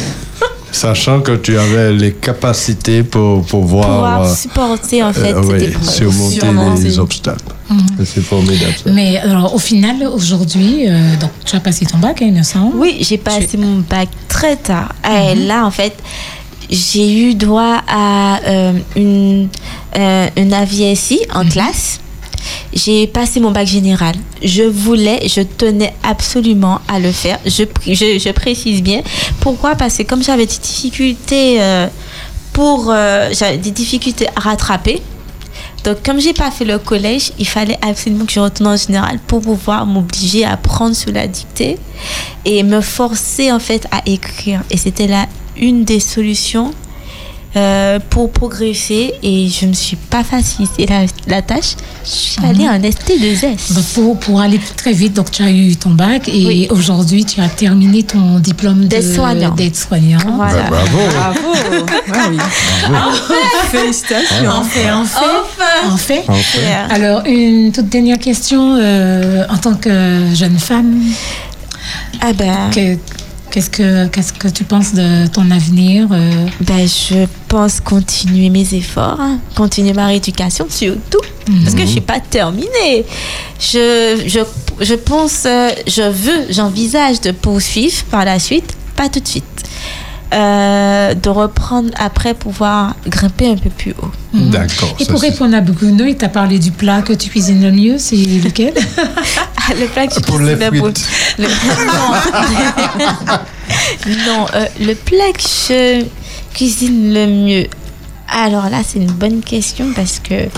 Sachant 0.76 1.20
que 1.22 1.32
tu 1.36 1.56
avais 1.58 1.90
les 1.94 2.12
capacités 2.12 3.02
pour 3.02 3.42
pouvoir 3.46 3.86
Pouvoir 3.88 4.22
euh, 4.24 4.34
supporter 4.34 5.02
en 5.02 5.12
fait 5.12 5.32
euh, 5.32 5.42
ouais, 5.42 5.64
épreuve. 5.64 5.88
surmonter 5.88 6.40
Surmonter. 6.40 6.82
les 6.82 6.98
obstacles. 6.98 7.52
C'est 8.04 8.20
formidable. 8.20 8.74
ça. 8.84 8.90
Mais 8.92 9.16
alors, 9.16 9.54
au 9.54 9.58
final, 9.58 9.96
aujourd'hui, 10.06 10.86
euh, 10.86 11.16
donc 11.16 11.30
tu 11.46 11.56
as 11.56 11.60
passé 11.60 11.86
ton 11.86 11.96
bac, 11.98 12.20
hein, 12.20 12.26
il 12.28 12.34
me 12.34 12.42
semble. 12.42 12.76
Oui, 12.76 12.98
j'ai 13.00 13.16
passé 13.16 13.56
mon 13.56 13.78
bac 13.88 14.08
très 14.28 14.56
tard. 14.56 14.92
Et 15.04 15.34
là, 15.34 15.64
en 15.64 15.70
fait, 15.70 15.94
j'ai 16.68 17.10
eu 17.30 17.34
droit 17.34 17.80
à 17.88 18.40
euh, 18.46 18.72
une, 18.96 19.48
euh, 19.96 20.28
un 20.36 20.52
avis 20.52 20.94
SI 20.94 21.20
en 21.34 21.44
classe. 21.48 22.00
J'ai 22.72 23.06
passé 23.06 23.40
mon 23.40 23.50
bac 23.50 23.66
général. 23.66 24.14
Je 24.42 24.62
voulais, 24.62 25.26
je 25.28 25.40
tenais 25.40 25.94
absolument 26.02 26.80
à 26.88 26.98
le 26.98 27.12
faire. 27.12 27.38
Je, 27.44 27.64
je, 27.86 28.32
précise 28.32 28.82
bien. 28.82 29.02
Pourquoi? 29.40 29.74
Parce 29.74 29.96
que 29.96 30.02
comme 30.02 30.22
j'avais 30.22 30.46
des 30.46 30.58
difficultés 30.58 31.60
euh, 31.60 31.86
pour, 32.52 32.90
euh, 32.90 33.30
des 33.62 33.70
difficultés 33.70 34.26
à 34.34 34.40
rattraper. 34.40 35.02
Donc, 35.84 36.02
comme 36.02 36.20
j'ai 36.20 36.32
pas 36.32 36.50
fait 36.50 36.64
le 36.64 36.78
collège, 36.78 37.30
il 37.38 37.46
fallait 37.46 37.78
absolument 37.80 38.24
que 38.24 38.32
je 38.32 38.40
retourne 38.40 38.70
en 38.70 38.76
général 38.76 39.20
pour 39.26 39.40
pouvoir 39.40 39.86
m'obliger 39.86 40.44
à 40.44 40.56
prendre 40.56 40.96
sous 40.96 41.12
la 41.12 41.28
dictée 41.28 41.78
et 42.44 42.62
me 42.62 42.80
forcer 42.80 43.52
en 43.52 43.60
fait 43.60 43.86
à 43.92 44.02
écrire. 44.06 44.62
Et 44.70 44.76
c'était 44.76 45.06
là 45.06 45.26
une 45.56 45.84
des 45.84 46.00
solutions 46.00 46.72
euh, 47.56 47.98
pour 48.10 48.30
progresser. 48.30 49.14
Et 49.22 49.48
je 49.48 49.66
me 49.66 49.72
suis 49.72 49.96
pas 49.96 50.22
facilité 50.24 50.86
la, 50.86 51.02
la 51.26 51.42
tâche. 51.42 51.74
Je 52.04 52.10
suis 52.10 52.44
allée 52.44 52.68
en 52.68 52.78
ST2S. 52.78 53.74
Donc, 53.74 53.84
pour, 53.94 54.18
pour 54.20 54.40
aller 54.40 54.60
très 54.76 54.92
vite, 54.92 55.14
donc 55.14 55.30
tu 55.30 55.42
as 55.42 55.50
eu 55.50 55.74
ton 55.76 55.90
bac 55.90 56.28
et 56.28 56.46
Oui. 56.46 56.66
aujourd'hui, 56.70 57.24
tu 57.24 57.40
as 57.40 57.48
terminé 57.48 58.02
ton 58.02 58.38
diplôme 58.38 58.82
de- 58.82 58.86
D'aide-soignant. 59.56 60.18
Voilà. 60.36 60.70
Bah, 60.70 60.76
bravo. 60.90 60.98
Bravo. 61.10 61.86
Ah 62.14 62.28
oui. 62.30 62.38
Félicitations. 63.70 64.48
En 64.50 64.62
fait, 64.62 64.90
en 64.90 65.04
fait, 65.04 65.18
Enfin 65.24 65.92
en 65.92 65.96
fait. 65.96 66.24
Enfin. 66.28 66.58
Yeah. 66.60 66.86
Alors, 66.90 67.22
une 67.26 67.72
toute 67.72 67.88
dernière 67.88 68.18
question. 68.18 68.76
euh, 68.78 69.44
en 69.48 69.56
tant 69.58 69.74
que 69.74 70.26
jeune 70.34 70.58
femme, 70.58 71.00
Ah 72.20 72.32
ben, 72.32 72.70
que- 72.74 72.96
qu'est-ce 73.50 73.70
que, 73.70 74.06
qu'est-ce 74.08 74.32
que 74.32 74.48
tu 74.48 74.64
penses 74.64 74.92
de 74.94 75.26
ton 75.28 75.50
avenir 75.50 76.08
euh, 76.12 76.46
ben, 76.60 76.86
je 76.86 77.26
pense 77.48 77.80
continuer 77.80 78.50
mes 78.50 78.74
efforts, 78.74 79.20
hein, 79.20 79.38
continuer 79.54 79.92
ma 79.92 80.06
rééducation 80.06 80.66
surtout, 80.68 81.20
parce 81.62 81.74
que 81.74 81.82
je 81.82 81.86
suis 81.86 82.00
pas 82.00 82.20
terminée. 82.20 83.04
Je, 83.60 84.22
je, 84.26 84.40
je 84.84 84.94
pense, 84.94 85.44
euh, 85.46 85.70
je 85.86 86.02
veux, 86.02 86.46
j'envisage 86.50 87.20
de 87.20 87.30
poursuivre 87.30 88.04
par 88.10 88.24
la 88.24 88.38
suite, 88.38 88.76
pas 88.96 89.08
tout 89.08 89.20
de 89.20 89.28
suite. 89.28 89.44
euh, 90.34 91.14
de 91.14 91.28
reprendre 91.28 91.90
après 91.96 92.34
pouvoir 92.34 92.96
grimper 93.06 93.46
un 93.48 93.56
peu 93.56 93.70
plus 93.70 93.92
haut. 93.92 94.10
D'accord. 94.34 94.94
Et 94.98 95.04
pour 95.06 95.20
c'est- 95.20 95.28
répondre 95.30 95.54
à 95.56 95.60
Bruno, 95.60 96.04
il 96.04 96.16
t'a 96.16 96.28
parlé 96.28 96.58
du 96.58 96.72
plat 96.72 97.00
que 97.00 97.12
tu 97.12 97.28
cuisines 97.30 97.62
le 97.62 97.70
mieux, 97.70 97.96
c'est 97.98 98.16
lequel? 98.16 98.74
le 99.80 99.86
plat 99.86 100.06
que 100.06 100.20
Pour 100.20 100.38
le 100.38 100.54
Non, 100.54 100.92
non 104.26 104.46
euh, 104.54 104.66
le 104.80 104.94
plat 104.94 105.32
que 105.32 105.42
je 105.42 106.04
cuisine 106.54 107.12
le 107.12 107.26
mieux. 107.26 107.66
Alors 108.28 108.68
là, 108.68 108.78
c'est 108.86 108.98
une 108.98 109.12
bonne 109.12 109.40
question 109.40 109.86
parce 109.94 110.18
que 110.18 110.48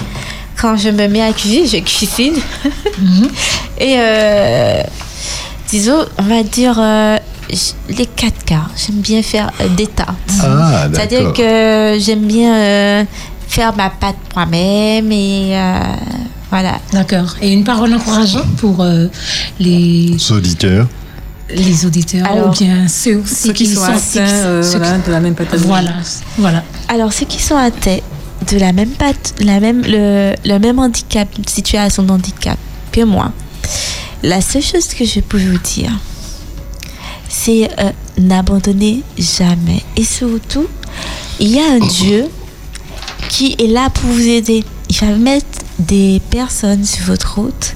quand 0.61 0.77
je 0.77 0.91
me 0.91 1.07
mets 1.09 1.23
à 1.23 1.33
cuisiner, 1.33 1.67
je 1.67 1.79
cuisine. 1.79 2.35
Et 3.79 3.97
euh, 3.99 4.83
disons, 5.69 6.05
on 6.19 6.23
va 6.23 6.43
dire 6.43 6.77
euh, 6.79 7.19
les 7.89 8.07
quatre 8.07 8.45
quarts. 8.45 8.71
J'aime 8.77 9.01
bien 9.01 9.23
faire 9.23 9.51
euh, 9.61 9.69
des 9.69 9.87
tartes. 9.87 10.17
Ah, 10.43 10.87
C'est-à-dire 10.93 11.33
que 11.33 11.97
j'aime 12.01 12.27
bien 12.27 13.07
faire 13.47 13.75
ma 13.77 13.91
pâte 13.91 14.17
moi-même 14.35 15.11
et 15.13 15.57
voilà. 16.51 16.81
D'accord. 16.93 17.37
Et 17.43 17.53
une 17.53 17.65
parole 17.65 17.93
encourageante 17.95 18.51
pour 18.57 18.81
euh, 18.83 19.07
les, 19.61 20.09
Les 20.17 20.33
auditeurs. 20.33 20.87
les 21.51 21.85
auditeurs 21.87 22.27
Alors, 22.27 22.49
ou 22.49 22.53
bien 22.53 22.89
ceux 22.89 23.17
aussi 23.19 23.35
Ceux 23.49 23.53
qui 23.53 23.67
sont 23.67 23.83
atteints 23.83 24.21
euh, 24.21 24.63
ceux 24.63 24.73
qui- 24.73 24.85
voilà, 24.85 24.99
de 24.99 25.11
la 25.13 25.21
même 25.21 25.35
pathologie. 25.35 25.67
Voilà, 25.67 25.93
voilà. 26.39 26.65
Alors, 26.89 27.13
ceux 27.13 27.27
qui 27.27 27.43
sont 27.43 27.57
atteints 27.57 27.99
de 28.51 28.59
la 28.59 28.73
même 28.73 28.91
patte, 28.91 29.35
la 29.41 29.61
même, 29.61 29.83
le, 29.87 30.35
le 30.45 30.59
même 30.59 30.79
handicap, 30.79 31.29
situation 31.47 32.03
de 32.03 32.13
handicap 32.13 32.57
que 32.93 33.03
moi, 33.05 33.33
la 34.23 34.41
seule 34.41 34.63
chose 34.63 34.87
que 34.89 35.05
je 35.05 35.21
peux 35.21 35.39
vous 35.39 35.59
dire, 35.59 35.91
c'est 37.29 37.69
euh, 37.79 37.91
n'abandonnez 38.19 39.03
jamais. 39.19 39.83
Et 39.97 40.05
surtout, 40.05 40.67
il 41.41 41.49
y 41.49 41.59
a 41.59 41.73
un 41.75 41.79
Dieu 41.87 42.27
qui 43.29 43.55
est 43.59 43.67
là 43.67 43.91
pour 43.91 44.09
vous 44.11 44.27
aider. 44.27 44.65
Il 44.89 44.97
va 44.97 45.07
mettre 45.17 45.47
des 45.79 46.21
personnes 46.31 46.85
sur 46.85 47.05
votre 47.07 47.39
route 47.39 47.75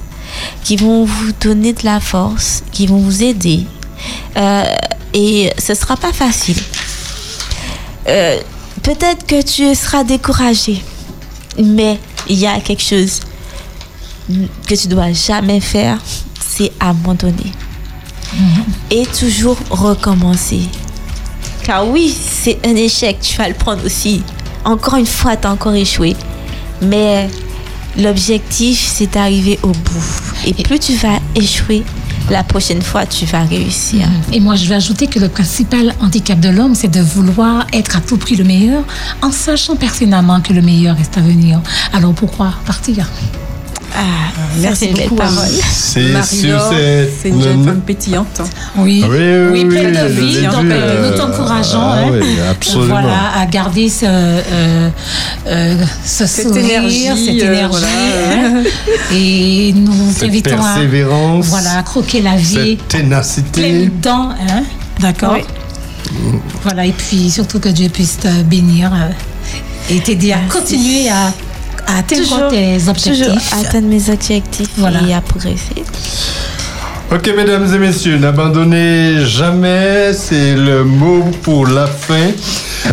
qui 0.63 0.77
vont 0.77 1.05
vous 1.05 1.31
donner 1.41 1.73
de 1.73 1.85
la 1.85 1.99
force, 1.99 2.63
qui 2.71 2.87
vont 2.87 2.97
vous 2.97 3.23
aider. 3.23 3.65
Euh, 4.35 4.63
et 5.13 5.51
ce 5.57 5.73
sera 5.75 5.95
pas 5.95 6.11
facile. 6.11 6.57
Euh, 8.07 8.39
Peut-être 8.83 9.25
que 9.25 9.41
tu 9.41 9.73
seras 9.75 10.03
découragé, 10.03 10.83
mais 11.57 11.97
il 12.27 12.37
y 12.37 12.45
a 12.45 12.59
quelque 12.59 12.83
chose 12.83 13.21
que 14.67 14.75
tu 14.75 14.89
dois 14.89 15.13
jamais 15.13 15.61
faire, 15.61 15.99
c'est 16.45 16.69
abandonner. 16.81 17.53
Et 18.91 19.05
toujours 19.05 19.57
recommencer. 19.69 20.63
Car 21.63 21.87
oui, 21.87 22.13
c'est 22.13 22.59
un 22.65 22.75
échec, 22.75 23.19
tu 23.21 23.37
vas 23.37 23.47
le 23.47 23.53
prendre 23.53 23.85
aussi. 23.85 24.21
Encore 24.65 24.95
une 24.95 25.05
fois, 25.05 25.37
tu 25.37 25.47
as 25.47 25.51
encore 25.51 25.73
échoué. 25.73 26.17
Mais 26.81 27.29
l'objectif, 27.97 28.91
c'est 28.93 29.13
d'arriver 29.13 29.59
au 29.63 29.69
bout. 29.69 30.21
Et 30.45 30.53
plus 30.53 30.79
tu 30.79 30.95
vas 30.95 31.19
échouer, 31.35 31.83
la 32.29 32.43
prochaine 32.43 32.81
fois, 32.81 33.05
tu 33.05 33.25
vas 33.25 33.43
réussir. 33.43 34.07
Et 34.31 34.39
moi, 34.39 34.55
je 34.55 34.65
vais 34.67 34.75
ajouter 34.75 35.07
que 35.07 35.19
le 35.19 35.29
principal 35.29 35.93
handicap 36.01 36.39
de 36.39 36.49
l'homme, 36.49 36.75
c'est 36.75 36.87
de 36.87 37.01
vouloir 37.01 37.67
être 37.73 37.97
à 37.97 38.01
tout 38.01 38.17
prix 38.17 38.35
le 38.35 38.43
meilleur, 38.43 38.83
en 39.21 39.31
sachant 39.31 39.75
pertinemment 39.75 40.41
que 40.41 40.53
le 40.53 40.61
meilleur 40.61 40.97
reste 40.97 41.17
à 41.17 41.21
venir. 41.21 41.61
Alors 41.93 42.13
pourquoi 42.13 42.53
partir? 42.65 43.07
Ah, 43.95 44.01
Merci 44.59 44.85
une 44.87 44.97
belle 44.97 45.09
parole. 45.11 45.47
C'est 45.71 46.01
Marie-Laure, 46.01 46.61
sur 46.61 46.69
cette- 46.77 47.09
c'est 47.21 47.29
une 47.29 47.41
jeune 47.43 47.63
femme 47.63 47.81
pétillante. 47.81 48.41
Oui, 48.77 49.03
Oui, 49.07 49.17
oui, 49.17 49.49
oui, 49.51 49.65
pleine 49.65 49.91
de 49.93 50.07
vie. 50.13 50.41
Donc, 50.43 50.63
vu, 50.63 50.71
euh, 50.71 51.01
nous 51.09 51.13
euh, 51.13 51.17
t'encourageons 51.17 51.79
ah 51.81 51.95
hein, 51.99 52.05
oui, 52.11 52.25
absolument. 52.49 52.87
voilà, 53.01 53.31
à 53.39 53.45
garder 53.45 53.89
ce, 53.89 54.05
euh, 54.07 54.89
euh, 55.47 55.75
ce 56.03 56.25
Cette 56.25 56.47
sourire, 56.47 56.65
énergie, 56.65 57.03
cette 57.25 57.43
euh, 57.43 57.53
énergie. 57.53 57.85
hein. 57.85 58.63
Et 59.13 59.73
nous 59.75 60.09
Cette 60.11 60.21
t'invitons 60.21 60.55
à, 60.55 60.73
persévérance, 60.73 61.45
voilà, 61.47 61.77
à 61.77 61.83
croquer 61.83 62.21
la 62.21 62.35
vie 62.35 62.77
cette 62.79 62.87
ténacité. 62.87 63.91
dents. 64.01 64.29
Hein, 64.31 64.63
D'accord 64.99 65.33
Oui. 65.35 65.43
Voilà, 66.63 66.85
et 66.85 66.91
puis 66.93 67.29
surtout 67.29 67.59
que 67.59 67.69
Dieu 67.69 67.89
puisse 67.89 68.17
te 68.19 68.41
bénir 68.43 68.91
euh, 68.93 69.09
et 69.93 69.99
t'aider 69.99 70.31
à 70.33 70.39
continuer 70.51 71.09
à 71.09 71.31
atteindre 71.87 72.21
Toujours- 72.23 72.47
tes 72.49 72.77
Toujours 72.77 72.89
objectifs. 73.27 73.53
atteindre 73.53 73.87
mes 73.87 74.09
objectifs 74.09 74.69
Voilà. 74.77 74.99
et 75.07 75.13
à 75.13 75.21
progresser. 75.21 75.83
Ok, 77.11 77.29
mesdames 77.35 77.67
et 77.73 77.77
messieurs, 77.77 78.17
n'abandonnez 78.17 79.25
jamais, 79.25 80.13
c'est 80.13 80.55
le 80.55 80.83
mot 80.83 81.23
pour 81.43 81.67
la 81.67 81.85
fin. 81.85 82.31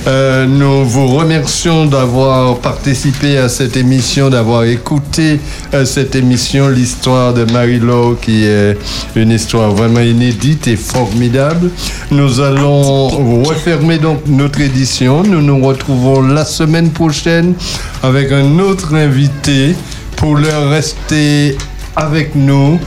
Euh, 0.06 0.46
nous 0.46 0.84
vous 0.84 1.08
remercions 1.08 1.86
d'avoir 1.86 2.58
participé 2.58 3.38
à 3.38 3.48
cette 3.48 3.76
émission, 3.76 4.30
d'avoir 4.30 4.64
écouté 4.64 5.40
euh, 5.74 5.84
cette 5.84 6.14
émission, 6.14 6.68
l'histoire 6.68 7.34
de 7.34 7.44
Marie-Laure, 7.50 8.18
qui 8.20 8.44
est 8.44 8.78
une 9.16 9.30
histoire 9.30 9.70
vraiment 9.70 10.00
inédite 10.00 10.68
et 10.68 10.76
formidable. 10.76 11.70
Nous 12.10 12.40
allons 12.40 13.08
refermer 13.42 13.98
donc 13.98 14.20
notre 14.26 14.60
édition. 14.60 15.22
Nous 15.22 15.42
nous 15.42 15.64
retrouvons 15.64 16.22
la 16.22 16.44
semaine 16.44 16.90
prochaine 16.90 17.54
avec 18.02 18.32
un 18.32 18.58
autre 18.58 18.94
invité 18.94 19.74
pour 20.16 20.36
leur 20.36 20.70
rester 20.70 21.56
avec 21.96 22.34
nous 22.34 22.78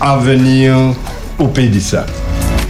à 0.00 0.16
venir 0.16 0.74
au 1.38 1.48
Pays 1.48 1.80
Sable. 1.80 2.25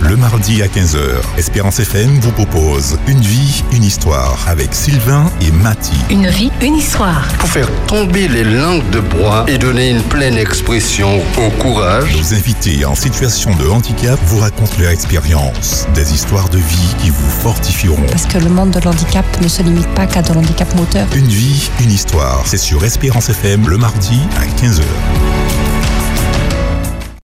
Le 0.08 0.16
mardi 0.16 0.62
à 0.62 0.68
15h, 0.68 0.98
Espérance 1.36 1.80
FM 1.80 2.20
vous 2.20 2.30
propose 2.30 2.96
Une 3.08 3.20
vie, 3.20 3.64
une 3.72 3.82
histoire 3.82 4.38
avec 4.46 4.72
Sylvain 4.72 5.28
et 5.40 5.50
Mati. 5.50 5.96
Une 6.10 6.28
vie, 6.28 6.52
une 6.62 6.76
histoire. 6.76 7.26
Pour 7.40 7.48
faire 7.48 7.68
tomber 7.88 8.28
les 8.28 8.44
langues 8.44 8.88
de 8.90 9.00
bois 9.00 9.44
et 9.48 9.58
donner 9.58 9.90
une 9.90 10.02
pleine 10.02 10.38
expression 10.38 11.20
au 11.38 11.50
courage, 11.60 12.16
Nos 12.16 12.34
invités 12.34 12.84
en 12.84 12.94
situation 12.94 13.52
de 13.56 13.68
handicap 13.68 14.18
vous 14.26 14.38
racontent 14.38 14.76
leur 14.78 14.90
expérience, 14.90 15.88
des 15.94 16.14
histoires 16.14 16.48
de 16.50 16.58
vie 16.58 16.94
qui 17.02 17.10
vous 17.10 17.30
fortifieront. 17.42 18.06
Parce 18.08 18.26
que 18.26 18.38
le 18.38 18.48
monde 18.48 18.70
de 18.70 18.80
l'handicap 18.80 19.24
ne 19.42 19.48
se 19.48 19.62
limite 19.62 19.92
pas 19.96 20.06
qu'à 20.06 20.22
de 20.22 20.32
l'handicap 20.32 20.72
moteur. 20.76 21.08
Une 21.16 21.26
vie, 21.26 21.68
une 21.80 21.90
histoire, 21.90 22.42
c'est 22.44 22.58
sur 22.58 22.84
Espérance 22.84 23.28
FM 23.28 23.68
le 23.68 23.76
mardi 23.76 24.20
à 24.36 24.44
15h. 24.62 24.82